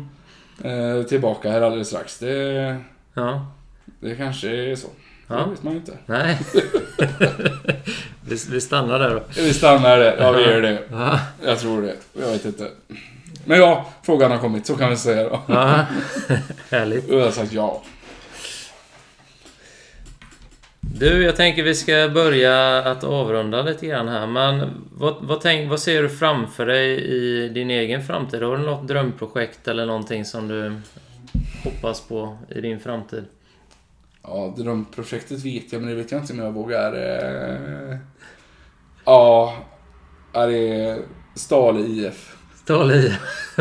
[0.65, 2.19] Eh, tillbaka här alldeles strax.
[2.19, 2.77] Det,
[3.15, 3.47] Ja.
[4.01, 4.89] det kanske är så.
[5.29, 5.35] Ja.
[5.37, 5.93] Det vet man ju inte.
[6.07, 6.39] Nej.
[8.29, 9.23] vi, vi stannar där då.
[9.37, 10.17] Vi stannar där.
[10.21, 10.79] Ja, vi gör det.
[10.91, 11.21] Ja.
[11.45, 11.95] Jag tror det.
[12.21, 12.69] Jag vet inte.
[13.45, 14.67] Men ja, frågan har kommit.
[14.67, 15.41] Så kan vi säga då.
[15.47, 15.87] Ja.
[16.71, 17.11] Härligt.
[17.11, 17.83] Och jag har sagt ja.
[20.99, 24.27] Du, jag tänker vi ska börja att avrunda lite grann här.
[24.27, 28.43] Men vad, vad, tänk, vad ser du framför dig i din egen framtid?
[28.43, 30.73] Har du något drömprojekt eller någonting som du
[31.65, 33.25] hoppas på i din framtid?
[34.23, 36.93] Ja, drömprojektet vet jag, men det vet jag inte om jag vågar.
[36.93, 37.97] Eh...
[39.05, 39.57] Ja,
[40.33, 40.99] ja, det är
[41.35, 42.37] Stale IF.
[42.65, 43.13] Stål i.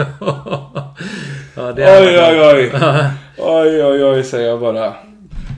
[1.55, 2.71] ja, det är- Oj, oj, oj.
[3.37, 4.93] Oj, oj, oj, säger jag bara.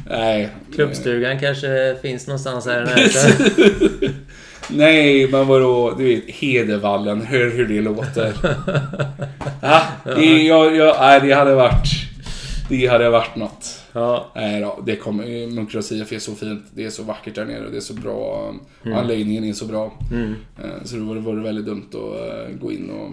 [0.09, 0.49] Nej.
[0.75, 4.13] Klubbstugan kanske finns någonstans här närheten.
[4.69, 5.93] Nej, men vadå?
[5.97, 7.21] Du vet, Hedevallen.
[7.21, 8.33] Hör hur det låter.
[9.61, 9.81] Ja,
[10.15, 11.87] det, jag, jag, nej, det hade varit...
[12.69, 13.79] Det hade varit något.
[13.93, 15.23] Ja, Nej då, det kommer...
[15.93, 16.65] IF är så fint.
[16.73, 17.69] Det är så vackert där nere.
[17.71, 18.53] Det är så bra.
[18.85, 18.97] Mm.
[18.97, 19.93] Anläggningen är så bra.
[20.11, 20.35] mm.
[20.63, 21.95] Eh, Så det vore, vore väldigt dumt att
[22.49, 23.09] eh, gå in och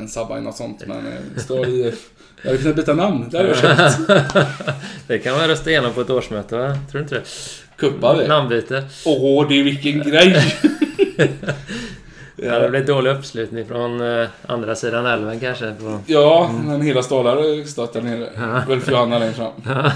[0.00, 0.82] en sabba i något sånt.
[0.86, 2.10] Men eh, Stad IF...
[2.42, 3.28] Jag hade kunnat byta namn.
[3.30, 3.98] Det hade jag köpt.
[5.06, 6.68] det kan man rösta igenom på ett årsmöte, va?
[6.90, 7.22] Tror du inte det?
[7.76, 8.28] Kuppa det.
[8.28, 8.84] Namnbyte.
[9.04, 10.42] Åh, det är vilken grej!
[12.42, 15.72] Ja, det blir dålig uppslutning från eh, andra sidan älven kanske.
[15.80, 16.00] På...
[16.06, 18.28] Ja, men hela Stalar stått där nere.
[18.36, 18.62] Ja.
[18.72, 19.52] Ulf Johanna längst fram.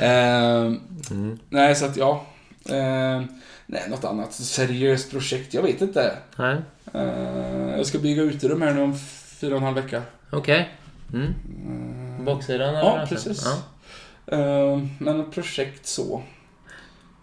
[0.00, 0.80] Ehm,
[1.10, 1.38] Mm.
[1.48, 2.26] nej, så att ja.
[2.70, 3.26] Ehm,
[3.66, 5.54] nej, något annat seriöst projekt.
[5.54, 6.12] Jag vet inte.
[6.36, 6.56] Nej,
[6.94, 8.98] Ehm, jag ska bygga uterum här nu om
[9.40, 10.02] fyra och en halv vecka.
[10.30, 10.68] okej.
[11.12, 11.34] Mm.
[11.66, 12.78] Ehm, Baksidan eller?
[12.78, 13.44] Ja, precis.
[13.44, 14.36] Ja.
[14.36, 16.22] Ehm, men projekt så.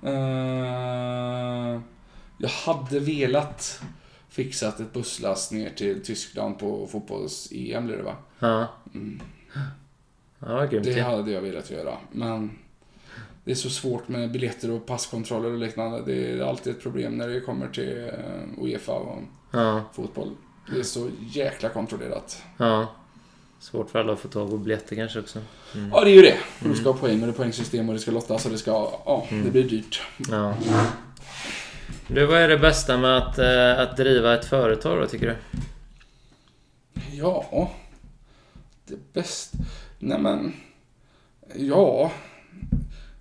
[0.03, 1.81] Ehm,
[2.37, 3.81] jag hade velat
[4.29, 8.15] fixat ett busslast ner till Tyskland på fotbolls-EM blir det va?
[8.39, 9.21] Ja, Mm.
[10.39, 11.97] ja grymt Det hade jag velat göra.
[12.11, 12.51] Men
[13.43, 16.01] det är så svårt med biljetter och passkontroller och liknande.
[16.05, 19.21] Det är alltid ett problem när det kommer till eh, Uefa och
[19.51, 20.29] Ja, fotboll.
[20.73, 22.43] Det är så jäkla kontrollerat.
[22.57, 22.87] ja.
[23.65, 25.39] Svårt för alla att få tag på biljetter kanske också.
[25.75, 25.89] Mm.
[25.93, 26.37] Ja, det är ju det.
[26.61, 28.57] Och du ska ha poäng och det är poängsystem och det ska lottas och det
[28.57, 28.71] ska...
[29.05, 29.45] Ja, Mm.
[29.45, 30.01] det blir dyrt.
[30.31, 30.53] Ja.
[32.07, 35.61] Du, vad är det bästa med att, eh, att driva ett företag då, tycker du?
[37.11, 37.71] Ja,
[38.87, 39.57] det bästa...
[39.99, 40.53] Nej men...
[41.55, 42.11] Ja,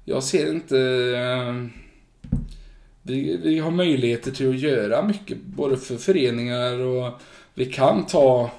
[0.05, 0.79] jag ser inte...
[1.17, 1.55] eh,
[3.03, 7.13] Vi, vi har möjligheter till att göra mycket, både för föreningar och
[7.55, 8.51] vi kan ta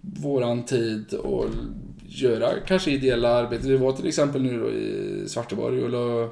[0.00, 1.46] våran tid och
[2.06, 3.68] göra kanske ideella arbete.
[3.68, 6.30] Vi var till exempel nu då i Svarteborg och la,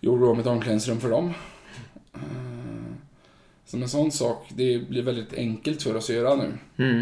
[0.00, 1.32] gjorde om ett omklädningsrum för dem.
[2.14, 2.20] Eh,
[3.66, 6.52] Som en sån sak, det blir väldigt enkelt för oss att göra nu
[6.84, 7.00] Mm.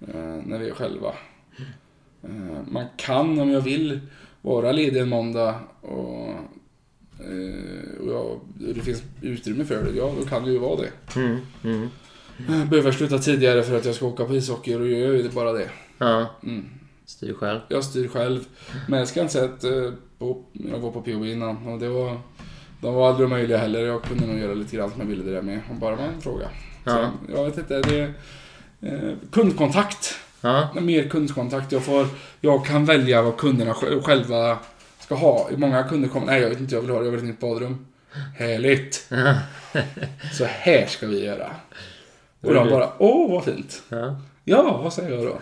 [0.00, 1.12] eh, när vi är själva.
[2.22, 4.00] Eh, man kan om jag vill
[4.42, 6.28] vara ledig en måndag och,
[8.00, 8.40] och, jag, och
[8.74, 11.20] det finns utrymme för det, ja då kan det ju vara det.
[11.20, 11.36] Mm.
[11.64, 11.88] Mm.
[12.48, 15.52] Eh, Behöver sluta tidigare för att jag ska åka på ishockey och gör jag bara
[15.52, 15.68] det.
[15.98, 16.64] Ja, Mm.
[17.06, 17.60] styr själv.
[17.68, 18.40] Jag styr själv.
[18.88, 21.88] Men jag ska inte säga att eh, på, jag var på POB innan och det
[21.88, 22.20] var
[22.80, 23.80] de var aldrig möjliga heller.
[23.86, 25.60] Jag kunde nog göra lite grann som jag ville det där med.
[25.70, 26.48] Om bara var en fråga.
[26.84, 27.10] Ja.
[27.28, 28.12] Så, jag vet inte, det är
[28.80, 30.14] eh, kundkontakt.
[30.40, 31.72] Ja, mer kundkontakt.
[31.72, 32.06] Jag, får,
[32.40, 34.58] jag kan välja vad kunderna sj- själva
[35.00, 35.48] ska ha.
[35.56, 37.30] Många kunder kommer, nej jag vet inte, jag vill ha det, jag vill ha ett
[37.32, 37.86] nytt badrum.
[38.36, 39.08] Härligt!
[40.32, 41.50] Så här ska vi göra.
[42.42, 43.82] Och de bara, åh vad fint.
[43.88, 45.38] ja, Ja, vad säger jag då?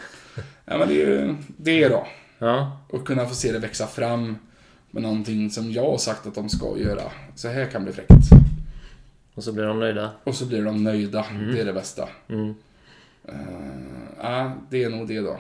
[0.65, 2.07] Ja men det är ju det då.
[2.39, 2.79] ja.
[2.91, 4.37] Och kunna få se det växa fram
[4.91, 7.03] med någonting som jag har sagt att de ska göra.
[7.35, 8.11] Så här kan bli fräckt.
[9.35, 10.11] Och så blir de nöjda.
[10.25, 11.25] Och så blir de nöjda.
[11.53, 12.09] Det är det bästa.
[12.29, 12.55] Mm.
[13.29, 13.35] Uh,
[14.23, 15.37] ja, det är nog det då.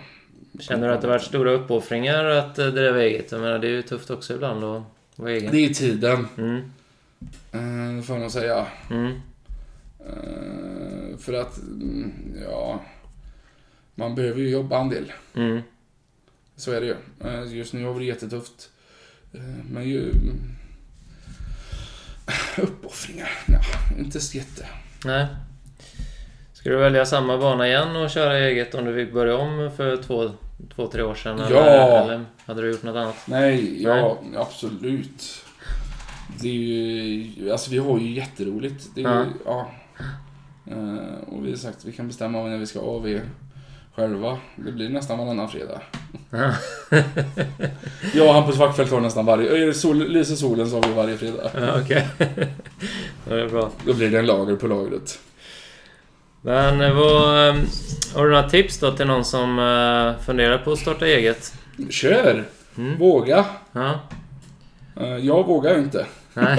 [0.60, 3.32] Känner du att det har varit stora uppoffringar att eh, driva eget?
[3.32, 4.82] Jag menar, det är ju tufft också ibland att
[5.16, 5.52] vara egen.
[5.52, 6.56] Det är tiden, Mm.
[7.96, 8.66] uh, får nog säga.
[8.90, 9.20] Mm.
[10.06, 12.12] Eh, för att, mm,
[12.50, 12.82] ja,
[13.94, 15.12] man behöver ju jobba en del.
[15.34, 15.60] Mm.
[16.56, 16.96] Så är det ju.
[17.24, 18.70] Eh, just nu har det jättetufft.
[19.32, 19.40] Eh,
[19.70, 20.12] men ju...
[22.58, 23.30] Uppoffringar?
[23.48, 23.60] Ja,
[23.98, 24.66] inte så jätte.
[25.04, 25.26] Nej.
[26.52, 29.96] Ska du välja samma bana igen och köra eget om du fick börja om för
[29.96, 30.30] två,
[30.74, 31.38] två tre år sedan?
[31.38, 31.46] Ja.
[31.46, 33.16] Eller, eller hade du gjort något annat?
[33.26, 35.44] Nej, ja, absolut.
[36.40, 38.88] Det är ju, alltså vi har ju jätteroligt.
[38.94, 39.24] Det är Ja.
[39.44, 39.70] ja.
[40.70, 43.20] Eh, och vi har sagt att vi kan bestämma när vi ska AV
[43.96, 44.38] själva.
[44.56, 45.80] Det blir nästan varannan fredag.
[46.30, 46.52] Ja.
[48.14, 49.68] Jag och Hampus Wackfeldt har nästan varje...
[49.68, 51.50] Är sol, lyser solen så har vi varje fredag.
[51.54, 52.06] Ja, Okej.
[53.28, 53.70] Ja, det är bra.
[53.86, 55.18] Då blir det en lager på lagret.
[56.42, 57.48] Men eh, vad...
[57.48, 57.54] eh,
[58.14, 61.54] Har du några tips då till någon som eh, funderar på att starta eget?
[61.90, 62.44] Kör!
[62.76, 62.98] Mm.
[62.98, 63.44] Våga!
[63.72, 64.00] Ja.
[65.00, 66.06] Eh, Jag vågar ju inte.
[66.34, 66.58] Nej,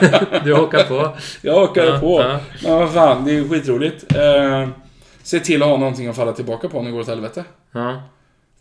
[0.44, 1.16] du hakar på.
[1.42, 2.20] Jag hakar Ja, på.
[2.20, 2.40] ja.
[2.62, 4.16] Men vad fan, det är ju skitroligt.
[4.16, 4.68] Eh,
[5.22, 7.44] se till att ha någonting att falla tillbaka på om det går åt helvete.
[7.72, 8.02] Ja,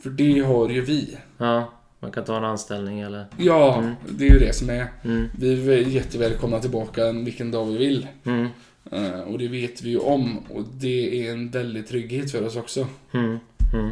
[0.04, 1.18] För det har ju vi.
[1.38, 1.74] ja.
[2.00, 3.26] Man kan ta en anställning eller...
[3.38, 3.96] Ja, Mm.
[4.10, 4.88] det är ju det som är.
[5.04, 8.08] Mm, Vi är jättevälkomna tillbaka vilken dag vi vill.
[8.26, 8.48] mm,
[8.92, 10.38] Eh, och det vet vi ju om.
[10.50, 12.88] Och det är en väldig trygghet för oss också.
[13.14, 13.40] mm,
[13.74, 13.90] mm,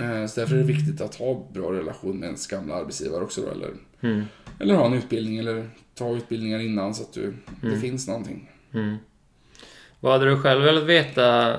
[0.00, 3.40] Eh, så därför är det viktigt att ha bra relation med ens gamla arbetsgivare också
[3.40, 3.48] då.
[3.50, 3.70] Eller,
[4.00, 4.24] mm,
[4.60, 7.80] eller ha en utbildning eller ta utbildningar innan så att du, det Mm.
[7.80, 8.50] finns någonting.
[8.74, 8.96] mm.
[10.00, 11.56] Vad hade du själv velat veta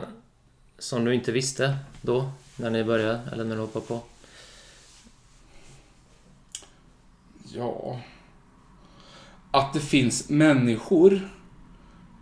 [0.79, 2.31] som du inte visste då?
[2.55, 4.01] När ni började, eller när du hoppade på?
[7.53, 7.99] Ja...
[9.51, 11.29] Att det finns människor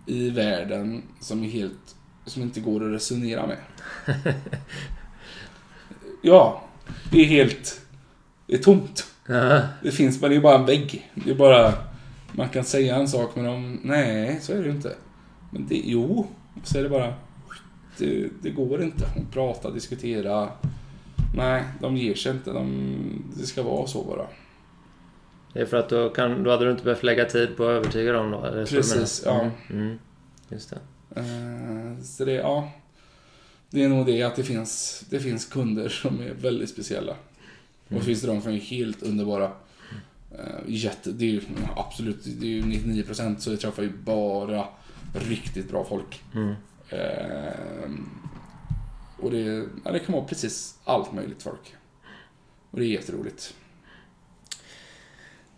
[0.06, 1.96] i världen som är helt...
[2.26, 3.58] Som inte går att resonera med.
[6.22, 6.64] ja,
[7.12, 7.82] det är helt...
[8.48, 9.08] Det är tomt.
[9.28, 11.12] Ja, Det finns bara, det är bara en vägg.
[11.16, 11.74] Det är bara...
[12.32, 13.80] Man kan säga en sak men de...
[13.84, 14.96] Nej, så är det ju inte.
[15.52, 15.82] Men det...
[15.86, 16.28] Jo.
[16.64, 17.14] Så är det bara...
[17.98, 20.50] Det, det går inte att prata, diskutera.
[21.36, 22.52] Nej, de ger sig inte.
[22.52, 24.28] De, det ska vara så bara.
[25.54, 27.70] Det är för att då, kan, då hade du inte behövt lägga tid på att
[27.70, 28.46] övertyga dem då?
[28.46, 29.40] Eller Precis, ja.
[29.42, 30.00] Mm, mm,
[30.50, 30.80] just det.
[31.22, 32.72] Eh, Så det, ja.
[33.70, 37.16] Det är nog det att det finns, det finns kunder som är väldigt speciella.
[37.88, 39.52] Och så finns det de som är helt underbara.
[40.32, 41.42] Eh, Jätte, det är ju
[41.76, 44.68] absolut, det är ju 99% så jag träffar ju bara
[45.14, 46.24] riktigt bra folk.
[46.36, 46.56] Mm.
[46.90, 47.90] Eh,
[49.20, 51.76] och det, ja, det kan vara precis allt möjligt folk.
[52.72, 53.54] Och det är jätteroligt.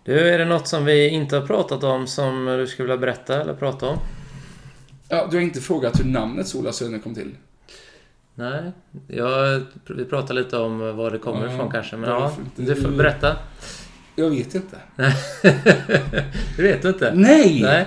[0.04, 3.42] Du, är det något som vi inte har pratat om som du skulle vilja berätta
[3.42, 3.98] eller prata om?
[5.10, 7.36] Ja, du har inte frågat hur namnet Sola Söner kom till?
[8.36, 8.72] Nej,
[9.08, 11.98] jag, vi pratade lite om var det kommer ifrån kanske.
[11.98, 13.38] Men ja, du får berätta.
[14.20, 14.78] Jag vet inte.
[16.58, 17.12] det vet du inte?
[17.16, 17.62] Nej!
[17.62, 17.86] Nej.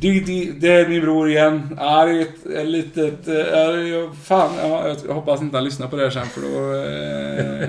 [0.00, 1.76] Det, det, det är min bror igen.
[1.80, 3.20] Ja, det är ett, ett litet...
[3.26, 6.74] Ja, det fan, ja, jag hoppas inte han lyssnar på det här sen för då...
[6.74, 7.68] Eh,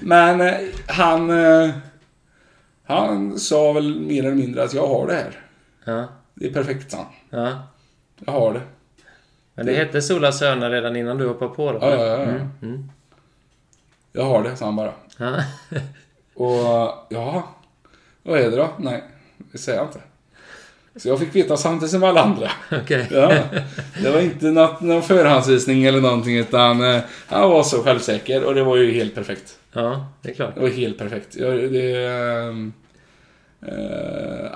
[0.00, 0.54] men eh,
[0.86, 1.30] han...
[1.30, 1.70] Eh,
[2.84, 5.40] han sa väl mer eller mindre att jag har det här.
[5.84, 7.62] Ja, Det är perfekt, sa ja.
[8.24, 8.60] Jag har det.
[9.54, 11.78] Men det hette Sola Söner redan innan du hoppade på?
[11.80, 12.22] Ja, ja, ja, ja.
[12.22, 12.90] Mm, mm.
[14.12, 14.92] Jag har det, sa han bara.
[16.36, 17.48] Och ja,
[18.22, 18.68] vad är det då?
[18.78, 19.04] Nej,
[19.52, 20.00] det säger jag inte.
[20.96, 22.50] Så jag fick veta samtidigt som alla andra.
[22.72, 23.08] Okej.
[23.10, 23.32] Ja,
[24.02, 28.54] det var inte något, någon förhandsvisning eller någonting utan eh, han var så självsäker och
[28.54, 29.58] det var ju helt perfekt.
[29.72, 30.54] Ja, det är klart.
[30.54, 31.36] Det var helt perfekt.
[31.36, 32.54] Jag, det eh,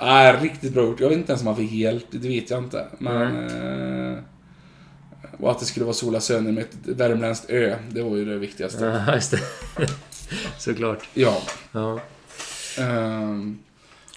[0.07, 0.99] är riktigt bra gjort.
[0.99, 2.85] Jag vet inte ens om han fick hjälp, det vet jag inte.
[2.97, 3.47] Men...
[4.11, 4.17] eh,
[5.39, 8.37] och att det skulle vara Sola Söner med ett värmländskt ö, det var ju det
[8.37, 9.03] viktigaste.
[9.07, 9.39] Ja, just det.
[10.57, 11.07] Såklart.
[11.13, 11.41] Ja.
[11.71, 11.99] Ja.
[12.77, 13.59] ehm,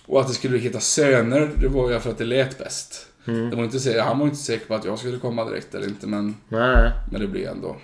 [0.06, 3.06] och att det skulle heta Söner, det var ju för att det lät bäst.
[3.26, 3.50] Mm.
[3.50, 6.06] Det var inte, han var inte säker på att jag skulle komma direkt eller inte,
[6.06, 7.76] men, Nej, men det blev ändå.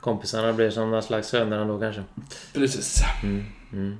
[0.00, 2.04] kompisarna blir som någon slags söner ändå kanske.
[2.54, 3.00] Precis.
[3.22, 3.44] Mm.
[3.72, 3.96] Mm.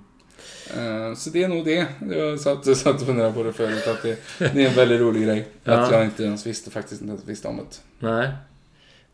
[0.76, 1.86] Eh, Så det är nog det.
[2.10, 5.24] Jag satt, satt och funderade på det förut, att det, det är en väldigt rolig
[5.24, 5.48] grej.
[5.64, 5.72] Ja.
[5.72, 8.06] Att jag inte ens visste, faktiskt inte ens visste om det.
[8.06, 8.28] Nej.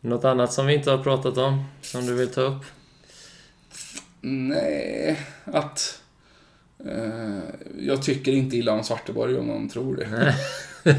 [0.01, 1.65] Något annat som vi inte har pratat om?
[1.83, 2.63] Som du vill ta upp?
[4.27, 6.03] Nej, att...
[6.87, 7.39] eh,
[7.79, 10.35] jag tycker inte illa om Svarteborg om någon tror det.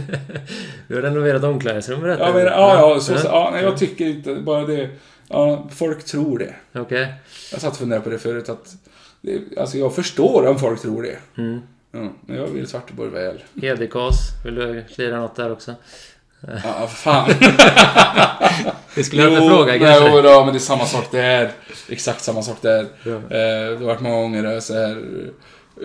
[0.88, 4.36] Du har renoverat omklädningsrum berättade Ja, men, ja, ja, så, ja, nej, jag tycker inte,
[4.36, 4.90] bara det.
[5.30, 6.56] Ja, folk tror det.
[6.74, 7.14] Okej.
[7.52, 8.76] Jag satt och funderade på det förut, att...
[9.22, 11.18] Det, alltså jag förstår om folk tror det.
[11.42, 11.60] Mm.
[11.92, 13.44] Ja, men jag vill Svarteborg väl.
[13.62, 14.16] Hedekas,
[14.46, 15.76] vill du klira något där också?
[16.64, 17.30] Ja, fan.
[18.96, 20.10] Det skulle jag inte fråga kanske.
[20.16, 21.52] jo, då, men det är samma sak där.
[21.90, 22.88] Exakt samma sak där.
[23.04, 23.12] Ja.
[23.12, 25.04] Eh, det har varit många gånger där så här.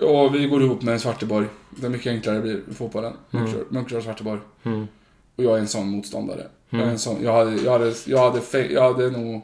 [0.01, 1.47] Ja, vi går ihop med en Svarteborg.
[1.69, 3.13] Det är mycket enklare det blir fotbollen.
[3.33, 3.51] Mm.
[3.69, 4.39] Munksjö Svarteborg.
[4.63, 4.87] Mm.
[5.35, 6.47] Och jag är en sån motståndare.
[6.69, 6.93] Jag, är Mm.
[6.93, 9.41] en sån, jag, hade, jag, hade, jag, hade, fe- jag hade nog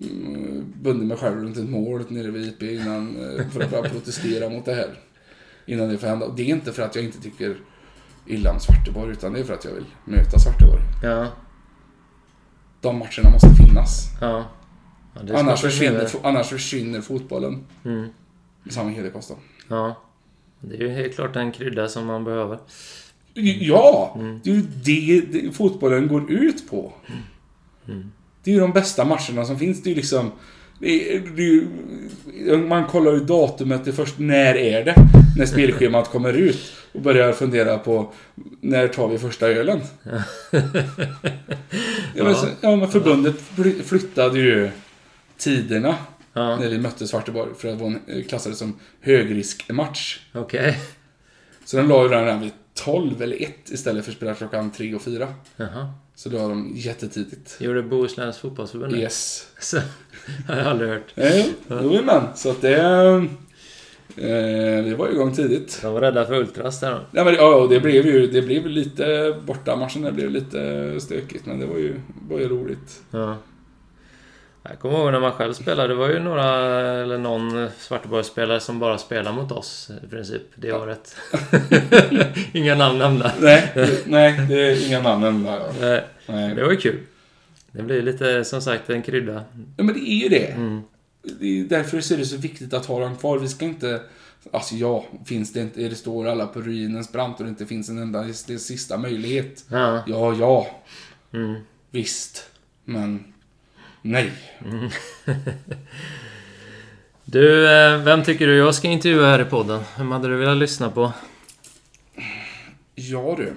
[0.00, 4.48] mm, bundit mig själv runt ett mål nere vid IP innan, eh, för att protestera
[4.48, 4.88] mot det här.
[5.66, 6.26] Innan det får hända.
[6.26, 7.56] Och det är inte för att jag inte tycker
[8.26, 10.82] illa om Svarteborg, utan det är för att jag vill möta Svarteborg.
[11.02, 11.26] Ja.
[12.80, 14.06] De matcherna måste finnas.
[14.20, 14.44] Ja.
[15.26, 17.66] ja Annars försvinner, fo- annars försvinner fotbollen.
[17.84, 18.08] Mm.
[18.62, 19.36] Med samma Hedekost då.
[19.68, 19.94] Ja.
[20.60, 22.58] Det är ju helt klart en krydda som man behöver.
[23.60, 24.16] Ja!
[24.18, 24.40] Mm.
[24.44, 26.92] Det är ju det, det fotbollen går ut på.
[27.88, 28.12] Mm.
[28.42, 29.82] Det är ju de bästa matcherna som finns.
[29.82, 30.32] Det är ju liksom...
[32.68, 34.94] Man kollar ju datumet, det först när är det?
[35.36, 36.72] När spelschemat kommer ut.
[36.92, 38.12] Och börjar fundera på
[38.60, 39.80] när tar vi första ölen?
[42.14, 44.70] Ja, men, så- ja, men förbundet fly- flyttade ju
[45.38, 45.94] tiderna
[46.32, 50.18] Ja, när vi mötte Svarteborg för att vara en- klassade som högriskmatch.
[50.34, 50.78] okej.
[51.64, 54.94] Så de la ju den vid 12 eller 1 istället för att spela klockan 3
[54.94, 55.28] och 4.
[55.56, 55.92] Jaha.
[56.20, 57.56] Så det var de jättetidigt.
[57.60, 58.98] Gjorde Bohusläns fotbollsförbund det?
[58.98, 59.46] Yes.
[59.58, 59.78] Så,
[60.48, 61.12] har jag aldrig hört.
[61.14, 62.76] Eh, Jajamän, så att det...
[64.16, 65.78] Eh, vi var igång tidigt.
[65.82, 67.00] De var rädda för ultras där då.
[67.12, 71.46] Ja, men, ja, det blev ju det blev lite borta matchen det blev lite stökigt,
[71.46, 73.02] men det var ju, var ju roligt.
[73.10, 73.36] Ja.
[74.62, 75.88] Jag kommer ihåg när man själv spelade.
[75.88, 76.44] Det var ju några,
[77.02, 81.16] eller någon Svarteborgsspelare som bara spelade mot oss i princip det året.
[82.52, 83.32] Inga namn nämnda.
[83.40, 85.58] Nej, det, nej, det är inga namn nämnda.
[85.80, 86.00] Ja.
[86.26, 86.54] Nej.
[86.54, 86.98] Det var ju kul.
[87.72, 89.44] Det blir lite, som sagt, en krydda.
[89.76, 90.46] Ja, men det är ju det.
[90.46, 90.82] Mm.
[91.22, 93.38] det är därför är det så viktigt att ha dem kvar.
[93.38, 94.00] Vi ska inte...
[94.52, 95.80] Alltså ja, finns det inte...
[95.88, 99.64] Det står alla på ruinens brant och det inte finns en enda det sista möjlighet.
[99.68, 100.02] Ja.
[100.06, 100.66] Ja, ja,
[101.32, 101.60] Mm.
[101.90, 102.44] visst.
[102.84, 103.24] Men...
[104.02, 104.32] Nej.
[107.24, 109.82] Du, eh, vem tycker du jag ska intervjua här i podden?
[109.98, 111.12] Vem hade du velat lyssna på?
[112.94, 113.52] Ja du.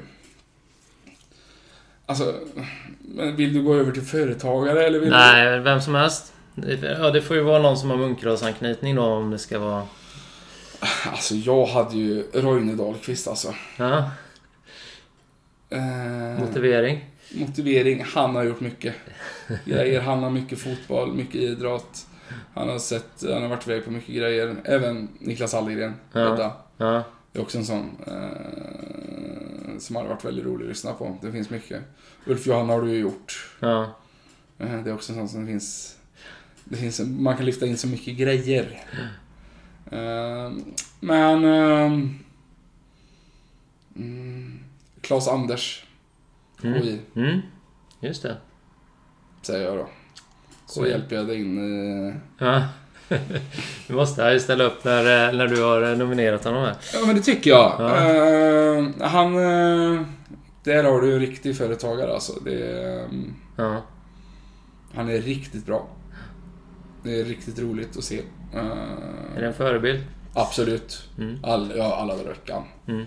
[2.05, 2.35] Alltså,
[3.35, 6.33] vill du gå över till företagare eller vill Nej, vem som helst.
[6.81, 9.87] Ja, det får ju vara någon som har munkrasanknytning då om det ska vara...
[10.81, 10.87] du?
[11.09, 13.53] Alltså, jag hade ju Roine Dahlqvist alltså.
[13.77, 14.11] Ja,
[15.69, 17.05] Eh, motivering.
[17.33, 18.03] Motivering.
[18.03, 18.95] Han har gjort mycket
[19.65, 20.01] grejer.
[20.01, 22.07] Han har mycket fotboll, mycket idrott.
[22.53, 24.55] Han har sett, han har varit iväg på mycket grejer.
[24.63, 25.93] Även Niklas Hallgren.
[26.13, 26.63] Ja.
[26.77, 31.17] Ja, Det är också en sån eh, som har varit väldigt rolig att lyssna på.
[31.21, 31.81] Det finns mycket.
[32.25, 33.49] Ulf Johanna har du ju gjort.
[33.59, 33.95] ja.
[34.59, 35.97] Eh, Det är också en sån som finns...
[36.65, 38.81] Det finns man kan lyfta in så mycket grejer.
[39.91, 40.51] Eh,
[40.99, 41.45] Men...
[41.45, 41.99] eh,
[43.95, 44.59] Mm,
[45.01, 45.82] Claes Anders.
[46.63, 46.81] Mm.
[46.81, 47.41] KI, Mm.
[47.99, 48.37] Just det.
[49.41, 49.87] säger jag då.
[50.65, 50.89] Så KI.
[50.89, 52.13] hjälper jag dig in i...
[52.37, 52.63] Ja.
[53.87, 54.99] Du måste ställa upp när,
[55.29, 56.75] eh, när du har eh, nominerat honom här.
[56.93, 57.75] Ja, men det tycker jag.
[57.79, 57.97] Ja.
[57.97, 59.35] Eh, han...
[59.35, 60.01] eh,
[60.63, 62.33] där har du en riktig företagare alltså.
[62.45, 63.81] Det mm, Ja.
[64.95, 65.87] han är riktigt bra.
[67.03, 68.21] Det är riktigt roligt att se.
[68.53, 68.65] Eh,
[69.35, 70.03] Är det en förebild?
[70.33, 71.09] Absolut.
[71.17, 71.39] Mm.
[71.43, 72.63] All, ja, alla dagar i veckan.
[72.87, 73.05] Mm.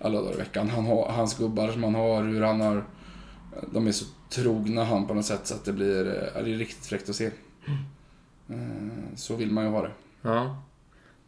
[0.00, 0.68] Alla dagar i veckan.
[0.70, 2.84] Han har, hans gubbar som han har, hur han har...
[3.72, 6.06] De är så trogna han på något sätt så att det blir...
[6.06, 7.26] eh, Ja, det är riktigt fräckt att se.
[7.26, 8.52] Eh,
[9.16, 9.90] Så vill man ju ha det.
[10.22, 10.56] Ja.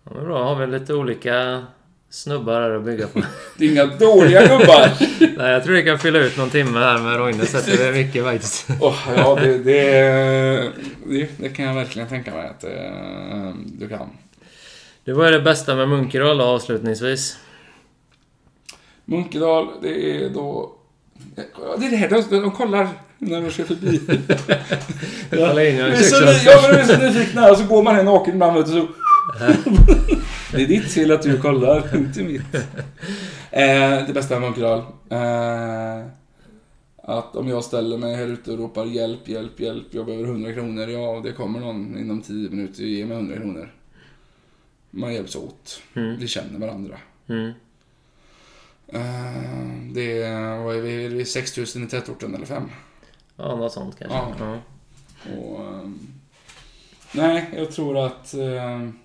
[0.05, 1.67] ja men bra, har vi lite olika
[2.11, 3.23] snubbar här att bygga på.
[3.57, 4.91] Det är inga dåliga gubbar!
[5.39, 8.25] Nej, jag tror vi kan fylla ut någon timme här med Roine, det är mycket
[8.25, 8.67] faktiskt.
[8.81, 10.73] Åh, ja, det, det,
[11.39, 14.09] det, kan jag verkligen tänka mig att eh, du kan.
[15.05, 17.39] Det var det bästa med Munkedal avslutningsvis.
[19.05, 20.78] Munkedal, det är då...
[21.37, 22.89] Ja, det är det här, de, de kollar
[23.19, 24.01] när de kör förbi.
[25.31, 28.35] Genom Vi är så, ja, men är så nyfikna, och så går man här naken
[28.35, 28.89] ibland du, så...
[30.53, 32.55] Det är ditt fel att du kollar, inte mitt.
[33.51, 34.79] Eh, det bästa med Munkedal.
[35.11, 36.07] Eh,
[37.03, 40.53] att om jag ställer mig här ute och ropar hjälp, hjälp, hjälp, jag behöver 100
[40.53, 40.89] kronor.
[40.89, 43.73] Ja, det kommer någon inom 10 minuter och ger mig 100 kronor.
[44.91, 45.83] Man hjälps åt.
[45.95, 46.17] Mm.
[46.19, 46.97] Vi känner varandra.
[47.29, 47.53] Mm.
[48.93, 52.71] Eh, det är, vad är vi, är vi 6 000 i tätorten eller 5?
[53.37, 54.17] Ja, något sånt kanske.
[54.19, 54.35] Ja.
[54.39, 54.59] Ja.
[55.33, 55.99] Och, ehm,
[57.13, 58.99] nej, jag tror att ehm,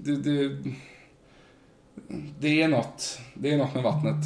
[0.00, 0.62] det, det,
[2.40, 3.18] det är något.
[3.34, 4.24] Det är något med vattnet.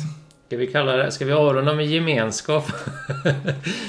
[0.53, 2.65] Ska vi kalla det, ska vi avrunda med gemenskap?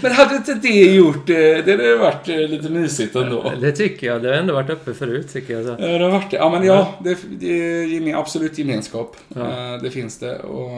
[0.01, 1.61] Men hade inte det gjort det?
[1.61, 3.51] Det hade varit eh, lite mysigt ändå.
[3.61, 4.21] Det tycker jag.
[4.23, 5.65] Det har ändå varit uppe förut tycker jag.
[5.65, 5.71] Så.
[5.83, 6.37] Ja, det har varit det.
[6.37, 7.47] Ja, men ja, det, det
[8.11, 9.15] är absolut gemenskap.
[9.27, 9.73] Ja.
[9.75, 10.39] Eh, Det finns det.
[10.39, 10.71] Och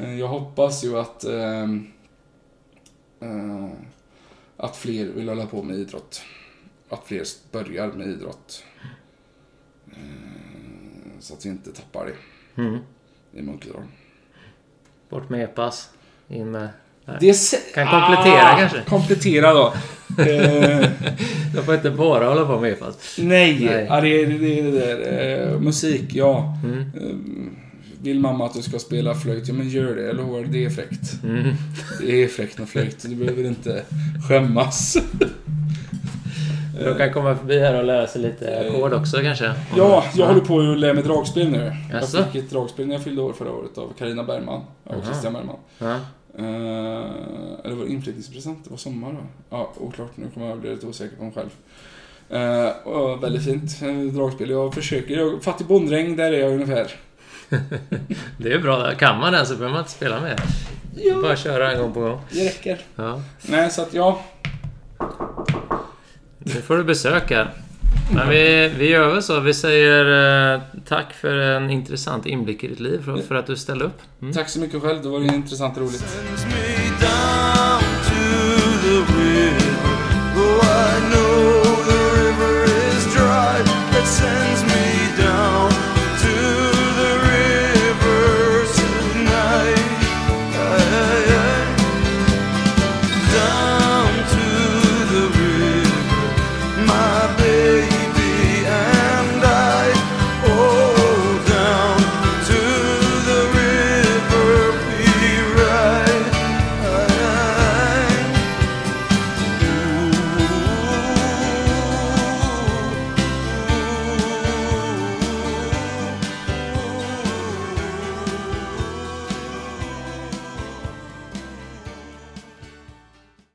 [0.00, 1.86] eh, jag hoppas ju att ehm,
[3.20, 3.68] eh,
[4.56, 6.22] att fler vill hålla på med idrott.
[6.88, 7.22] Att fler
[7.52, 8.64] börjar med idrott.
[9.90, 9.98] Eh,
[11.20, 12.78] Så att vi inte tappar det Mm.
[13.32, 13.82] i Munkedal.
[15.12, 15.88] Bort med e-pass.
[16.28, 16.68] In med...
[17.04, 17.16] Nej.
[17.20, 17.34] Det
[17.74, 18.80] Kan komplettera kanske.
[18.88, 19.74] Komplettera då.
[20.18, 20.88] Eh,
[21.54, 23.16] Jag får inte bara hålla på med e-pass.
[23.18, 23.86] nej, Nej.
[23.88, 25.52] Ja, det är det, är det där.
[25.52, 26.58] Eh, musik, ja.
[26.64, 26.78] Mm.
[26.80, 27.16] Eh,
[28.02, 29.48] Vill mamma att du ska spela flöjt?
[29.48, 30.44] Ja men gör det, jag lovar.
[30.44, 31.22] Det är fräckt.
[31.24, 31.54] Mm.
[32.00, 33.02] Det är fräckt med flöjt.
[33.08, 33.82] Du behöver inte
[34.28, 34.96] skämmas.
[36.84, 39.54] De kan komma förbi här och lära sig lite ackord också kanske.
[39.76, 41.72] Ja, jag håller på att lära mig dragspel nu.
[41.92, 42.16] Jaså?
[42.16, 45.02] Jag fick ett dragspel när jag fyllde år förra året av Karina Bergman och Aha.
[45.04, 45.56] Christian Bergman.
[45.78, 45.96] Ja.
[46.38, 46.44] Uh,
[47.64, 48.64] eller var det inflyttningspresent?
[48.64, 49.18] Det var sommar då?
[49.50, 50.10] Ja, oklart.
[50.14, 51.50] Nu kommer jag bli lite osäker på mig själv.
[52.32, 54.50] Eh, och väldigt fint eh, dragspel.
[54.50, 55.16] Jag försöker.
[55.16, 56.92] Jag, fattig bonddräng, där är jag ungefär.
[58.38, 58.94] Det är bra.
[58.94, 60.40] Kan man den så behöver man inte spela med.
[61.22, 62.20] Bara köra en gång på gång.
[62.30, 62.80] Det räcker.
[62.96, 63.22] Ja.
[63.42, 64.22] Nej, så att ja.
[66.44, 67.48] Det får du besöka.
[68.14, 69.40] Men vi, vi gör väl så.
[69.40, 73.56] Vi säger eh, tack för en intressant inblick i ditt liv, för, för att du
[73.56, 74.00] ställde upp.
[74.22, 74.34] Mm.
[74.34, 76.04] Tack så mycket själv, det var intressant och roligt.
[84.04, 84.91] sends me